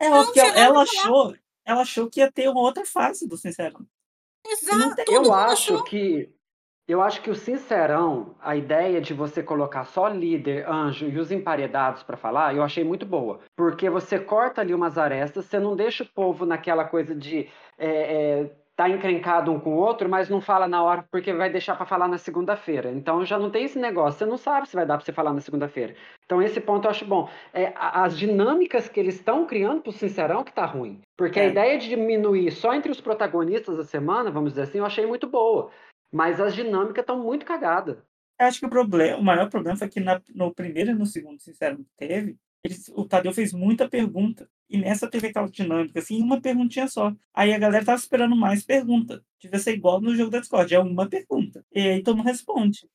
Ela, 0.00 0.32
ela, 0.36 0.58
ela 0.58 0.82
achou, 0.82 1.36
ela 1.64 1.82
achou 1.82 2.08
que 2.08 2.20
ia 2.20 2.30
ter 2.30 2.48
uma 2.48 2.60
outra 2.60 2.84
fase 2.84 3.28
do 3.28 3.36
Sincerão. 3.36 3.86
Exato. 4.46 5.02
Eu 5.08 5.32
acho 5.32 5.74
achou. 5.74 5.84
que 5.84 6.32
eu 6.88 7.02
acho 7.02 7.20
que 7.20 7.30
o 7.30 7.34
Sincerão, 7.34 8.34
a 8.40 8.56
ideia 8.56 8.98
de 8.98 9.12
você 9.12 9.42
colocar 9.42 9.84
só 9.84 10.08
líder, 10.08 10.66
anjo 10.66 11.06
e 11.06 11.18
os 11.18 11.30
emparedados 11.30 12.02
para 12.02 12.16
falar, 12.16 12.56
eu 12.56 12.62
achei 12.62 12.82
muito 12.82 13.04
boa. 13.04 13.40
Porque 13.54 13.90
você 13.90 14.18
corta 14.18 14.62
ali 14.62 14.72
umas 14.72 14.96
arestas, 14.96 15.44
você 15.44 15.58
não 15.58 15.76
deixa 15.76 16.02
o 16.02 16.08
povo 16.08 16.46
naquela 16.46 16.84
coisa 16.84 17.14
de 17.14 17.46
é, 17.78 17.88
é, 17.88 18.50
tá 18.74 18.88
encrencado 18.88 19.52
um 19.52 19.60
com 19.60 19.74
o 19.74 19.76
outro, 19.76 20.08
mas 20.08 20.30
não 20.30 20.40
fala 20.40 20.68
na 20.68 20.82
hora 20.82 21.04
porque 21.10 21.32
vai 21.32 21.50
deixar 21.50 21.76
para 21.76 21.84
falar 21.84 22.08
na 22.08 22.16
segunda-feira. 22.16 22.90
Então 22.90 23.22
já 23.22 23.38
não 23.38 23.50
tem 23.50 23.64
esse 23.64 23.78
negócio, 23.78 24.20
você 24.20 24.24
não 24.24 24.38
sabe 24.38 24.68
se 24.68 24.74
vai 24.74 24.86
dar 24.86 24.96
para 24.96 25.04
você 25.04 25.12
falar 25.12 25.34
na 25.34 25.40
segunda-feira. 25.40 25.94
Então 26.24 26.40
esse 26.40 26.60
ponto 26.60 26.86
eu 26.86 26.90
acho 26.90 27.04
bom. 27.04 27.28
É, 27.52 27.72
as 27.76 28.16
dinâmicas 28.16 28.88
que 28.88 28.98
eles 28.98 29.16
estão 29.16 29.44
criando 29.46 29.82
pro 29.82 29.92
Sincerão 29.92 30.42
que 30.42 30.52
tá 30.52 30.64
ruim. 30.64 31.00
Porque 31.18 31.38
é. 31.38 31.42
a 31.42 31.46
ideia 31.48 31.76
de 31.76 31.88
diminuir 31.88 32.52
só 32.52 32.72
entre 32.72 32.90
os 32.90 33.00
protagonistas 33.00 33.76
da 33.76 33.84
semana, 33.84 34.30
vamos 34.30 34.52
dizer 34.52 34.62
assim, 34.62 34.78
eu 34.78 34.86
achei 34.86 35.04
muito 35.04 35.26
boa. 35.26 35.70
Mas 36.12 36.40
as 36.40 36.54
dinâmicas 36.54 37.02
estão 37.02 37.22
muito 37.22 37.44
cagadas. 37.44 37.98
Acho 38.38 38.60
que 38.60 38.66
o 38.66 38.70
problema, 38.70 39.18
o 39.18 39.22
maior 39.22 39.50
problema 39.50 39.76
foi 39.76 39.88
que 39.88 40.00
na, 40.00 40.20
no 40.34 40.54
primeiro 40.54 40.90
e 40.90 40.94
no 40.94 41.06
segundo, 41.06 41.40
sincero, 41.40 41.78
que 41.78 41.84
teve, 41.96 42.36
eles, 42.62 42.88
o 42.94 43.04
Tadeu 43.04 43.32
fez 43.32 43.52
muita 43.52 43.88
pergunta. 43.88 44.48
E 44.68 44.76
nessa 44.78 45.08
teve 45.08 45.28
aquela 45.28 45.48
dinâmica, 45.48 45.98
assim, 45.98 46.22
uma 46.22 46.40
perguntinha 46.40 46.86
só. 46.88 47.14
Aí 47.32 47.52
a 47.52 47.58
galera 47.58 47.84
tava 47.84 47.98
esperando 47.98 48.36
mais 48.36 48.62
pergunta. 48.62 49.24
Devia 49.40 49.58
ser 49.58 49.74
igual 49.74 50.00
no 50.00 50.14
jogo 50.14 50.30
da 50.30 50.40
Discord, 50.40 50.74
é 50.74 50.78
uma 50.78 51.08
pergunta. 51.08 51.64
E 51.72 51.80
aí 51.80 52.02
todo 52.02 52.16
mundo 52.16 52.26
responde. 52.26 52.88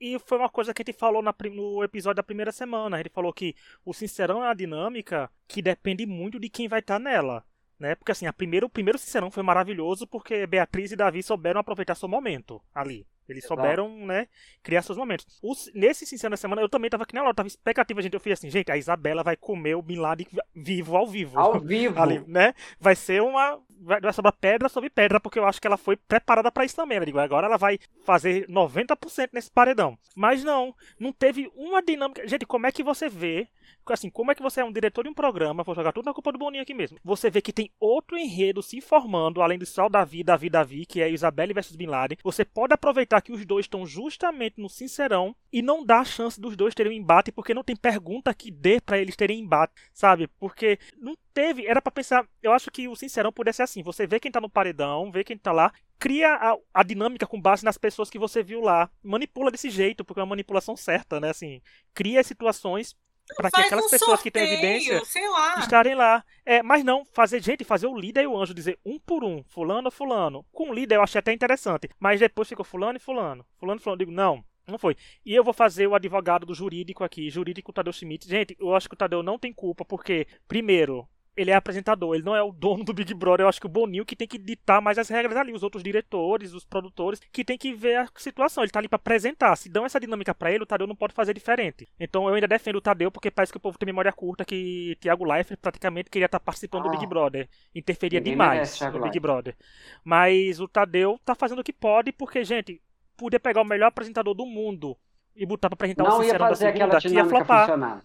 E 0.00 0.18
foi 0.18 0.38
uma 0.38 0.50
coisa 0.50 0.74
que 0.74 0.82
a 0.82 0.84
gente 0.86 0.98
falou 0.98 1.22
na, 1.22 1.34
no 1.50 1.82
episódio 1.82 2.16
da 2.16 2.22
primeira 2.22 2.52
semana. 2.52 3.00
Ele 3.00 3.08
falou 3.08 3.32
que 3.32 3.54
o 3.84 3.94
Sincerão 3.94 4.42
é 4.42 4.48
uma 4.48 4.54
dinâmica 4.54 5.30
que 5.48 5.62
depende 5.62 6.04
muito 6.04 6.38
de 6.38 6.48
quem 6.48 6.68
vai 6.68 6.80
estar 6.80 6.96
tá 6.96 6.98
nela. 6.98 7.44
Né? 7.84 7.94
Porque 7.94 8.12
assim, 8.12 8.26
a 8.26 8.32
primeiro, 8.32 8.66
o 8.66 8.70
primeiro 8.70 8.98
Sincerão 8.98 9.30
foi 9.30 9.42
maravilhoso 9.42 10.06
porque 10.06 10.46
Beatriz 10.46 10.90
e 10.92 10.96
Davi 10.96 11.22
souberam 11.22 11.60
aproveitar 11.60 11.94
seu 11.94 12.08
momento 12.08 12.60
ali. 12.74 13.06
Eles 13.26 13.42
Exato. 13.44 13.58
souberam, 13.58 14.04
né, 14.04 14.28
criar 14.62 14.82
seus 14.82 14.98
momentos. 14.98 15.26
Os- 15.42 15.70
nesse 15.74 16.04
Sincero 16.04 16.32
da 16.32 16.36
Semana, 16.36 16.60
eu 16.60 16.68
também 16.68 16.90
tava 16.90 17.04
aqui 17.04 17.14
na 17.14 17.22
hora, 17.22 17.32
tava 17.32 17.46
expectativa, 17.48 18.02
gente. 18.02 18.12
Eu 18.12 18.20
fiz 18.20 18.34
assim, 18.34 18.50
gente, 18.50 18.70
a 18.70 18.76
Isabela 18.76 19.22
vai 19.22 19.34
comer 19.34 19.74
o 19.76 19.80
Bin 19.82 19.96
Laden 19.96 20.26
vivo 20.54 20.94
ao 20.94 21.06
vivo. 21.06 21.38
Ao 21.40 21.58
vivo. 21.60 21.98
ali, 22.02 22.22
né? 22.26 22.52
Vai 22.78 22.94
ser 22.94 23.22
uma. 23.22 23.58
Vai, 23.84 24.12
sobrar 24.12 24.32
pedra 24.32 24.68
sobre 24.68 24.88
pedra, 24.90 25.20
porque 25.20 25.38
eu 25.38 25.46
acho 25.46 25.60
que 25.60 25.66
ela 25.66 25.76
foi 25.76 25.96
preparada 25.96 26.50
pra 26.50 26.64
isso 26.64 26.76
também. 26.76 26.98
Eu 26.98 27.04
digo, 27.04 27.18
agora 27.18 27.46
ela 27.46 27.58
vai 27.58 27.78
fazer 28.04 28.46
90% 28.48 29.30
nesse 29.32 29.50
paredão. 29.50 29.98
Mas 30.16 30.42
não, 30.42 30.74
não 30.98 31.12
teve 31.12 31.50
uma 31.54 31.82
dinâmica. 31.82 32.26
Gente, 32.26 32.46
como 32.46 32.66
é 32.66 32.72
que 32.72 32.82
você 32.82 33.08
vê? 33.08 33.48
Assim, 33.86 34.08
como 34.08 34.30
é 34.32 34.34
que 34.34 34.42
você 34.42 34.60
é 34.60 34.64
um 34.64 34.72
diretor 34.72 35.04
de 35.04 35.10
um 35.10 35.14
programa? 35.14 35.62
Vou 35.62 35.74
jogar 35.74 35.92
tudo 35.92 36.06
na 36.06 36.14
culpa 36.14 36.32
do 36.32 36.38
Boninho 36.38 36.62
aqui 36.62 36.72
mesmo. 36.72 36.98
Você 37.04 37.28
vê 37.28 37.42
que 37.42 37.52
tem 37.52 37.70
outro 37.78 38.16
enredo 38.16 38.62
se 38.62 38.80
formando, 38.80 39.42
além 39.42 39.58
do 39.58 39.66
Sal 39.66 39.90
Davi, 39.90 40.24
Davi, 40.24 40.48
Davi, 40.48 40.86
que 40.86 41.02
é 41.02 41.10
Isabelle 41.10 41.52
versus 41.52 41.76
Bin 41.76 41.86
Laden. 41.86 42.18
Você 42.22 42.44
pode 42.44 42.72
aproveitar 42.72 43.20
que 43.20 43.32
os 43.32 43.44
dois 43.44 43.64
estão 43.64 43.84
justamente 43.84 44.60
no 44.60 44.70
Sincerão 44.70 45.36
e 45.52 45.60
não 45.60 45.84
dá 45.84 46.00
a 46.00 46.04
chance 46.04 46.40
dos 46.40 46.56
dois 46.56 46.74
terem 46.74 46.92
um 46.92 47.02
embate, 47.02 47.30
porque 47.30 47.52
não 47.52 47.62
tem 47.62 47.76
pergunta 47.76 48.32
que 48.32 48.50
dê 48.50 48.80
pra 48.80 48.98
eles 48.98 49.16
terem 49.16 49.40
embate, 49.40 49.74
sabe? 49.92 50.28
Porque 50.38 50.78
não 50.96 51.14
teve, 51.34 51.66
era 51.66 51.82
pra 51.82 51.90
pensar, 51.90 52.26
eu 52.40 52.52
acho 52.52 52.70
que 52.70 52.86
o 52.86 52.94
Sincerão 52.94 53.32
pudesse 53.32 53.56
ser 53.56 53.62
assim, 53.64 53.82
você 53.82 54.06
vê 54.06 54.20
quem 54.20 54.30
tá 54.30 54.40
no 54.40 54.48
paredão, 54.48 55.10
vê 55.10 55.24
quem 55.24 55.36
tá 55.36 55.52
lá, 55.52 55.72
cria 55.98 56.32
a, 56.34 56.56
a 56.72 56.82
dinâmica 56.82 57.26
com 57.26 57.40
base 57.40 57.64
nas 57.64 57.76
pessoas 57.76 58.08
que 58.08 58.18
você 58.18 58.42
viu 58.42 58.60
lá, 58.60 58.88
manipula 59.02 59.50
desse 59.50 59.68
jeito, 59.68 60.04
porque 60.04 60.20
é 60.20 60.22
uma 60.22 60.30
manipulação 60.30 60.76
certa, 60.76 61.18
né, 61.18 61.30
assim, 61.30 61.60
cria 61.92 62.22
situações 62.22 62.96
para 63.36 63.50
que 63.50 63.60
aquelas 63.60 63.86
um 63.86 63.90
pessoas 63.90 64.22
que 64.22 64.30
têm 64.30 64.46
sorteio, 64.46 64.68
evidência 64.68 65.30
lá. 65.30 65.58
estarem 65.58 65.94
lá. 65.94 66.24
É, 66.44 66.62
mas 66.62 66.84
não, 66.84 67.06
fazer, 67.06 67.42
gente, 67.42 67.64
fazer 67.64 67.86
o 67.86 67.96
líder 67.96 68.24
e 68.24 68.26
o 68.26 68.36
anjo 68.36 68.52
dizer 68.52 68.78
um 68.84 68.98
por 68.98 69.24
um, 69.24 69.42
fulano, 69.48 69.90
fulano. 69.90 70.44
Com 70.52 70.68
o 70.68 70.74
líder 70.74 70.96
eu 70.96 71.02
achei 71.02 71.18
até 71.18 71.32
interessante, 71.32 71.88
mas 71.98 72.20
depois 72.20 72.48
ficou 72.48 72.64
fulano 72.64 72.98
e 72.98 73.00
fulano, 73.00 73.44
fulano 73.58 73.80
e 73.80 73.82
fulano. 73.82 74.02
Eu 74.02 74.06
digo, 74.06 74.14
não, 74.14 74.44
não 74.66 74.78
foi. 74.78 74.96
E 75.24 75.34
eu 75.34 75.42
vou 75.42 75.54
fazer 75.54 75.86
o 75.86 75.94
advogado 75.94 76.46
do 76.46 76.54
jurídico 76.54 77.02
aqui, 77.02 77.30
jurídico 77.30 77.72
Tadeu 77.72 77.92
Schmidt. 77.92 78.28
Gente, 78.28 78.56
eu 78.58 78.74
acho 78.74 78.88
que 78.88 78.94
o 78.94 78.98
Tadeu 78.98 79.22
não 79.22 79.38
tem 79.38 79.52
culpa, 79.52 79.84
porque, 79.84 80.26
primeiro, 80.46 81.08
ele 81.36 81.50
é 81.50 81.54
apresentador, 81.54 82.14
ele 82.14 82.24
não 82.24 82.34
é 82.36 82.42
o 82.42 82.52
dono 82.52 82.84
do 82.84 82.92
Big 82.94 83.12
Brother. 83.14 83.44
Eu 83.44 83.48
acho 83.48 83.60
que 83.60 83.66
o 83.66 83.68
Boninho 83.68 84.04
que 84.04 84.14
tem 84.16 84.26
que 84.28 84.38
ditar 84.38 84.80
mais 84.80 84.98
as 84.98 85.08
regras 85.08 85.36
ali, 85.36 85.52
os 85.52 85.62
outros 85.62 85.82
diretores, 85.82 86.54
os 86.54 86.64
produtores, 86.64 87.20
que 87.32 87.44
tem 87.44 87.58
que 87.58 87.72
ver 87.74 87.96
a 87.96 88.08
situação. 88.16 88.62
Ele 88.62 88.70
tá 88.70 88.78
ali 88.78 88.88
pra 88.88 88.96
apresentar. 88.96 89.56
Se 89.56 89.68
dão 89.68 89.84
essa 89.84 89.98
dinâmica 89.98 90.34
pra 90.34 90.52
ele, 90.52 90.62
o 90.62 90.66
Tadeu 90.66 90.86
não 90.86 90.94
pode 90.96 91.12
fazer 91.14 91.34
diferente. 91.34 91.88
Então 91.98 92.28
eu 92.28 92.34
ainda 92.34 92.46
defendo 92.48 92.76
o 92.76 92.80
Tadeu, 92.80 93.10
porque 93.10 93.30
parece 93.30 93.52
que 93.52 93.56
o 93.56 93.60
povo 93.60 93.76
tem 93.78 93.86
memória 93.86 94.12
curta, 94.12 94.44
que 94.44 94.96
Thiago 95.00 95.24
Leifert 95.24 95.58
praticamente 95.60 96.10
queria 96.10 96.26
estar 96.26 96.40
participando 96.40 96.82
do 96.84 96.88
Ah. 96.88 96.92
Big 96.92 97.06
Brother. 97.06 97.48
Interferia 97.74 98.20
demais 98.20 98.52
merece 98.80 98.90
no 98.90 99.02
Big. 99.02 99.18
Brother. 99.20 99.56
Mas 100.04 100.60
o 100.60 100.68
Tadeu 100.68 101.18
tá 101.24 101.34
fazendo 101.34 101.60
o 101.60 101.64
que 101.64 101.72
pode, 101.72 102.12
porque, 102.12 102.44
gente, 102.44 102.80
podia 103.16 103.40
pegar 103.40 103.62
o 103.62 103.64
melhor 103.64 103.86
apresentador 103.86 104.34
do 104.34 104.44
mundo 104.46 104.96
e 105.36 105.44
botar 105.46 105.68
pra 105.68 105.74
apresentar 105.74 106.04
o 106.04 106.08
Não 106.08 106.18
ia 106.18 106.24
Sincerão 106.24 106.48
da 106.48 106.54
segunda, 106.54 107.00
que 107.00 107.08
ia 107.08 107.24
flopar. 107.24 107.60
funcionar. 107.66 108.02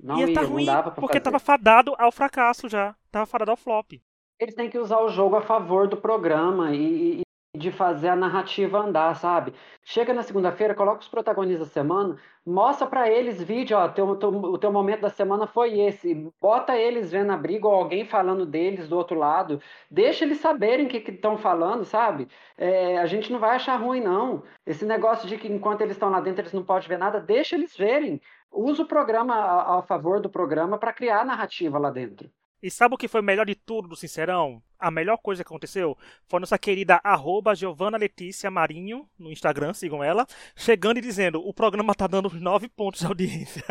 Não 0.00 0.18
ia 0.18 0.26
ia, 0.28 0.34
tá 0.34 0.42
não 0.42 0.48
ruim, 0.50 0.66
porque 0.94 1.14
fazer. 1.14 1.20
tava 1.20 1.38
fadado 1.38 1.94
ao 1.98 2.12
fracasso 2.12 2.68
já. 2.68 2.94
Tava 3.10 3.26
fadado 3.26 3.50
ao 3.50 3.56
flop. 3.56 3.92
Eles 4.40 4.54
têm 4.54 4.70
que 4.70 4.78
usar 4.78 5.00
o 5.00 5.08
jogo 5.08 5.36
a 5.36 5.42
favor 5.42 5.88
do 5.88 5.96
programa 5.96 6.72
e, 6.72 7.20
e- 7.20 7.22
de 7.56 7.72
fazer 7.72 8.08
a 8.10 8.14
narrativa 8.14 8.78
andar, 8.78 9.16
sabe? 9.16 9.52
Chega 9.82 10.12
na 10.14 10.22
segunda-feira, 10.22 10.74
coloca 10.76 11.00
os 11.00 11.08
protagonistas 11.08 11.66
da 11.66 11.72
semana, 11.72 12.16
mostra 12.46 12.86
pra 12.86 13.10
eles 13.10 13.42
vídeo, 13.42 13.76
ó, 13.76 13.88
teu, 13.88 14.14
teu- 14.16 14.28
o 14.30 14.58
teu 14.58 14.70
momento 14.70 15.00
da 15.00 15.08
semana 15.10 15.44
foi 15.46 15.80
esse. 15.80 16.14
Bota 16.40 16.76
eles 16.76 17.10
vendo 17.10 17.32
a 17.32 17.36
briga 17.36 17.66
ou 17.66 17.74
alguém 17.74 18.04
falando 18.04 18.46
deles 18.46 18.88
do 18.88 18.96
outro 18.96 19.18
lado. 19.18 19.60
Deixa 19.90 20.24
eles 20.24 20.38
saberem 20.38 20.86
o 20.86 20.88
que 20.88 20.98
estão 21.10 21.36
falando, 21.36 21.84
sabe? 21.84 22.28
É, 22.56 22.98
a 22.98 23.06
gente 23.06 23.32
não 23.32 23.40
vai 23.40 23.56
achar 23.56 23.74
ruim, 23.76 24.02
não. 24.02 24.44
Esse 24.64 24.84
negócio 24.84 25.26
de 25.26 25.36
que 25.36 25.48
enquanto 25.48 25.80
eles 25.80 25.94
estão 25.96 26.10
lá 26.10 26.20
dentro 26.20 26.42
eles 26.42 26.52
não 26.52 26.62
podem 26.62 26.86
ver 26.88 26.98
nada, 26.98 27.18
deixa 27.18 27.56
eles 27.56 27.74
verem. 27.76 28.20
Usa 28.50 28.82
o 28.82 28.88
programa 28.88 29.34
a, 29.34 29.78
a 29.78 29.82
favor 29.82 30.20
do 30.20 30.30
programa 30.30 30.78
para 30.78 30.92
criar 30.92 31.20
a 31.20 31.24
narrativa 31.24 31.78
lá 31.78 31.90
dentro. 31.90 32.30
E 32.60 32.70
sabe 32.70 32.94
o 32.94 32.98
que 32.98 33.06
foi 33.06 33.20
o 33.20 33.24
melhor 33.24 33.46
de 33.46 33.54
tudo 33.54 33.86
do 33.86 33.94
Sincerão? 33.94 34.60
A 34.80 34.90
melhor 34.90 35.16
coisa 35.18 35.44
que 35.44 35.48
aconteceu 35.48 35.96
foi 36.26 36.40
nossa 36.40 36.58
querida 36.58 37.00
arroba 37.04 37.54
Giovana 37.54 37.96
Letícia 37.96 38.50
Marinho, 38.50 39.08
no 39.16 39.30
Instagram, 39.30 39.72
sigam 39.72 40.02
ela, 40.02 40.26
chegando 40.56 40.98
e 40.98 41.00
dizendo, 41.00 41.40
o 41.40 41.54
programa 41.54 41.94
tá 41.94 42.08
dando 42.08 42.28
9 42.28 42.68
pontos 42.68 43.00
de 43.00 43.06
audiência. 43.06 43.64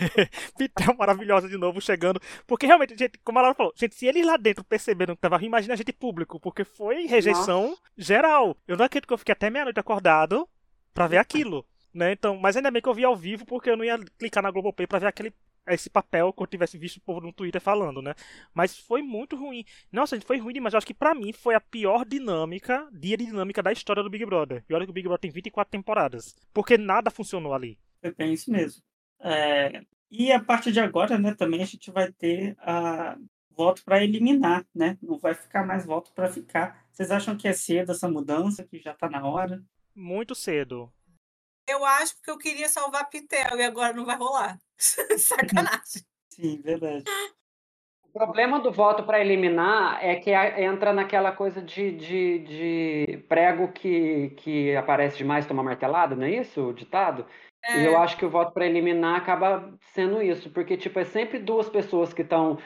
Pitel 0.58 0.96
maravilhosa 0.96 1.48
de 1.48 1.56
novo, 1.56 1.80
chegando. 1.80 2.20
Porque 2.46 2.66
realmente, 2.66 2.96
gente, 2.96 3.18
como 3.24 3.38
a 3.38 3.42
Laura 3.42 3.56
falou, 3.56 3.72
gente, 3.76 3.94
se 3.94 4.06
eles 4.06 4.26
lá 4.26 4.36
dentro 4.36 4.64
perceberam 4.64 5.14
que 5.14 5.20
tava 5.20 5.36
ruim, 5.36 5.46
imagina 5.46 5.74
a 5.74 5.76
gente 5.76 5.92
público, 5.92 6.40
porque 6.40 6.64
foi 6.64 7.06
rejeição 7.06 7.76
geral. 7.96 8.56
Eu 8.66 8.76
não 8.76 8.84
acredito 8.84 9.06
que 9.06 9.14
eu 9.14 9.18
fiquei 9.18 9.32
até 9.34 9.50
meia-noite 9.50 9.78
acordado 9.78 10.48
pra 10.92 11.06
ver 11.06 11.18
aquilo. 11.18 11.64
Né? 11.96 12.12
Então, 12.12 12.36
mas 12.36 12.54
ainda 12.54 12.70
bem 12.70 12.82
que 12.82 12.88
eu 12.88 12.94
vi 12.94 13.04
ao 13.04 13.16
vivo, 13.16 13.46
porque 13.46 13.70
eu 13.70 13.76
não 13.76 13.84
ia 13.84 13.98
clicar 14.18 14.42
na 14.42 14.50
Globoplay 14.50 14.86
pra 14.86 14.98
ver 14.98 15.06
aquele 15.06 15.32
esse 15.66 15.88
papel 15.88 16.32
que 16.32 16.40
eu 16.40 16.46
tivesse 16.46 16.78
visto 16.78 16.98
o 16.98 17.00
povo 17.00 17.22
no 17.22 17.32
Twitter 17.32 17.60
falando, 17.60 18.00
né? 18.00 18.14
Mas 18.54 18.78
foi 18.78 19.02
muito 19.02 19.34
ruim. 19.34 19.64
Nossa, 19.90 20.14
gente, 20.14 20.26
foi 20.26 20.38
ruim 20.38 20.52
demais. 20.52 20.74
Eu 20.74 20.78
acho 20.78 20.86
que 20.86 20.94
pra 20.94 21.14
mim 21.14 21.32
foi 21.32 21.54
a 21.56 21.60
pior 21.60 22.04
dinâmica, 22.04 22.86
dia 22.92 23.16
de 23.16 23.24
dinâmica 23.24 23.62
da 23.62 23.72
história 23.72 24.02
do 24.02 24.10
Big 24.10 24.24
Brother. 24.26 24.62
E 24.68 24.74
olha 24.74 24.84
que 24.84 24.90
o 24.90 24.92
Big 24.92 25.08
Brother 25.08 25.22
tem 25.22 25.30
24 25.30 25.72
temporadas. 25.72 26.36
Porque 26.52 26.78
nada 26.78 27.10
funcionou 27.10 27.52
ali. 27.52 27.78
Foi 28.00 28.14
bem 28.14 28.32
isso 28.34 28.48
mesmo. 28.52 28.80
É, 29.18 29.80
e 30.08 30.30
a 30.30 30.38
partir 30.38 30.70
de 30.70 30.78
agora, 30.78 31.18
né, 31.18 31.34
também 31.34 31.62
a 31.62 31.66
gente 31.66 31.90
vai 31.90 32.12
ter 32.12 32.54
a 32.60 33.16
voto 33.50 33.82
para 33.84 34.04
eliminar, 34.04 34.64
né? 34.72 34.96
Não 35.02 35.18
vai 35.18 35.34
ficar 35.34 35.66
mais 35.66 35.84
voto 35.84 36.12
para 36.12 36.28
ficar. 36.28 36.86
Vocês 36.92 37.10
acham 37.10 37.36
que 37.36 37.48
é 37.48 37.52
cedo 37.52 37.90
essa 37.90 38.08
mudança, 38.08 38.62
que 38.62 38.78
já 38.78 38.94
tá 38.94 39.08
na 39.08 39.26
hora? 39.26 39.64
Muito 39.94 40.34
cedo. 40.34 40.92
Eu 41.68 41.84
acho 41.84 42.14
porque 42.16 42.30
eu 42.30 42.38
queria 42.38 42.68
salvar 42.68 43.08
Pitel 43.08 43.58
e 43.58 43.64
agora 43.64 43.92
não 43.92 44.04
vai 44.04 44.16
rolar. 44.16 44.58
Sacanagem. 44.78 46.04
Sim, 46.30 46.60
verdade. 46.62 47.04
O 48.02 48.18
problema 48.18 48.60
do 48.60 48.72
voto 48.72 49.02
para 49.02 49.20
eliminar 49.20 50.02
é 50.02 50.16
que 50.16 50.30
entra 50.30 50.92
naquela 50.92 51.32
coisa 51.32 51.60
de, 51.60 51.92
de, 51.92 52.38
de 52.38 53.18
prego 53.28 53.72
que, 53.72 54.30
que 54.38 54.74
aparece 54.74 55.18
demais 55.18 55.46
toma 55.46 55.62
martelada, 55.62 56.16
não 56.16 56.24
é 56.24 56.30
isso 56.30 56.68
o 56.68 56.72
ditado? 56.72 57.26
E 57.68 57.84
eu 57.84 57.98
acho 57.98 58.16
que 58.16 58.24
o 58.24 58.30
voto 58.30 58.52
para 58.52 58.64
eliminar 58.64 59.16
acaba 59.16 59.76
sendo 59.92 60.22
isso, 60.22 60.50
porque 60.50 60.76
tipo, 60.76 60.98
é 61.00 61.04
sempre 61.04 61.38
duas 61.38 61.68
pessoas 61.68 62.12
que 62.12 62.22
estão 62.22 62.58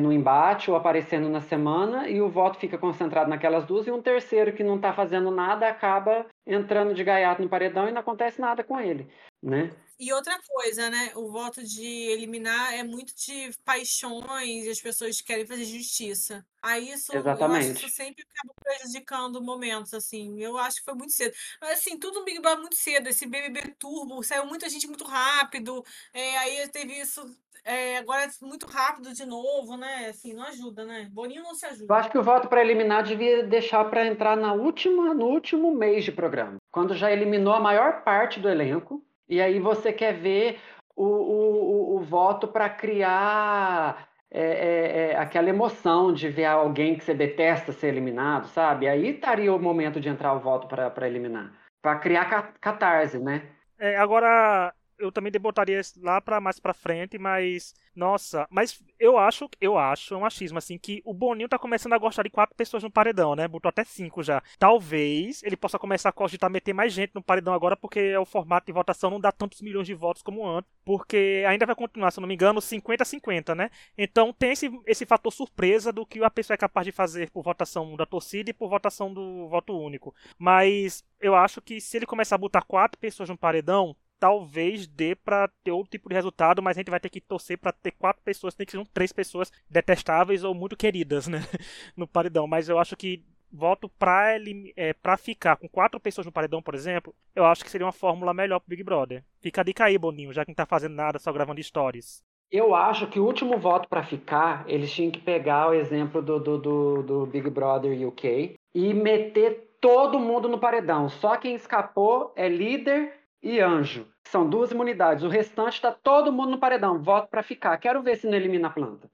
no 0.00 0.12
embate 0.12 0.70
ou 0.70 0.76
aparecendo 0.76 1.28
na 1.28 1.40
semana 1.40 2.08
e 2.08 2.20
o 2.20 2.28
voto 2.28 2.58
fica 2.58 2.78
concentrado 2.78 3.28
naquelas 3.28 3.66
duas 3.66 3.86
e 3.86 3.90
um 3.90 4.00
terceiro 4.00 4.52
que 4.52 4.64
não 4.64 4.76
está 4.76 4.92
fazendo 4.92 5.30
nada 5.30 5.68
acaba 5.68 6.26
entrando 6.46 6.94
de 6.94 7.04
gaiato 7.04 7.42
no 7.42 7.48
paredão 7.48 7.88
e 7.88 7.92
não 7.92 8.00
acontece 8.00 8.40
nada 8.40 8.64
com 8.64 8.80
ele, 8.80 9.06
né? 9.46 9.70
E 9.98 10.12
outra 10.12 10.38
coisa, 10.46 10.90
né? 10.90 11.12
O 11.14 11.30
voto 11.30 11.64
de 11.64 11.86
eliminar 11.86 12.74
é 12.74 12.82
muito 12.82 13.14
de 13.16 13.50
paixões 13.64 14.66
e 14.66 14.68
as 14.68 14.78
pessoas 14.78 15.22
querem 15.22 15.46
fazer 15.46 15.64
justiça. 15.64 16.44
Aí 16.62 16.90
isso, 16.90 17.12
eu 17.12 17.18
acho 17.18 17.24
que 17.24 17.30
Exatamente. 17.30 17.86
isso 17.86 17.96
sempre 17.96 18.22
acaba 18.28 18.54
prejudicando 18.62 19.40
momentos, 19.42 19.94
assim. 19.94 20.38
Eu 20.38 20.58
acho 20.58 20.78
que 20.78 20.84
foi 20.84 20.94
muito 20.94 21.12
cedo. 21.14 21.34
Mas, 21.62 21.78
assim, 21.78 21.98
tudo 21.98 22.18
no 22.18 22.24
Big 22.26 22.40
Brother 22.40 22.60
muito 22.60 22.76
cedo. 22.76 23.08
Esse 23.08 23.26
BBB 23.26 23.74
Turbo, 23.78 24.22
saiu 24.22 24.44
muita 24.44 24.68
gente 24.68 24.86
muito 24.86 25.04
rápido. 25.04 25.82
é, 26.12 26.36
aí 26.38 26.68
teve 26.68 26.92
isso, 27.00 27.24
é, 27.64 27.96
agora 27.96 28.24
é 28.24 28.28
muito 28.44 28.66
rápido 28.66 29.14
de 29.14 29.24
novo, 29.24 29.78
né? 29.78 30.08
Assim, 30.10 30.34
não 30.34 30.44
ajuda, 30.44 30.84
né? 30.84 31.08
Boninho 31.10 31.42
não 31.42 31.54
se 31.54 31.64
Eu 31.66 31.70
ajuda. 31.70 31.94
acho 31.94 32.10
que 32.10 32.18
o 32.18 32.22
voto 32.22 32.48
para 32.48 32.60
eliminar 32.60 33.02
devia 33.02 33.42
deixar 33.44 33.84
para 33.86 34.06
entrar 34.06 34.36
na 34.36 34.52
última, 34.52 35.14
no 35.14 35.26
último 35.26 35.74
mês 35.74 36.04
de 36.04 36.12
programa, 36.12 36.58
quando 36.70 36.94
já 36.94 37.10
eliminou 37.10 37.54
a 37.54 37.60
maior 37.60 38.04
parte 38.04 38.38
do 38.38 38.48
elenco, 38.48 39.02
e 39.28 39.40
aí 39.40 39.58
você 39.60 39.92
quer 39.92 40.12
ver 40.14 40.60
o, 40.94 41.04
o, 41.04 41.94
o, 41.94 41.96
o 41.96 42.00
voto 42.00 42.48
para 42.48 42.68
criar 42.68 44.08
é, 44.30 44.40
é, 44.42 45.10
é, 45.12 45.16
aquela 45.16 45.48
emoção 45.48 46.12
de 46.12 46.28
ver 46.28 46.44
alguém 46.46 46.96
que 46.96 47.04
você 47.04 47.14
detesta 47.14 47.72
ser 47.72 47.88
eliminado, 47.88 48.46
sabe? 48.48 48.88
Aí 48.88 49.08
estaria 49.08 49.52
o 49.54 49.58
momento 49.58 50.00
de 50.00 50.08
entrar 50.08 50.32
o 50.34 50.40
voto 50.40 50.66
para 50.66 51.06
eliminar, 51.06 51.52
para 51.82 51.98
criar 51.98 52.24
ca- 52.28 52.52
catarse, 52.60 53.18
né? 53.18 53.48
É, 53.78 53.96
agora, 53.96 54.74
eu 54.98 55.12
também 55.12 55.32
botaria 55.40 55.80
isso 55.80 56.00
lá 56.02 56.20
para 56.20 56.40
mais 56.40 56.58
pra 56.58 56.72
frente, 56.74 57.18
mas 57.18 57.74
nossa, 57.94 58.46
mas 58.50 58.82
eu 58.98 59.18
acho, 59.18 59.48
eu 59.60 59.78
acho, 59.78 60.14
é 60.14 60.16
um 60.16 60.24
achismo 60.24 60.58
assim 60.58 60.78
que 60.78 61.02
o 61.04 61.14
Boninho 61.14 61.48
tá 61.48 61.58
começando 61.58 61.92
a 61.92 61.98
gostar 61.98 62.22
de 62.22 62.30
quatro 62.30 62.54
pessoas 62.54 62.82
no 62.82 62.90
paredão, 62.90 63.34
né? 63.34 63.48
Botou 63.48 63.68
até 63.68 63.84
cinco 63.84 64.22
já. 64.22 64.42
Talvez 64.58 65.42
ele 65.42 65.56
possa 65.56 65.78
começar 65.78 66.10
a 66.10 66.12
cogitar 66.12 66.50
meter 66.50 66.72
mais 66.72 66.92
gente 66.92 67.14
no 67.14 67.22
paredão 67.22 67.54
agora, 67.54 67.76
porque 67.76 68.16
o 68.16 68.24
formato 68.24 68.66
de 68.66 68.72
votação 68.72 69.10
não 69.10 69.20
dá 69.20 69.32
tantos 69.32 69.60
milhões 69.60 69.86
de 69.86 69.94
votos 69.94 70.22
como 70.22 70.46
antes, 70.46 70.70
porque 70.84 71.44
ainda 71.48 71.66
vai 71.66 71.74
continuar, 71.74 72.10
se 72.10 72.18
eu 72.18 72.22
não 72.22 72.28
me 72.28 72.34
engano, 72.34 72.60
50-50, 72.60 73.54
né? 73.54 73.70
Então 73.96 74.32
tem 74.32 74.52
esse, 74.52 74.70
esse 74.86 75.06
fator 75.06 75.32
surpresa 75.32 75.92
do 75.92 76.06
que 76.06 76.22
a 76.22 76.30
pessoa 76.30 76.54
é 76.54 76.58
capaz 76.58 76.84
de 76.84 76.92
fazer 76.92 77.30
por 77.30 77.42
votação 77.42 77.96
da 77.96 78.06
torcida 78.06 78.50
e 78.50 78.54
por 78.54 78.68
votação 78.68 79.12
do 79.12 79.48
voto 79.48 79.78
único. 79.78 80.14
Mas 80.38 81.04
eu 81.20 81.34
acho 81.34 81.60
que 81.60 81.80
se 81.80 81.96
ele 81.96 82.06
começar 82.06 82.34
a 82.36 82.38
botar 82.38 82.62
quatro 82.62 82.98
pessoas 82.98 83.28
no 83.28 83.36
paredão, 83.38 83.96
talvez 84.18 84.86
dê 84.86 85.14
pra 85.14 85.48
ter 85.62 85.72
outro 85.72 85.90
tipo 85.90 86.08
de 86.08 86.14
resultado, 86.14 86.62
mas 86.62 86.76
a 86.76 86.80
gente 86.80 86.90
vai 86.90 87.00
ter 87.00 87.10
que 87.10 87.20
torcer 87.20 87.58
pra 87.58 87.72
ter 87.72 87.92
quatro 87.92 88.22
pessoas, 88.22 88.54
tem 88.54 88.66
que 88.66 88.72
ser 88.72 88.86
três 88.92 89.12
pessoas 89.12 89.52
detestáveis 89.68 90.44
ou 90.44 90.54
muito 90.54 90.76
queridas, 90.76 91.26
né? 91.26 91.40
No 91.96 92.06
paredão. 92.06 92.46
Mas 92.46 92.68
eu 92.68 92.78
acho 92.78 92.96
que 92.96 93.22
voto 93.50 93.88
pra, 93.88 94.36
é, 94.76 94.92
pra 94.92 95.16
ficar 95.16 95.56
com 95.56 95.68
quatro 95.68 95.98
pessoas 95.98 96.26
no 96.26 96.32
paredão, 96.32 96.60
por 96.60 96.74
exemplo, 96.74 97.14
eu 97.34 97.44
acho 97.44 97.64
que 97.64 97.70
seria 97.70 97.86
uma 97.86 97.92
fórmula 97.92 98.34
melhor 98.34 98.60
pro 98.60 98.68
Big 98.68 98.82
Brother. 98.82 99.24
Fica 99.40 99.60
a 99.60 99.64
dica 99.64 99.84
aí, 99.84 99.96
Boninho, 99.96 100.32
já 100.32 100.44
que 100.44 100.50
não 100.50 100.56
tá 100.56 100.66
fazendo 100.66 100.94
nada, 100.94 101.18
só 101.18 101.32
gravando 101.32 101.62
stories. 101.62 102.22
Eu 102.50 102.74
acho 102.74 103.08
que 103.08 103.18
o 103.18 103.24
último 103.24 103.58
voto 103.58 103.88
para 103.88 104.04
ficar, 104.04 104.64
eles 104.68 104.92
tinham 104.92 105.10
que 105.10 105.20
pegar 105.20 105.68
o 105.68 105.74
exemplo 105.74 106.22
do, 106.22 106.38
do, 106.38 106.58
do, 106.58 107.02
do, 107.02 107.26
Big 107.26 107.50
Brother 107.50 108.06
UK 108.06 108.54
e 108.74 108.94
meter 108.94 109.78
todo 109.80 110.20
mundo 110.20 110.48
no 110.48 110.58
paredão. 110.58 111.08
Só 111.08 111.36
quem 111.36 111.54
escapou 111.54 112.32
é 112.36 112.48
líder 112.48 113.12
e 113.46 113.60
anjo. 113.60 114.08
São 114.28 114.48
duas 114.48 114.72
imunidades. 114.72 115.22
O 115.22 115.28
restante 115.28 115.74
está 115.74 115.92
todo 115.92 116.32
mundo 116.32 116.50
no 116.50 116.58
paredão. 116.58 117.00
Voto 117.00 117.28
para 117.28 117.42
ficar. 117.42 117.78
Quero 117.78 118.02
ver 118.02 118.16
se 118.16 118.26
não 118.26 118.34
elimina 118.34 118.66
a 118.66 118.72
planta. 118.72 119.08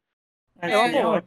É, 0.61 0.71
é, 0.71 0.99
é 0.99 1.25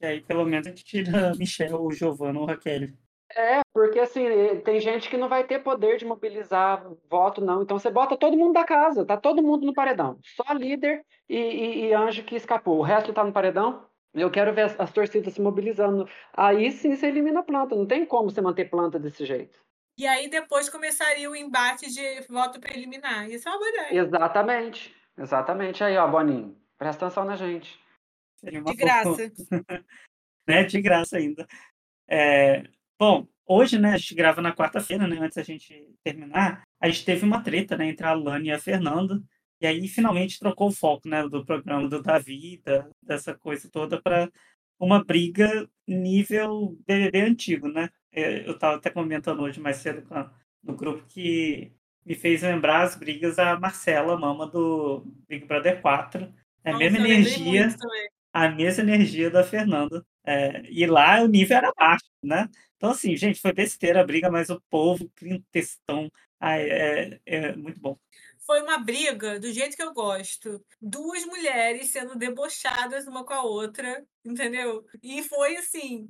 E 0.00 0.06
aí, 0.06 0.20
pelo 0.22 0.44
menos, 0.44 0.66
a 0.66 0.70
gente 0.70 0.84
tira 0.84 1.32
Michel, 1.38 1.80
o 1.80 1.92
Giovanna 1.92 2.40
ou 2.40 2.46
Raquel. 2.46 2.88
É, 3.34 3.60
porque 3.72 3.98
assim, 3.98 4.24
tem 4.62 4.78
gente 4.78 5.08
que 5.08 5.16
não 5.16 5.28
vai 5.28 5.44
ter 5.44 5.60
poder 5.60 5.96
de 5.96 6.04
mobilizar 6.04 6.86
voto, 7.08 7.40
não. 7.40 7.62
Então 7.62 7.78
você 7.78 7.90
bota 7.90 8.16
todo 8.16 8.36
mundo 8.36 8.52
da 8.52 8.64
casa, 8.64 9.06
tá 9.06 9.16
todo 9.16 9.42
mundo 9.42 9.64
no 9.64 9.72
paredão. 9.72 10.18
Só 10.22 10.52
líder 10.52 11.02
e, 11.28 11.38
e, 11.38 11.86
e 11.86 11.94
anjo 11.94 12.24
que 12.24 12.36
escapou. 12.36 12.78
O 12.78 12.82
resto 12.82 13.12
tá 13.12 13.24
no 13.24 13.32
paredão. 13.32 13.86
Eu 14.12 14.30
quero 14.30 14.52
ver 14.52 14.62
as, 14.62 14.78
as, 14.78 14.92
torcidas 14.92 15.32
se 15.32 15.40
mobilizando. 15.40 16.06
Aí 16.34 16.70
sim 16.72 16.94
você 16.94 17.06
elimina 17.06 17.40
a 17.40 17.42
planta. 17.42 17.74
Não 17.74 17.86
tem 17.86 18.04
como 18.04 18.30
você 18.30 18.42
manter 18.42 18.68
planta 18.68 18.98
desse 18.98 19.24
jeito. 19.24 19.58
E 19.96 20.06
aí 20.06 20.28
depois 20.28 20.68
começaria 20.68 21.30
o 21.30 21.36
embate 21.36 21.92
de 21.92 22.20
voto 22.28 22.60
preliminar. 22.60 23.28
Isso 23.30 23.48
é 23.48 23.52
uma 23.52 23.58
boa 23.58 23.70
ideia. 23.70 24.00
Exatamente. 24.00 24.94
Exatamente. 25.18 25.84
Aí, 25.84 25.96
ó, 25.96 26.08
Boninho. 26.08 26.56
Presta 26.78 27.06
atenção 27.06 27.24
na 27.24 27.36
gente. 27.36 27.78
De 28.42 28.74
graça. 28.74 29.32
né? 30.48 30.64
De 30.64 30.80
graça 30.80 31.18
ainda. 31.18 31.46
É, 32.08 32.64
Bom, 33.02 33.26
hoje, 33.44 33.80
né, 33.80 33.94
a 33.94 33.96
gente 33.96 34.14
grava 34.14 34.40
na 34.40 34.54
quarta-feira, 34.54 35.08
né, 35.08 35.18
antes 35.18 35.34
da 35.34 35.42
gente 35.42 35.92
terminar, 36.04 36.62
a 36.80 36.88
gente 36.88 37.04
teve 37.04 37.24
uma 37.24 37.42
treta, 37.42 37.76
né, 37.76 37.88
entre 37.88 38.06
a 38.06 38.10
Alane 38.10 38.46
e 38.46 38.52
a 38.52 38.60
Fernanda, 38.60 39.20
e 39.60 39.66
aí 39.66 39.88
finalmente 39.88 40.38
trocou 40.38 40.68
o 40.68 40.72
foco, 40.72 41.08
né, 41.08 41.26
do 41.28 41.44
programa 41.44 41.88
do 41.88 42.00
Davi, 42.00 42.62
da, 42.64 42.88
dessa 43.02 43.34
coisa 43.34 43.68
toda, 43.68 44.00
para 44.00 44.30
uma 44.78 45.02
briga 45.02 45.68
nível 45.84 46.78
BBB 46.86 47.22
antigo, 47.22 47.66
né? 47.66 47.90
É, 48.12 48.46
eu 48.46 48.52
estava 48.52 48.76
até 48.76 48.90
comentando 48.90 49.40
hoje 49.40 49.58
mais 49.58 49.76
cedo 49.76 50.06
no 50.62 50.76
grupo 50.76 51.04
que 51.08 51.72
me 52.04 52.14
fez 52.14 52.42
lembrar 52.42 52.82
as 52.82 52.94
brigas 52.94 53.36
da 53.36 53.58
Marcela, 53.58 54.18
mama 54.18 54.46
do 54.46 55.04
Big 55.28 55.46
Brother 55.46 55.80
4. 55.80 56.32
É 56.64 56.72
a 56.72 56.76
mesma 56.76 56.98
energia, 56.98 57.68
a 58.32 58.48
mesma 58.48 58.82
energia 58.82 59.30
da 59.30 59.42
Fernanda. 59.42 60.04
É, 60.24 60.62
e 60.70 60.86
lá 60.86 61.20
o 61.22 61.26
nível 61.26 61.56
era 61.56 61.72
baixo, 61.72 62.04
né? 62.22 62.48
Então, 62.76 62.90
assim, 62.90 63.16
gente, 63.16 63.40
foi 63.40 63.52
besteira 63.52 64.00
a 64.00 64.04
briga, 64.04 64.30
mas 64.30 64.50
o 64.50 64.60
povo 64.70 65.10
textão. 65.50 66.10
Ai, 66.38 66.68
é, 66.68 67.20
é 67.24 67.56
muito 67.56 67.80
bom. 67.80 67.96
Foi 68.44 68.60
uma 68.60 68.78
briga 68.78 69.38
do 69.38 69.52
jeito 69.52 69.76
que 69.76 69.82
eu 69.82 69.92
gosto. 69.92 70.64
Duas 70.80 71.24
mulheres 71.24 71.90
sendo 71.90 72.16
debochadas 72.16 73.06
uma 73.06 73.24
com 73.24 73.32
a 73.32 73.42
outra, 73.42 74.04
entendeu? 74.24 74.84
E 75.00 75.22
foi 75.22 75.56
assim, 75.56 76.08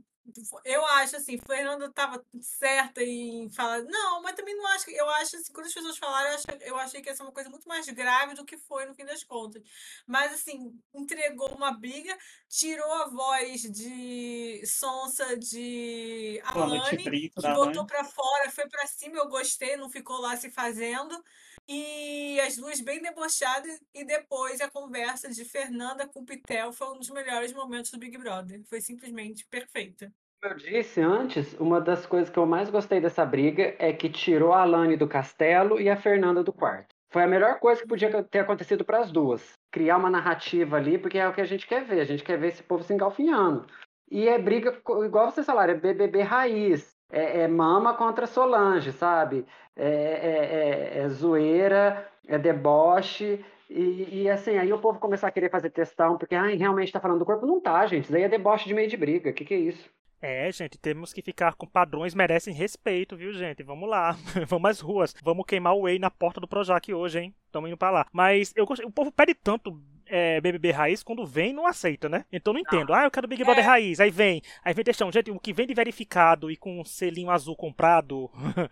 eu 0.65 0.85
acho 0.87 1.17
assim, 1.17 1.37
Fernanda 1.39 1.87
estava 1.87 2.25
certa 2.41 3.03
em 3.03 3.51
falar. 3.51 3.83
Não, 3.83 4.23
mas 4.23 4.35
também 4.35 4.57
não 4.57 4.67
acho 4.69 4.85
que. 4.85 4.93
Eu 4.93 5.09
acho 5.11 5.37
assim, 5.37 5.53
quando 5.53 5.67
as 5.67 5.75
pessoas 5.75 5.99
falaram, 5.99 6.29
eu, 6.29 6.35
acho, 6.35 6.47
eu 6.61 6.77
achei 6.77 7.03
que 7.03 7.09
ia 7.09 7.15
ser 7.15 7.23
uma 7.23 7.33
coisa 7.33 7.51
muito 7.51 7.69
mais 7.69 7.87
grave 7.89 8.35
do 8.35 8.45
que 8.45 8.57
foi 8.57 8.87
no 8.87 8.95
fim 8.95 9.05
das 9.05 9.25
contas. 9.25 9.63
Mas 10.07 10.33
assim, 10.33 10.79
entregou 10.95 11.55
uma 11.55 11.73
briga, 11.73 12.17
tirou 12.49 12.93
a 12.93 13.09
voz 13.09 13.63
de 13.63 14.63
Sonsa 14.65 15.37
de 15.37 16.41
Alane, 16.45 17.31
botou 17.55 17.87
para 17.87 18.05
fora, 18.05 18.51
foi 18.51 18.69
para 18.69 18.87
cima, 18.87 19.17
eu 19.17 19.29
gostei, 19.29 19.77
não 19.77 19.91
ficou 19.91 20.21
lá 20.21 20.37
se 20.37 20.51
fazendo. 20.51 21.23
E 21.69 22.41
as 22.41 22.57
duas 22.57 22.81
bem 22.81 23.01
debochadas, 23.01 23.81
e 23.95 24.05
depois 24.05 24.61
a 24.61 24.71
conversa 24.71 25.31
de 25.31 25.45
Fernanda 25.45 26.09
com 26.09 26.25
Pitel 26.25 26.73
foi 26.73 26.89
um 26.89 26.99
dos 26.99 27.11
melhores 27.11 27.53
momentos 27.53 27.91
do 27.91 27.99
Big 27.99 28.19
Brother. 28.19 28.63
Foi 28.65 28.81
simplesmente 28.81 29.47
perfeita. 29.47 30.13
Como 30.41 30.55
eu 30.55 30.59
disse 30.59 31.01
antes, 31.01 31.55
uma 31.55 31.81
das 31.81 32.05
coisas 32.05 32.29
que 32.29 32.39
eu 32.39 32.45
mais 32.45 32.69
gostei 32.69 33.01
dessa 33.01 33.25
briga 33.25 33.77
é 33.79 33.93
que 33.93 34.11
tirou 34.11 34.53
a 34.53 34.63
Alane 34.63 34.97
do 34.97 35.07
castelo 35.07 35.81
e 35.81 35.89
a 35.89 35.97
Fernanda 35.97 36.43
do 36.43 36.53
quarto. 36.53 36.93
Foi 37.13 37.23
a 37.23 37.29
melhor 37.29 37.61
coisa 37.61 37.83
que 37.83 37.87
podia 37.87 38.25
ter 38.25 38.41
acontecido 38.41 38.85
para 38.85 38.99
as 39.01 39.13
duas. 39.13 39.53
Criar 39.71 39.99
uma 39.99 40.11
narrativa 40.11 40.77
ali, 40.77 40.99
porque 40.99 41.19
é 41.19 41.29
o 41.29 41.33
que 41.33 41.41
a 41.41 41.47
gente 41.47 41.67
quer 41.67 41.85
ver. 41.85 42.01
A 42.01 42.05
gente 42.05 42.25
quer 42.25 42.39
ver 42.39 42.49
esse 42.49 42.63
povo 42.63 42.83
se 42.83 42.93
engalfinhando. 42.93 43.67
E 44.11 44.27
é 44.27 44.39
briga, 44.39 44.77
igual 45.05 45.31
vocês 45.31 45.47
falaram, 45.47 45.75
é 45.75 45.77
BBB 45.77 46.23
raiz 46.23 46.92
é, 47.13 47.43
é 47.43 47.49
mama 47.49 47.95
contra 47.95 48.27
Solange, 48.27 48.91
sabe? 48.93 49.47
É, 49.77 49.87
é, 49.87 50.99
é, 50.99 51.05
é 51.05 51.09
zoeira, 51.09 52.09
é 52.27 52.39
deboche. 52.39 53.45
E, 53.69 54.23
e, 54.23 54.31
assim, 54.31 54.59
aí 54.59 54.73
o 54.73 54.79
povo 54.79 54.99
começar 54.99 55.29
a 55.29 55.31
querer 55.31 55.51
fazer 55.51 55.71
testão, 55.71 56.19
porque 56.19 56.35
ah, 56.35 56.47
realmente 56.47 56.89
está 56.89 57.01
falando 57.01 57.19
do 57.19 57.25
corpo. 57.25 57.47
Não 57.47 57.61
tá, 57.61 57.87
gente. 57.87 58.05
Isso 58.05 58.13
daí 58.13 58.23
é 58.23 58.29
deboche 58.29 58.67
de 58.67 58.75
meio 58.75 58.89
de 58.89 58.97
briga. 58.97 59.31
O 59.31 59.33
que, 59.33 59.45
que 59.45 59.55
é 59.55 59.59
isso? 59.59 59.91
É, 60.21 60.53
gente, 60.53 60.79
temos 60.79 61.13
que 61.13 61.21
ficar 61.21 61.57
com 61.57 61.67
padrões, 61.67 62.15
merecem 62.15 62.55
respeito, 62.55 63.17
viu, 63.17 63.33
gente? 63.33 63.65
Vamos 63.65 63.89
lá, 63.89 64.13
vamos 64.47 64.71
às 64.71 64.81
ruas, 64.81 65.13
vamos 65.21 65.45
queimar 65.45 65.75
o 65.75 65.81
Whey 65.83 65.99
na 65.99 66.13
porta 66.13 66.41
do 66.41 66.47
Projac 66.47 66.95
hoje, 66.95 67.19
hein? 67.19 67.35
Tamo 67.51 67.67
indo 67.67 67.77
pra 67.77 67.91
lá. 67.91 68.07
Mas 68.13 68.53
eu 68.55 68.65
o 68.65 68.91
povo 68.93 69.11
pede 69.11 69.35
tanto 69.35 69.83
é, 70.07 70.41
BBB 70.41 70.71
raiz, 70.71 71.03
quando 71.03 71.27
vem, 71.27 71.53
não 71.53 71.67
aceita, 71.67 72.09
né? 72.09 72.25
Então 72.33 72.53
não 72.53 72.61
entendo. 72.61 72.93
Ah, 72.93 73.05
eu 73.05 73.11
quero 73.11 73.29
Big 73.29 73.43
Brother 73.45 73.65
é. 73.65 73.67
raiz. 73.67 74.01
Aí 74.01 74.11
vem, 74.11 74.43
aí 74.65 74.75
vem 74.75 74.85
textão. 74.85 75.11
Gente, 75.11 75.31
o 75.31 75.39
que 75.39 75.53
vem 75.53 75.67
de 75.67 75.75
verificado 75.75 76.51
e 76.51 76.57
com 76.57 76.81
um 76.81 76.85
selinho 76.85 77.31
azul 77.31 77.57
comprado 77.57 78.31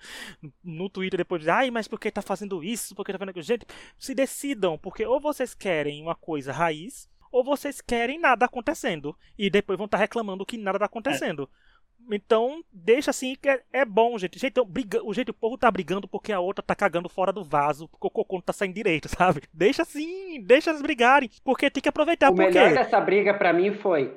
no 0.62 0.88
Twitter 0.88 1.18
depois 1.18 1.40
diz, 1.40 1.48
ai, 1.48 1.70
mas 1.70 1.88
por 1.88 1.98
que 1.98 2.10
tá 2.10 2.22
fazendo 2.22 2.62
isso? 2.62 2.94
Por 2.94 3.04
que 3.04 3.12
tá 3.12 3.18
fazendo 3.18 3.40
Gente, 3.42 3.66
se 3.98 4.14
decidam, 4.14 4.76
porque 4.76 5.04
ou 5.06 5.20
vocês 5.20 5.54
querem 5.54 6.02
uma 6.02 6.14
coisa 6.14 6.52
raiz, 6.52 7.08
ou 7.30 7.44
vocês 7.44 7.80
querem 7.80 8.18
nada 8.18 8.44
acontecendo. 8.44 9.16
E 9.38 9.48
depois 9.48 9.76
vão 9.76 9.86
estar 9.86 9.98
tá 9.98 10.02
reclamando 10.02 10.44
que 10.44 10.58
nada 10.58 10.76
está 10.76 10.86
acontecendo. 10.86 11.48
É. 11.66 11.69
Então, 12.14 12.62
deixa 12.72 13.10
assim 13.10 13.36
que 13.40 13.48
é, 13.48 13.62
é 13.72 13.84
bom, 13.84 14.18
gente. 14.18 14.38
gente 14.38 14.50
então, 14.50 14.64
briga, 14.64 15.02
o 15.04 15.12
jeito 15.12 15.30
o 15.30 15.34
povo 15.34 15.56
tá 15.56 15.70
brigando 15.70 16.08
porque 16.08 16.32
a 16.32 16.40
outra 16.40 16.62
tá 16.62 16.74
cagando 16.74 17.08
fora 17.08 17.32
do 17.32 17.44
vaso, 17.44 17.88
porque 17.88 18.06
o 18.06 18.10
cocô 18.10 18.36
não 18.36 18.42
tá 18.42 18.52
saindo 18.52 18.74
direito, 18.74 19.08
sabe? 19.14 19.42
Deixa 19.52 19.82
assim, 19.82 20.42
deixa 20.42 20.70
elas 20.70 20.82
brigarem, 20.82 21.30
porque 21.44 21.70
tem 21.70 21.82
que 21.82 21.88
aproveitar. 21.88 22.30
O 22.30 22.34
porque... 22.34 22.50
melhor 22.50 22.74
dessa 22.74 23.00
briga 23.00 23.34
para 23.34 23.52
mim 23.52 23.74
foi. 23.74 24.16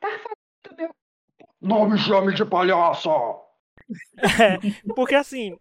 Tá 0.00 0.08
fazendo 0.08 0.76
meu. 0.78 0.94
Não 1.60 1.88
me 1.88 1.98
chame 1.98 2.34
de 2.34 2.44
palhaço! 2.44 3.10
É, 4.40 4.56
porque 4.94 5.14
assim, 5.14 5.54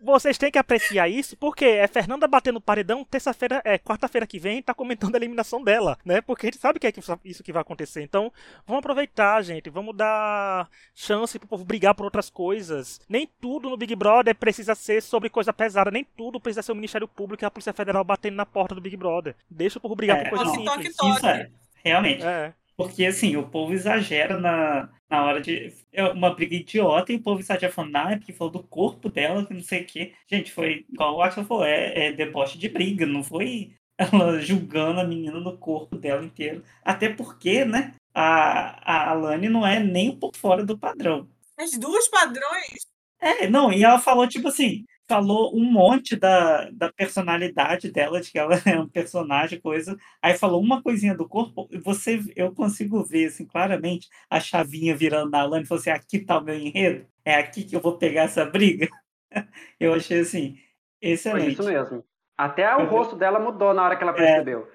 vocês 0.00 0.38
têm 0.38 0.50
que 0.50 0.58
apreciar 0.58 1.08
isso, 1.08 1.36
porque 1.36 1.64
é 1.64 1.86
Fernanda 1.86 2.26
batendo 2.26 2.54
no 2.54 2.60
paredão, 2.60 3.04
terça-feira, 3.04 3.60
é 3.64 3.78
quarta-feira 3.78 4.26
que 4.26 4.38
vem, 4.38 4.62
tá 4.62 4.72
comentando 4.72 5.14
a 5.14 5.18
eliminação 5.18 5.62
dela, 5.62 5.98
né? 6.04 6.20
Porque 6.20 6.46
a 6.46 6.50
gente 6.50 6.60
sabe 6.60 6.78
que 6.78 6.86
é 6.86 6.92
isso 7.24 7.42
que 7.42 7.52
vai 7.52 7.62
acontecer. 7.62 8.02
Então, 8.02 8.32
vamos 8.66 8.80
aproveitar, 8.80 9.42
gente. 9.42 9.68
Vamos 9.70 9.96
dar 9.96 10.68
chance 10.94 11.38
pro 11.38 11.48
povo 11.48 11.64
brigar 11.64 11.94
por 11.94 12.04
outras 12.04 12.30
coisas. 12.30 13.00
Nem 13.08 13.28
tudo 13.40 13.68
no 13.68 13.76
Big 13.76 13.94
Brother 13.94 14.34
precisa 14.34 14.74
ser 14.74 15.02
sobre 15.02 15.28
coisa 15.28 15.52
pesada, 15.52 15.90
nem 15.90 16.04
tudo 16.04 16.40
precisa 16.40 16.62
ser 16.62 16.72
o 16.72 16.76
Ministério 16.76 17.08
Público 17.08 17.44
e 17.44 17.46
a 17.46 17.50
Polícia 17.50 17.72
Federal 17.72 18.04
batendo 18.04 18.36
na 18.36 18.46
porta 18.46 18.74
do 18.74 18.80
Big 18.80 18.96
Brother. 18.96 19.34
Deixa 19.50 19.78
o 19.78 19.82
povo 19.82 19.96
brigar 19.96 20.18
é, 20.18 20.22
por 20.22 20.30
coisa 20.30 20.44
não, 20.44 20.54
simples. 20.54 20.96
Toque, 20.96 20.96
toque. 20.96 21.16
Isso 21.16 21.26
é, 21.26 21.50
realmente. 21.82 22.24
É. 22.24 22.54
Porque, 22.76 23.06
assim, 23.06 23.36
o 23.36 23.48
povo 23.48 23.72
exagera 23.72 24.38
na, 24.38 24.90
na 25.08 25.24
hora 25.24 25.40
de. 25.40 25.72
É 25.92 26.04
uma 26.04 26.34
briga 26.34 26.54
idiota 26.54 27.12
e 27.12 27.16
o 27.16 27.22
povo 27.22 27.40
exagera 27.40 27.72
falando, 27.72 27.96
ah, 27.96 28.12
é 28.12 28.16
porque 28.16 28.32
falou 28.32 28.52
do 28.52 28.62
corpo 28.62 29.08
dela, 29.08 29.46
que 29.46 29.54
não 29.54 29.62
sei 29.62 29.82
o 29.82 29.86
quê. 29.86 30.12
Gente, 30.30 30.52
foi 30.52 30.84
igual 30.92 31.16
o 31.16 31.22
Axel 31.22 31.44
falou, 31.44 31.64
é, 31.64 32.08
é 32.08 32.12
deboche 32.12 32.58
de 32.58 32.68
briga, 32.68 33.06
não 33.06 33.24
foi 33.24 33.72
ela 33.98 34.38
julgando 34.40 35.00
a 35.00 35.04
menina 35.04 35.40
no 35.40 35.56
corpo 35.56 35.96
dela 35.96 36.24
inteiro. 36.24 36.62
Até 36.84 37.08
porque, 37.08 37.64
né, 37.64 37.94
a, 38.14 39.08
a 39.08 39.10
Alane 39.10 39.48
não 39.48 39.66
é 39.66 39.80
nem 39.80 40.10
um 40.10 40.18
pouco 40.18 40.36
fora 40.36 40.64
do 40.64 40.78
padrão. 40.78 41.28
As 41.58 41.72
duas 41.78 42.06
padrões. 42.08 42.86
É, 43.18 43.48
não, 43.48 43.72
e 43.72 43.82
ela 43.82 43.98
falou, 43.98 44.28
tipo 44.28 44.48
assim, 44.48 44.84
falou 45.08 45.56
um 45.56 45.64
monte 45.64 46.16
da, 46.16 46.70
da 46.70 46.92
personalidade 46.92 47.90
dela, 47.90 48.20
de 48.20 48.30
que 48.30 48.38
ela 48.38 48.54
é 48.66 48.78
um 48.78 48.88
personagem, 48.88 49.60
coisa. 49.60 49.96
Aí 50.20 50.36
falou 50.36 50.60
uma 50.60 50.82
coisinha 50.82 51.14
do 51.14 51.28
corpo, 51.28 51.68
você, 51.82 52.20
eu 52.34 52.52
consigo 52.52 53.02
ver, 53.04 53.26
assim, 53.26 53.46
claramente, 53.46 54.08
a 54.28 54.40
chavinha 54.40 54.96
virando 54.96 55.30
na 55.30 55.44
lã 55.44 55.60
e 55.60 55.66
falou 55.66 55.80
assim, 55.80 55.90
aqui 55.90 56.18
tá 56.18 56.38
o 56.38 56.44
meu 56.44 56.54
enredo, 56.54 57.06
é 57.24 57.34
aqui 57.34 57.64
que 57.64 57.76
eu 57.76 57.80
vou 57.80 57.96
pegar 57.98 58.22
essa 58.22 58.44
briga. 58.44 58.88
eu 59.78 59.94
achei, 59.94 60.20
assim, 60.20 60.58
excelente. 61.00 61.56
Foi 61.56 61.64
isso 61.64 61.72
mesmo. 61.72 62.04
Até 62.36 62.76
o 62.76 62.86
rosto 62.86 63.16
dela 63.16 63.40
mudou 63.40 63.72
na 63.72 63.84
hora 63.84 63.96
que 63.96 64.02
ela 64.02 64.12
é. 64.12 64.14
percebeu. 64.14 64.62
É, 64.62 64.70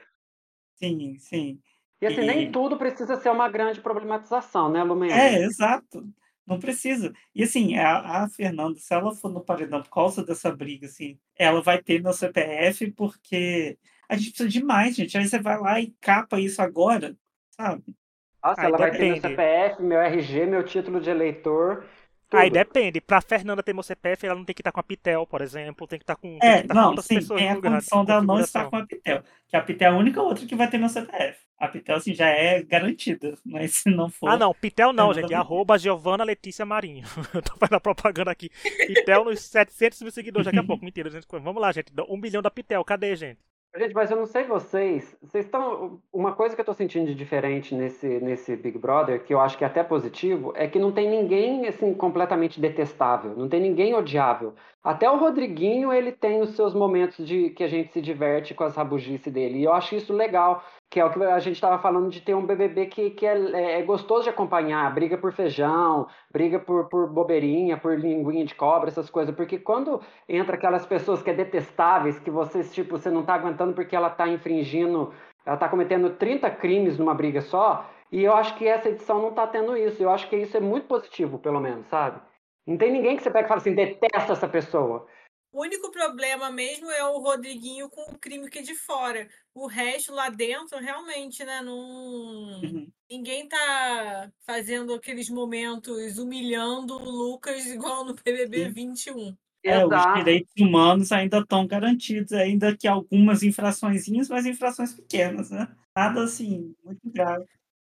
sim, 0.75 1.15
sim. 1.19 1.59
E 2.01 2.07
assim, 2.07 2.21
e... 2.21 2.25
nem 2.25 2.51
tudo 2.51 2.77
precisa 2.77 3.15
ser 3.17 3.29
uma 3.29 3.47
grande 3.47 3.79
problematização, 3.79 4.69
né, 4.71 4.83
Lumena? 4.83 5.13
É, 5.13 5.43
exato. 5.43 6.03
Não 6.51 6.59
precisa. 6.59 7.13
E 7.33 7.43
assim, 7.43 7.77
a, 7.77 8.23
a 8.23 8.27
Fernanda, 8.27 8.77
se 8.77 8.93
ela 8.93 9.15
for 9.15 9.31
no 9.31 9.39
paredão 9.39 9.81
por 9.81 9.89
causa 9.89 10.21
dessa 10.21 10.51
briga, 10.53 10.85
assim, 10.85 11.17
ela 11.39 11.61
vai 11.61 11.81
ter 11.81 12.03
meu 12.03 12.11
CPF 12.11 12.91
porque 12.91 13.77
a 14.09 14.17
gente 14.17 14.31
precisa 14.31 14.49
de 14.49 14.61
mais, 14.61 14.93
gente. 14.93 15.17
Aí 15.17 15.25
você 15.25 15.39
vai 15.39 15.57
lá 15.57 15.79
e 15.79 15.95
capa 16.01 16.41
isso 16.41 16.61
agora, 16.61 17.15
sabe? 17.51 17.95
Nossa, 18.43 18.59
Aí 18.59 18.67
ela 18.67 18.77
vai 18.77 18.91
ter 18.91 19.13
meu. 19.13 19.21
CPF, 19.21 19.81
meu 19.81 20.01
RG, 20.01 20.45
meu 20.45 20.65
título 20.65 20.99
de 20.99 21.09
eleitor. 21.09 21.85
Aí 22.31 22.49
tudo. 22.49 22.53
depende. 22.53 23.01
Pra 23.01 23.21
Fernanda 23.21 23.61
ter 23.63 23.73
meu 23.73 23.83
CPF, 23.83 24.25
ela 24.25 24.35
não 24.35 24.45
tem 24.45 24.53
que 24.55 24.61
estar 24.61 24.71
com 24.71 24.79
a 24.79 24.83
Pitel, 24.83 25.27
por 25.27 25.41
exemplo. 25.41 25.87
Tem 25.87 25.99
que 25.99 26.03
estar 26.03 26.15
com, 26.15 26.37
É, 26.41 26.61
estar 26.61 26.73
com 26.73 26.79
não, 26.79 26.87
outras 26.89 27.05
sim, 27.05 27.19
tem 27.35 27.49
a 27.49 27.61
condição 27.61 28.05
dela 28.05 28.21
não 28.21 28.39
estar 28.39 28.69
com 28.69 28.77
a 28.77 28.85
Pitel. 28.85 29.23
Que 29.47 29.55
a 29.57 29.61
Pitel 29.61 29.91
é 29.91 29.95
a 29.95 29.97
única 29.97 30.21
outra 30.21 30.45
que 30.45 30.55
vai 30.55 30.69
ter 30.69 30.77
meu 30.77 30.89
CPF. 30.89 31.39
A 31.57 31.67
Pitel, 31.67 31.95
assim, 31.97 32.13
já 32.13 32.27
é 32.27 32.63
garantida. 32.63 33.37
Mas 33.45 33.75
se 33.75 33.89
não 33.89 34.09
for. 34.09 34.29
Ah, 34.29 34.37
não, 34.37 34.53
Pitel 34.53 34.93
não, 34.93 35.13
gente. 35.13 35.33
Arroba 35.33 35.77
Giovana 35.77 36.23
Letícia 36.23 36.65
Marinho. 36.65 37.05
Eu 37.33 37.41
tô 37.41 37.55
fazendo 37.57 37.75
a 37.75 37.79
propaganda 37.81 38.31
aqui. 38.31 38.49
Pitel 38.87 39.25
nos 39.25 39.41
700 39.41 40.01
mil 40.01 40.11
seguidores 40.11 40.45
daqui 40.45 40.57
a 40.59 40.63
pouco. 40.63 40.83
Mentira, 40.83 41.09
gente. 41.09 41.27
Vamos 41.29 41.61
lá, 41.61 41.71
gente. 41.71 41.91
Um 42.09 42.17
milhão 42.17 42.41
da 42.41 42.49
Pitel. 42.49 42.83
Cadê, 42.83 43.15
gente? 43.15 43.39
Gente, 43.73 43.93
mas 43.93 44.11
eu 44.11 44.17
não 44.17 44.25
sei 44.25 44.43
vocês. 44.43 45.17
Vocês 45.21 45.45
estão. 45.45 46.01
Uma 46.11 46.33
coisa 46.33 46.53
que 46.53 46.59
eu 46.59 46.65
tô 46.65 46.73
sentindo 46.73 47.05
de 47.05 47.15
diferente 47.15 47.73
nesse, 47.73 48.19
nesse 48.19 48.53
Big 48.57 48.77
Brother, 48.77 49.23
que 49.23 49.33
eu 49.33 49.39
acho 49.39 49.57
que 49.57 49.63
é 49.63 49.67
até 49.67 49.81
positivo, 49.81 50.51
é 50.55 50.67
que 50.67 50.77
não 50.77 50.91
tem 50.91 51.09
ninguém 51.09 51.65
assim 51.65 51.93
completamente 51.93 52.59
detestável, 52.59 53.33
não 53.35 53.47
tem 53.47 53.61
ninguém 53.61 53.95
odiável. 53.95 54.53
Até 54.83 55.09
o 55.09 55.17
Rodriguinho, 55.17 55.93
ele 55.93 56.11
tem 56.11 56.41
os 56.41 56.49
seus 56.55 56.73
momentos 56.73 57.25
de 57.25 57.51
que 57.51 57.63
a 57.63 57.67
gente 57.67 57.93
se 57.93 58.01
diverte 58.01 58.53
com 58.53 58.65
as 58.65 58.75
rabugices 58.75 59.31
dele. 59.31 59.59
E 59.59 59.63
eu 59.63 59.71
acho 59.71 59.95
isso 59.95 60.11
legal, 60.11 60.63
que 60.91 60.99
é 60.99 61.05
o 61.05 61.09
que 61.09 61.23
a 61.23 61.39
gente 61.39 61.55
estava 61.55 61.79
falando 61.81 62.09
de 62.09 62.19
ter 62.19 62.35
um 62.35 62.45
BBB 62.45 62.87
que, 62.87 63.11
que 63.11 63.25
é, 63.25 63.33
é- 63.53 63.79
é 63.79 63.81
gostoso 63.83 64.23
de 64.25 64.29
acompanhar, 64.29 64.93
briga 64.93 65.17
por 65.17 65.31
feijão, 65.31 66.05
briga 66.31 66.59
por, 66.59 66.89
por 66.89 67.07
bobeirinha, 67.09 67.77
por 67.77 67.97
linguinha 67.97 68.45
de 68.45 68.53
cobra, 68.53 68.89
essas 68.89 69.09
coisas. 69.09 69.33
Porque 69.33 69.57
quando 69.57 70.01
entra 70.27 70.55
aquelas 70.57 70.85
pessoas 70.85 71.23
que 71.23 71.29
é 71.29 71.33
detestáveis, 71.33 72.19
que 72.19 72.29
vocês, 72.29 72.73
tipo, 72.75 72.97
você 72.97 73.09
não 73.09 73.23
tá 73.23 73.35
aguentando 73.35 73.73
porque 73.73 73.95
ela 73.95 74.09
tá 74.09 74.27
infringindo, 74.27 75.13
ela 75.45 75.55
tá 75.57 75.69
cometendo 75.69 76.09
30 76.17 76.51
crimes 76.51 76.97
numa 76.99 77.13
briga 77.15 77.41
só, 77.41 77.89
e 78.11 78.23
eu 78.25 78.33
acho 78.33 78.55
que 78.57 78.67
essa 78.67 78.89
edição 78.89 79.21
não 79.21 79.31
tá 79.33 79.47
tendo 79.47 79.77
isso. 79.77 80.03
Eu 80.03 80.09
acho 80.09 80.27
que 80.29 80.35
isso 80.35 80.57
é 80.57 80.59
muito 80.59 80.87
positivo, 80.87 81.39
pelo 81.39 81.61
menos, 81.61 81.87
sabe? 81.87 82.19
Não 82.67 82.77
tem 82.77 82.91
ninguém 82.91 83.15
que 83.17 83.23
você 83.23 83.31
pega 83.31 83.45
e 83.45 83.47
fala 83.47 83.61
assim, 83.61 83.73
detesta 83.73 84.33
essa 84.33 84.47
pessoa. 84.47 85.07
O 85.51 85.61
único 85.61 85.91
problema 85.91 86.49
mesmo 86.49 86.89
é 86.89 87.03
o 87.03 87.19
Rodriguinho 87.19 87.89
com 87.89 88.01
o 88.13 88.17
crime 88.17 88.49
que 88.49 88.59
é 88.59 88.61
de 88.61 88.73
fora. 88.73 89.27
O 89.53 89.67
resto 89.67 90.13
lá 90.13 90.29
dentro, 90.29 90.79
realmente, 90.79 91.43
né? 91.43 91.61
Não... 91.61 92.61
Uhum. 92.61 92.87
Ninguém 93.09 93.49
tá 93.49 94.31
fazendo 94.45 94.93
aqueles 94.93 95.29
momentos 95.29 96.17
humilhando 96.17 96.95
o 96.95 97.09
Lucas 97.09 97.65
igual 97.67 98.05
no 98.05 98.13
BBB 98.13 98.65
Sim. 98.65 98.71
21. 98.71 99.37
É, 99.63 99.85
os 99.85 99.91
Exato. 99.91 100.17
direitos 100.19 100.53
humanos 100.57 101.11
ainda 101.11 101.39
estão 101.39 101.67
garantidos, 101.67 102.31
ainda 102.31 102.75
que 102.75 102.87
algumas 102.87 103.43
infraçõezinhas, 103.43 104.27
mas 104.27 104.45
infrações 104.45 104.93
pequenas, 104.93 105.51
né? 105.51 105.67
Nada 105.95 106.23
assim, 106.23 106.73
muito 106.83 107.01
grave. 107.05 107.45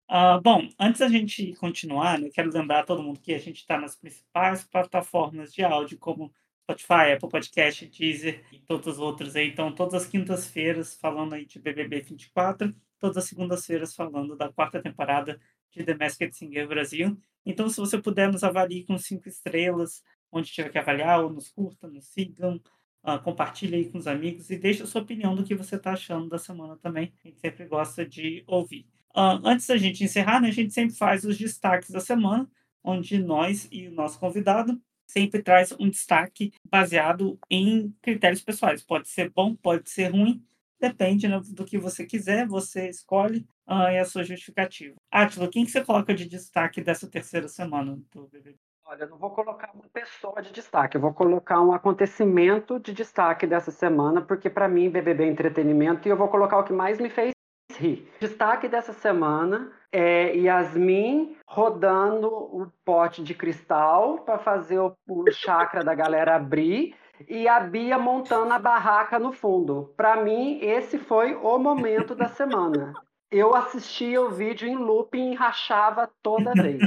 Ah, 0.07 0.39
bom, 0.39 0.67
antes 0.79 0.99
da 0.99 1.07
gente 1.07 1.53
continuar, 1.55 2.19
né, 2.19 2.27
eu 2.27 2.31
quero 2.31 2.51
lembrar 2.51 2.79
a 2.79 2.85
todo 2.85 3.03
mundo 3.03 3.19
que 3.19 3.33
a 3.33 3.39
gente 3.39 3.57
está 3.57 3.79
nas 3.79 3.95
principais 3.95 4.63
plataformas 4.63 5.53
de 5.53 5.63
áudio, 5.63 5.97
como 5.99 6.33
Spotify, 6.63 7.13
Apple 7.13 7.29
Podcast, 7.29 7.85
Deezer 7.87 8.43
e 8.51 8.59
todas 8.59 8.87
as 8.87 8.99
outras 8.99 9.35
aí. 9.35 9.49
Então, 9.49 9.73
todas 9.73 9.93
as 9.93 10.07
quintas-feiras 10.07 10.95
falando 10.95 11.33
aí 11.33 11.45
de 11.45 11.59
BBB 11.59 12.01
24, 12.01 12.73
todas 12.99 13.17
as 13.17 13.25
segundas-feiras 13.25 13.95
falando 13.95 14.35
da 14.35 14.51
quarta 14.51 14.81
temporada 14.81 15.39
de 15.71 15.83
The 15.83 15.95
Masked 15.95 16.35
Singer 16.35 16.67
Brasil. 16.67 17.17
Então, 17.45 17.67
se 17.69 17.77
você 17.77 17.97
puder, 17.97 18.31
nos 18.31 18.43
avalie 18.43 18.85
com 18.85 18.97
cinco 18.97 19.27
estrelas, 19.27 20.03
onde 20.31 20.51
tiver 20.51 20.69
que 20.69 20.77
avaliar, 20.77 21.23
ou 21.23 21.29
nos 21.31 21.49
curta, 21.49 21.87
nos 21.87 22.05
sigam, 22.05 22.61
ah, 23.03 23.17
compartilhe 23.17 23.75
aí 23.75 23.89
com 23.89 23.97
os 23.97 24.07
amigos 24.07 24.49
e 24.49 24.57
deixe 24.57 24.83
a 24.83 24.85
sua 24.85 25.01
opinião 25.01 25.35
do 25.35 25.43
que 25.43 25.55
você 25.55 25.75
está 25.75 25.93
achando 25.93 26.29
da 26.29 26.37
semana 26.37 26.77
também. 26.77 27.11
A 27.23 27.27
gente 27.27 27.39
sempre 27.39 27.65
gosta 27.65 28.05
de 28.05 28.43
ouvir. 28.45 28.87
Ah, 29.13 29.39
antes 29.43 29.67
da 29.67 29.77
gente 29.77 30.03
encerrar, 30.03 30.39
né, 30.39 30.49
a 30.49 30.53
gente 30.53 30.73
sempre 30.73 30.95
faz 30.95 31.25
os 31.25 31.37
destaques 31.37 31.89
da 31.89 31.99
semana, 31.99 32.49
onde 32.83 33.17
nós 33.17 33.67
e 33.71 33.87
o 33.87 33.91
nosso 33.91 34.19
convidado 34.19 34.79
sempre 35.11 35.41
traz 35.41 35.73
um 35.79 35.89
destaque 35.89 36.53
baseado 36.69 37.37
em 37.49 37.93
critérios 38.01 38.41
pessoais. 38.41 38.83
Pode 38.83 39.07
ser 39.09 39.29
bom, 39.29 39.55
pode 39.55 39.89
ser 39.89 40.11
ruim, 40.11 40.43
depende 40.79 41.27
né, 41.27 41.39
do 41.49 41.65
que 41.65 41.77
você 41.77 42.05
quiser, 42.05 42.47
você 42.47 42.89
escolhe 42.89 43.45
e 43.67 43.97
a 43.97 44.05
sua 44.05 44.23
justificativa. 44.23 44.95
Átila, 45.09 45.47
quem 45.47 45.63
que 45.63 45.71
você 45.71 45.83
coloca 45.83 46.13
de 46.13 46.27
destaque 46.27 46.81
dessa 46.81 47.07
terceira 47.07 47.47
semana 47.47 47.97
do 48.11 48.27
BBB? 48.27 48.57
Olha, 48.83 49.03
eu 49.03 49.09
não 49.09 49.17
vou 49.17 49.29
colocar 49.29 49.71
uma 49.73 49.87
pessoa 49.93 50.41
de 50.41 50.51
destaque, 50.51 50.97
eu 50.97 51.01
vou 51.01 51.13
colocar 51.13 51.61
um 51.61 51.71
acontecimento 51.71 52.77
de 52.79 52.91
destaque 52.91 53.47
dessa 53.47 53.71
semana, 53.71 54.21
porque 54.21 54.49
para 54.49 54.67
mim 54.67 54.89
BBB 54.89 55.23
é 55.23 55.27
entretenimento 55.27 56.07
e 56.07 56.11
eu 56.11 56.17
vou 56.17 56.27
colocar 56.27 56.57
o 56.57 56.63
que 56.65 56.73
mais 56.73 56.99
me 56.99 57.09
fez 57.09 57.31
rir. 57.77 58.09
Destaque 58.19 58.67
dessa 58.67 58.93
semana 58.93 59.71
é 59.91 60.35
Yasmin 60.35 61.37
rodando 61.45 62.27
o 62.27 62.71
pote 62.85 63.23
de 63.23 63.33
cristal 63.33 64.19
para 64.19 64.39
fazer 64.39 64.79
o, 64.79 64.95
o 65.07 65.31
chakra 65.31 65.83
da 65.83 65.93
galera 65.93 66.35
abrir 66.35 66.95
e 67.27 67.47
a 67.47 67.59
Bia 67.59 67.97
montando 67.97 68.53
a 68.53 68.59
barraca 68.59 69.19
no 69.19 69.31
fundo. 69.31 69.93
Para 69.95 70.23
mim, 70.23 70.59
esse 70.61 70.97
foi 70.97 71.35
o 71.35 71.57
momento 71.57 72.15
da 72.15 72.27
semana. 72.27 72.93
Eu 73.29 73.55
assistia 73.55 74.21
o 74.21 74.29
vídeo 74.29 74.67
em 74.67 74.75
looping 74.75 75.31
e 75.31 75.35
rachava 75.35 76.09
toda 76.21 76.53
vez. 76.53 76.81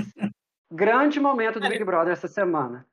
Grande 0.73 1.21
momento 1.21 1.61
do 1.61 1.69
Big 1.69 1.85
Brother 1.85 2.13
essa 2.13 2.29
semana. 2.29 2.87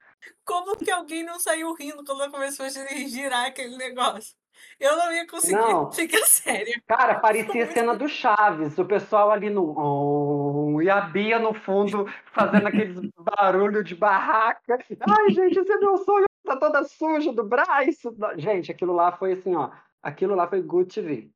Como 0.46 0.78
que 0.78 0.92
alguém 0.92 1.24
não 1.24 1.40
saiu 1.40 1.74
rindo 1.74 2.04
quando 2.06 2.32
começou 2.32 2.66
a 2.66 2.70
girar 2.70 3.48
aquele 3.48 3.76
negócio? 3.76 4.36
Eu 4.80 4.96
não 4.98 5.12
ia 5.14 5.28
conseguir 5.28 5.56
Não. 5.56 5.92
ficar 5.94 6.26
séria. 6.26 6.82
Cara, 6.88 7.20
parecia 7.20 7.68
cena 7.72 7.96
do 7.96 8.08
Chaves, 8.08 8.78
o 8.78 8.86
pessoal 8.86 9.32
ali 9.32 9.50
no. 9.50 9.74
Oh, 9.78 10.82
e 10.82 10.90
a 10.90 11.02
Bia 11.02 11.38
no 11.40 11.54
fundo 11.54 12.08
fazendo 12.34 12.68
aqueles 12.68 13.00
barulho 13.18 13.84
de 13.84 13.96
barraca. 13.96 14.78
Ai, 15.08 15.30
gente, 15.32 15.60
esse 15.60 15.72
é 15.72 15.78
meu 15.78 15.98
sonho, 15.98 16.26
tá 16.46 16.56
toda 16.58 16.84
suja 16.84 17.32
do 17.32 17.44
braço. 17.44 18.16
Gente, 18.38 18.72
aquilo 18.72 18.94
lá 18.94 19.12
foi 19.12 19.34
assim, 19.34 19.56
ó. 19.56 19.70
Aquilo 20.02 20.34
lá 20.36 20.48
foi 20.48 20.62
good 20.62 20.92
TV. 20.94 21.30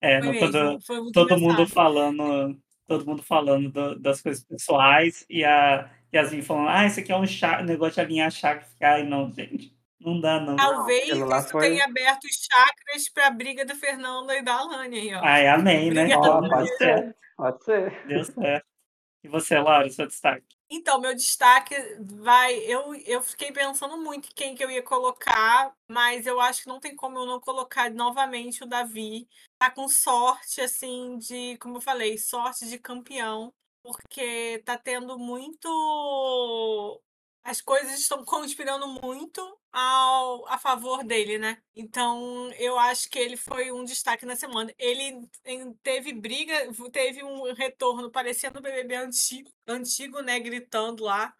É, 0.00 0.22
Foi 0.22 0.38
todo, 0.38 0.80
foi 0.82 1.00
muito 1.00 1.12
todo 1.14 1.38
mundo 1.38 1.66
falando, 1.66 2.56
todo 2.86 3.06
mundo 3.06 3.22
falando 3.22 3.70
do- 3.70 3.98
das 3.98 4.20
coisas 4.20 4.44
pessoais 4.44 5.24
e 5.28 5.44
a 5.44 5.90
Yasmin 6.14 6.42
falando, 6.42 6.68
ah, 6.68 6.86
isso 6.86 7.00
aqui 7.00 7.10
é 7.10 7.16
um 7.16 7.26
chá, 7.26 7.62
negócio 7.62 7.94
de 7.94 8.00
alinhar 8.00 8.30
chakra. 8.30 8.66
Ai, 8.80 9.02
não, 9.04 9.30
gente, 9.32 9.75
não 10.06 10.20
dá, 10.20 10.40
não. 10.40 10.54
Talvez 10.54 11.08
isso 11.08 11.48
foi- 11.50 11.68
tenha 11.70 11.84
aberto 11.84 12.24
os 12.24 12.36
chakras 12.36 13.08
para 13.08 13.26
a 13.26 13.30
briga 13.30 13.64
da 13.64 13.74
Fernanda 13.74 14.36
e 14.36 14.42
da 14.42 14.54
Alane 14.54 15.00
aí, 15.00 15.14
ó. 15.14 15.20
Ai, 15.22 15.48
amém, 15.48 15.90
né? 15.90 16.14
Obrigada, 16.14 16.40
Deu 16.40 16.50
pode 16.50 16.76
ser, 16.78 17.16
pode 17.36 17.64
ser. 17.64 18.06
deu 18.06 18.24
certo. 18.24 18.66
E 19.24 19.28
você, 19.28 19.58
Laura, 19.58 19.90
seu 19.90 20.06
destaque? 20.06 20.46
Então, 20.70 21.00
meu 21.00 21.14
destaque 21.14 21.74
vai. 22.00 22.56
Eu, 22.58 22.94
eu 23.06 23.20
fiquei 23.22 23.50
pensando 23.52 23.96
muito 23.98 24.28
em 24.28 24.34
quem 24.34 24.54
que 24.54 24.64
eu 24.64 24.70
ia 24.70 24.82
colocar, 24.82 25.72
mas 25.88 26.26
eu 26.26 26.40
acho 26.40 26.62
que 26.62 26.68
não 26.68 26.78
tem 26.78 26.94
como 26.94 27.18
eu 27.18 27.26
não 27.26 27.40
colocar 27.40 27.90
novamente 27.90 28.62
o 28.62 28.66
Davi. 28.66 29.28
Tá 29.58 29.70
com 29.70 29.88
sorte, 29.88 30.60
assim, 30.60 31.18
de, 31.18 31.56
como 31.58 31.78
eu 31.78 31.80
falei, 31.80 32.18
sorte 32.18 32.68
de 32.68 32.78
campeão, 32.78 33.52
porque 33.82 34.62
tá 34.64 34.76
tendo 34.78 35.18
muito. 35.18 35.68
As 37.46 37.60
coisas 37.60 38.00
estão 38.00 38.24
conspirando 38.24 38.88
muito 38.88 39.40
ao, 39.72 40.48
a 40.48 40.58
favor 40.58 41.04
dele, 41.04 41.38
né? 41.38 41.62
Então, 41.76 42.50
eu 42.58 42.76
acho 42.76 43.08
que 43.08 43.20
ele 43.20 43.36
foi 43.36 43.70
um 43.70 43.84
destaque 43.84 44.26
na 44.26 44.34
semana. 44.34 44.74
Ele 44.76 45.20
teve 45.80 46.12
briga, 46.12 46.68
teve 46.92 47.22
um 47.22 47.52
retorno 47.54 48.10
parecendo 48.10 48.58
o 48.58 48.62
BBB 48.62 48.96
antigo, 48.96 49.48
antigo, 49.64 50.20
né? 50.22 50.40
Gritando 50.40 51.04
lá. 51.04 51.32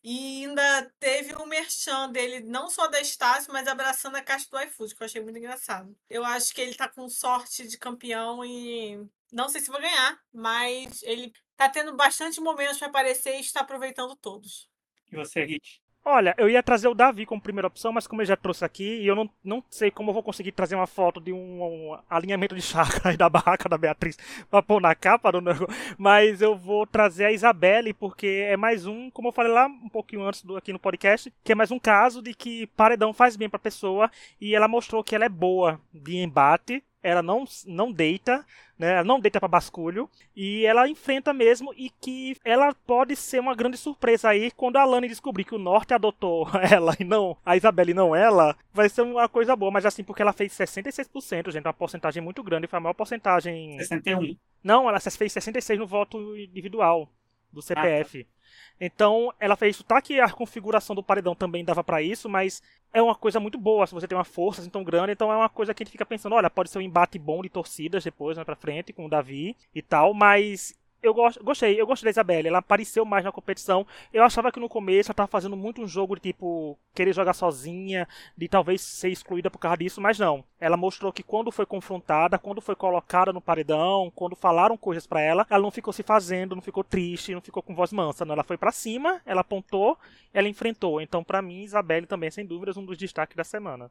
E 0.00 0.44
ainda 0.44 0.94
teve 1.00 1.34
um 1.34 1.46
merchan 1.46 2.08
dele, 2.12 2.38
não 2.40 2.70
só 2.70 2.86
da 2.86 3.00
Estácio, 3.00 3.52
mas 3.52 3.66
abraçando 3.66 4.14
a 4.14 4.22
caixa 4.22 4.46
do 4.48 4.60
iFood, 4.60 4.94
que 4.94 5.02
eu 5.02 5.06
achei 5.06 5.20
muito 5.20 5.38
engraçado. 5.38 5.92
Eu 6.08 6.24
acho 6.24 6.54
que 6.54 6.60
ele 6.60 6.76
tá 6.76 6.88
com 6.88 7.08
sorte 7.08 7.66
de 7.66 7.76
campeão 7.76 8.44
e 8.44 9.04
não 9.32 9.48
sei 9.48 9.60
se 9.60 9.72
vai 9.72 9.80
ganhar, 9.80 10.20
mas 10.32 11.02
ele 11.02 11.32
tá 11.56 11.68
tendo 11.68 11.96
bastante 11.96 12.40
momentos 12.40 12.78
para 12.78 12.86
aparecer 12.86 13.38
e 13.38 13.40
está 13.40 13.62
aproveitando 13.62 14.14
todos. 14.14 14.68
E 15.10 15.16
você, 15.16 15.44
Rich? 15.44 15.80
Olha, 16.10 16.34
eu 16.38 16.48
ia 16.48 16.62
trazer 16.62 16.88
o 16.88 16.94
Davi 16.94 17.26
como 17.26 17.40
primeira 17.40 17.66
opção, 17.68 17.92
mas 17.92 18.06
como 18.06 18.22
ele 18.22 18.28
já 18.28 18.36
trouxe 18.36 18.64
aqui, 18.64 19.02
e 19.02 19.06
eu 19.06 19.14
não, 19.14 19.28
não 19.44 19.62
sei 19.68 19.90
como 19.90 20.08
eu 20.08 20.14
vou 20.14 20.22
conseguir 20.22 20.52
trazer 20.52 20.74
uma 20.74 20.86
foto 20.86 21.20
de 21.20 21.34
um, 21.34 21.62
um 21.62 21.98
alinhamento 22.08 22.54
de 22.54 22.62
aí 23.04 23.14
da 23.18 23.28
barraca 23.28 23.68
da 23.68 23.76
Beatriz 23.76 24.16
pra 24.50 24.62
pôr 24.62 24.80
na 24.80 24.94
capa 24.94 25.30
do 25.30 25.42
negócio, 25.42 25.68
mas 25.98 26.40
eu 26.40 26.56
vou 26.56 26.86
trazer 26.86 27.26
a 27.26 27.32
Isabelle, 27.32 27.92
porque 27.92 28.46
é 28.48 28.56
mais 28.56 28.86
um, 28.86 29.10
como 29.10 29.28
eu 29.28 29.32
falei 29.32 29.52
lá 29.52 29.66
um 29.66 29.88
pouquinho 29.90 30.22
antes 30.22 30.42
do, 30.42 30.56
aqui 30.56 30.72
no 30.72 30.78
podcast, 30.78 31.30
que 31.44 31.52
é 31.52 31.54
mais 31.54 31.70
um 31.70 31.78
caso 31.78 32.22
de 32.22 32.32
que 32.32 32.66
paredão 32.68 33.12
faz 33.12 33.36
bem 33.36 33.50
pra 33.50 33.58
pessoa, 33.58 34.10
e 34.40 34.54
ela 34.54 34.66
mostrou 34.66 35.04
que 35.04 35.14
ela 35.14 35.26
é 35.26 35.28
boa 35.28 35.78
de 35.92 36.16
embate, 36.16 36.82
ela 37.02 37.22
não, 37.22 37.44
não 37.66 37.92
deita, 37.92 38.44
né? 38.78 38.92
Ela 38.92 39.04
não 39.04 39.20
deita 39.20 39.40
para 39.40 39.48
basculho 39.48 40.08
e 40.34 40.64
ela 40.64 40.88
enfrenta 40.88 41.32
mesmo 41.32 41.72
e 41.76 41.90
que 41.90 42.36
ela 42.44 42.74
pode 42.86 43.14
ser 43.16 43.40
uma 43.40 43.54
grande 43.54 43.76
surpresa 43.76 44.28
aí 44.28 44.50
quando 44.50 44.76
a 44.76 44.84
Lani 44.84 45.08
descobrir 45.08 45.44
que 45.44 45.54
o 45.54 45.58
Norte 45.58 45.94
adotou 45.94 46.48
ela 46.70 46.94
e 46.98 47.04
não 47.04 47.36
a 47.44 47.56
Isabelle 47.56 47.92
e 47.92 47.94
não 47.94 48.14
ela, 48.14 48.56
vai 48.72 48.88
ser 48.88 49.02
uma 49.02 49.28
coisa 49.28 49.54
boa, 49.56 49.70
mas 49.70 49.86
assim 49.86 50.04
porque 50.04 50.22
ela 50.22 50.32
fez 50.32 50.52
66%, 50.52 51.50
gente, 51.50 51.66
uma 51.66 51.72
porcentagem 51.72 52.22
muito 52.22 52.42
grande, 52.42 52.66
foi 52.66 52.78
a 52.78 52.80
maior 52.80 52.94
porcentagem 52.94 53.78
61. 53.78 54.36
Não, 54.62 54.88
ela 54.88 55.00
fez 55.00 55.32
66 55.32 55.78
no 55.78 55.86
voto 55.86 56.36
individual 56.36 57.08
do 57.52 57.62
CPF. 57.62 58.20
Ah, 58.20 58.24
tá. 58.24 58.38
Então, 58.80 59.32
ela 59.40 59.56
fez 59.56 59.76
isso. 59.76 59.84
Tá 59.84 60.00
que 60.00 60.20
a 60.20 60.30
configuração 60.30 60.94
do 60.94 61.02
paredão 61.02 61.34
também 61.34 61.64
dava 61.64 61.82
para 61.82 62.00
isso, 62.00 62.28
mas 62.28 62.62
é 62.92 63.02
uma 63.02 63.14
coisa 63.14 63.40
muito 63.40 63.58
boa 63.58 63.86
se 63.86 63.94
você 63.94 64.06
tem 64.06 64.16
uma 64.16 64.24
força 64.24 64.60
assim 64.60 64.70
tão 64.70 64.84
grande. 64.84 65.12
Então, 65.12 65.32
é 65.32 65.36
uma 65.36 65.48
coisa 65.48 65.74
que 65.74 65.82
a 65.82 65.84
gente 65.84 65.92
fica 65.92 66.06
pensando: 66.06 66.34
olha, 66.34 66.48
pode 66.50 66.70
ser 66.70 66.78
um 66.78 66.82
embate 66.82 67.18
bom 67.18 67.42
de 67.42 67.48
torcidas 67.48 68.04
depois, 68.04 68.36
né, 68.36 68.44
pra 68.44 68.56
frente, 68.56 68.92
com 68.92 69.06
o 69.06 69.10
Davi 69.10 69.56
e 69.74 69.82
tal, 69.82 70.14
mas 70.14 70.76
eu 71.02 71.14
gostei, 71.14 71.80
eu 71.80 71.86
gostei 71.86 72.06
da 72.06 72.10
Isabelle, 72.10 72.48
ela 72.48 72.58
apareceu 72.58 73.04
mais 73.04 73.24
na 73.24 73.32
competição. 73.32 73.86
Eu 74.12 74.24
achava 74.24 74.50
que 74.50 74.58
no 74.58 74.68
começo 74.68 75.10
ela 75.10 75.14
tava 75.14 75.28
fazendo 75.28 75.56
muito 75.56 75.80
um 75.80 75.86
jogo 75.86 76.14
de 76.16 76.22
tipo 76.22 76.78
querer 76.94 77.12
jogar 77.12 77.34
sozinha, 77.34 78.08
de 78.36 78.48
talvez 78.48 78.80
ser 78.80 79.08
excluída 79.08 79.50
por 79.50 79.58
causa 79.58 79.76
disso, 79.78 80.00
mas 80.00 80.18
não. 80.18 80.44
Ela 80.58 80.76
mostrou 80.76 81.12
que 81.12 81.22
quando 81.22 81.52
foi 81.52 81.64
confrontada, 81.64 82.38
quando 82.38 82.60
foi 82.60 82.74
colocada 82.74 83.32
no 83.32 83.40
paredão, 83.40 84.10
quando 84.14 84.34
falaram 84.34 84.76
coisas 84.76 85.06
para 85.06 85.20
ela, 85.20 85.46
ela 85.48 85.62
não 85.62 85.70
ficou 85.70 85.92
se 85.92 86.02
fazendo, 86.02 86.56
não 86.56 86.62
ficou 86.62 86.82
triste, 86.82 87.34
não 87.34 87.40
ficou 87.40 87.62
com 87.62 87.74
voz 87.74 87.92
mansa, 87.92 88.24
não. 88.24 88.34
Ela 88.34 88.44
foi 88.44 88.56
para 88.56 88.72
cima, 88.72 89.20
ela 89.24 89.42
apontou, 89.42 89.96
ela 90.34 90.48
enfrentou. 90.48 91.00
Então, 91.00 91.22
para 91.22 91.40
mim, 91.40 91.62
Isabelle 91.62 92.06
também, 92.06 92.30
sem 92.30 92.44
dúvidas, 92.44 92.76
um 92.76 92.84
dos 92.84 92.98
destaques 92.98 93.36
da 93.36 93.44
semana. 93.44 93.90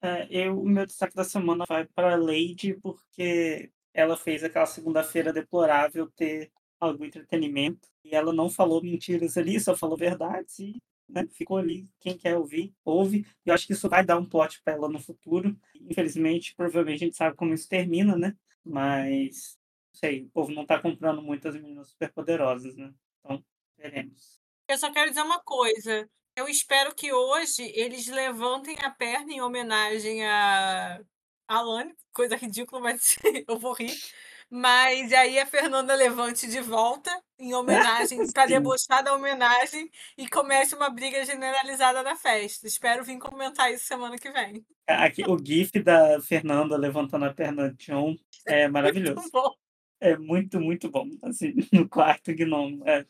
É, 0.00 0.26
eu, 0.30 0.60
o 0.60 0.68
meu 0.68 0.86
destaque 0.86 1.14
da 1.14 1.24
semana 1.24 1.64
vai 1.68 1.84
para 1.84 2.16
Lady, 2.16 2.74
porque 2.80 3.70
ela 3.92 4.16
fez 4.16 4.44
aquela 4.44 4.66
segunda-feira 4.66 5.32
deplorável 5.32 6.10
ter 6.10 6.50
algum 6.78 7.04
entretenimento. 7.04 7.88
E 8.04 8.14
ela 8.14 8.32
não 8.32 8.48
falou 8.48 8.82
mentiras 8.82 9.36
ali, 9.36 9.58
só 9.58 9.76
falou 9.76 9.96
verdades 9.96 10.58
e 10.58 10.80
né, 11.08 11.26
ficou 11.32 11.56
ali. 11.56 11.88
Quem 11.98 12.16
quer 12.16 12.36
ouvir, 12.36 12.74
ouve. 12.84 13.26
E 13.44 13.48
eu 13.48 13.54
acho 13.54 13.66
que 13.66 13.72
isso 13.72 13.88
vai 13.88 14.04
dar 14.04 14.18
um 14.18 14.24
plot 14.24 14.62
para 14.62 14.74
ela 14.74 14.88
no 14.88 15.00
futuro. 15.00 15.56
Infelizmente, 15.74 16.54
provavelmente 16.54 17.02
a 17.02 17.06
gente 17.06 17.16
sabe 17.16 17.36
como 17.36 17.54
isso 17.54 17.68
termina, 17.68 18.16
né? 18.16 18.36
Mas, 18.64 19.58
não 19.92 19.98
sei, 20.00 20.22
o 20.24 20.30
povo 20.30 20.52
não 20.52 20.66
tá 20.66 20.80
comprando 20.80 21.22
muitas 21.22 21.54
meninas 21.54 21.88
superpoderosas, 21.88 22.76
né? 22.76 22.92
Então, 23.20 23.42
veremos. 23.76 24.38
Eu 24.68 24.76
só 24.76 24.92
quero 24.92 25.08
dizer 25.08 25.22
uma 25.22 25.40
coisa. 25.40 26.08
Eu 26.36 26.46
espero 26.46 26.94
que 26.94 27.12
hoje 27.12 27.72
eles 27.74 28.06
levantem 28.06 28.76
a 28.80 28.90
perna 28.90 29.32
em 29.32 29.40
homenagem 29.40 30.24
a 30.24 31.00
Alane, 31.48 31.94
coisa 32.12 32.36
ridícula, 32.36 32.80
mas 32.80 33.16
eu 33.48 33.58
vou 33.58 33.72
rir. 33.72 33.96
Mas 34.50 35.12
aí 35.12 35.38
a 35.38 35.46
Fernanda 35.46 35.94
levante 35.94 36.46
de 36.46 36.60
volta, 36.60 37.10
em 37.38 37.54
homenagem, 37.54 38.30
para 38.32 38.46
debochar 38.46 39.04
da 39.04 39.14
homenagem, 39.14 39.90
e 40.16 40.28
comece 40.28 40.74
uma 40.74 40.88
briga 40.88 41.24
generalizada 41.24 42.02
na 42.02 42.16
festa. 42.16 42.66
Espero 42.66 43.04
vir 43.04 43.18
comentar 43.18 43.72
isso 43.72 43.84
semana 43.84 44.16
que 44.16 44.30
vem. 44.30 44.64
Aqui, 44.86 45.22
o 45.28 45.38
GIF 45.38 45.82
da 45.82 46.20
Fernanda 46.22 46.76
levantando 46.76 47.26
a 47.26 47.34
perna 47.34 47.70
de 47.70 47.86
John 47.86 48.16
é 48.46 48.68
maravilhoso. 48.68 49.20
Muito 49.20 49.32
bom. 49.32 49.54
É 50.00 50.16
muito, 50.16 50.60
muito 50.60 50.90
bom. 50.90 51.08
Assim, 51.22 51.54
no 51.72 51.88
quarto 51.88 52.32
gnomo. 52.32 52.88
É. 52.88 53.04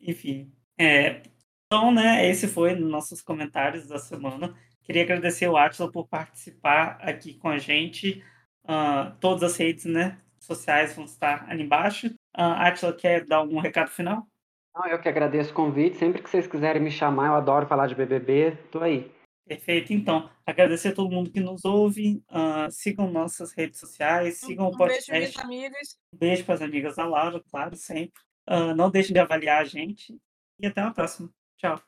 Enfim. 0.00 0.50
É, 0.78 1.22
então, 1.66 1.92
né, 1.92 2.26
esse 2.26 2.48
foi 2.48 2.74
nossos 2.74 3.20
comentários 3.20 3.86
da 3.86 3.98
semana. 3.98 4.56
Queria 4.88 5.02
agradecer 5.02 5.46
o 5.46 5.56
Atila 5.58 5.92
por 5.92 6.08
participar 6.08 6.98
aqui 7.02 7.34
com 7.34 7.50
a 7.50 7.58
gente. 7.58 8.24
Uh, 8.64 9.14
todas 9.20 9.42
as 9.42 9.54
redes 9.54 9.84
né, 9.84 10.18
sociais 10.40 10.96
vão 10.96 11.04
estar 11.04 11.44
ali 11.46 11.62
embaixo. 11.62 12.06
Uh, 12.34 12.56
Atila, 12.56 12.94
quer 12.94 13.26
dar 13.26 13.36
algum 13.36 13.58
recado 13.58 13.90
final? 13.90 14.26
Não, 14.74 14.86
eu 14.86 14.98
que 14.98 15.06
agradeço 15.06 15.50
o 15.50 15.54
convite. 15.54 15.98
Sempre 15.98 16.22
que 16.22 16.30
vocês 16.30 16.46
quiserem 16.46 16.80
me 16.80 16.90
chamar, 16.90 17.26
eu 17.26 17.34
adoro 17.34 17.66
falar 17.66 17.86
de 17.86 17.94
BBB. 17.94 18.56
Tô 18.72 18.80
aí. 18.82 19.12
Perfeito. 19.46 19.92
Então, 19.92 20.30
agradecer 20.46 20.88
a 20.88 20.94
todo 20.94 21.12
mundo 21.12 21.30
que 21.30 21.40
nos 21.40 21.66
ouve. 21.66 22.22
Uh, 22.30 22.70
sigam 22.70 23.10
nossas 23.10 23.52
redes 23.52 23.78
sociais, 23.78 24.38
sigam 24.38 24.68
um 24.68 24.70
o 24.70 24.76
podcast. 24.76 25.10
Beijo 25.10 25.34
para 25.34 25.44
amigas. 25.44 25.98
Beijo 26.14 26.44
para 26.46 26.54
as 26.54 26.62
amigas 26.62 26.96
da 26.96 27.04
Laura, 27.04 27.42
claro, 27.50 27.76
sempre. 27.76 28.22
Uh, 28.48 28.74
não 28.74 28.90
deixem 28.90 29.12
de 29.12 29.20
avaliar 29.20 29.60
a 29.60 29.64
gente. 29.64 30.18
E 30.58 30.66
até 30.66 30.80
a 30.80 30.90
próxima. 30.90 31.28
Tchau. 31.58 31.78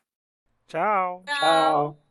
Tchau. 0.67 1.23
Tchau. 1.25 2.10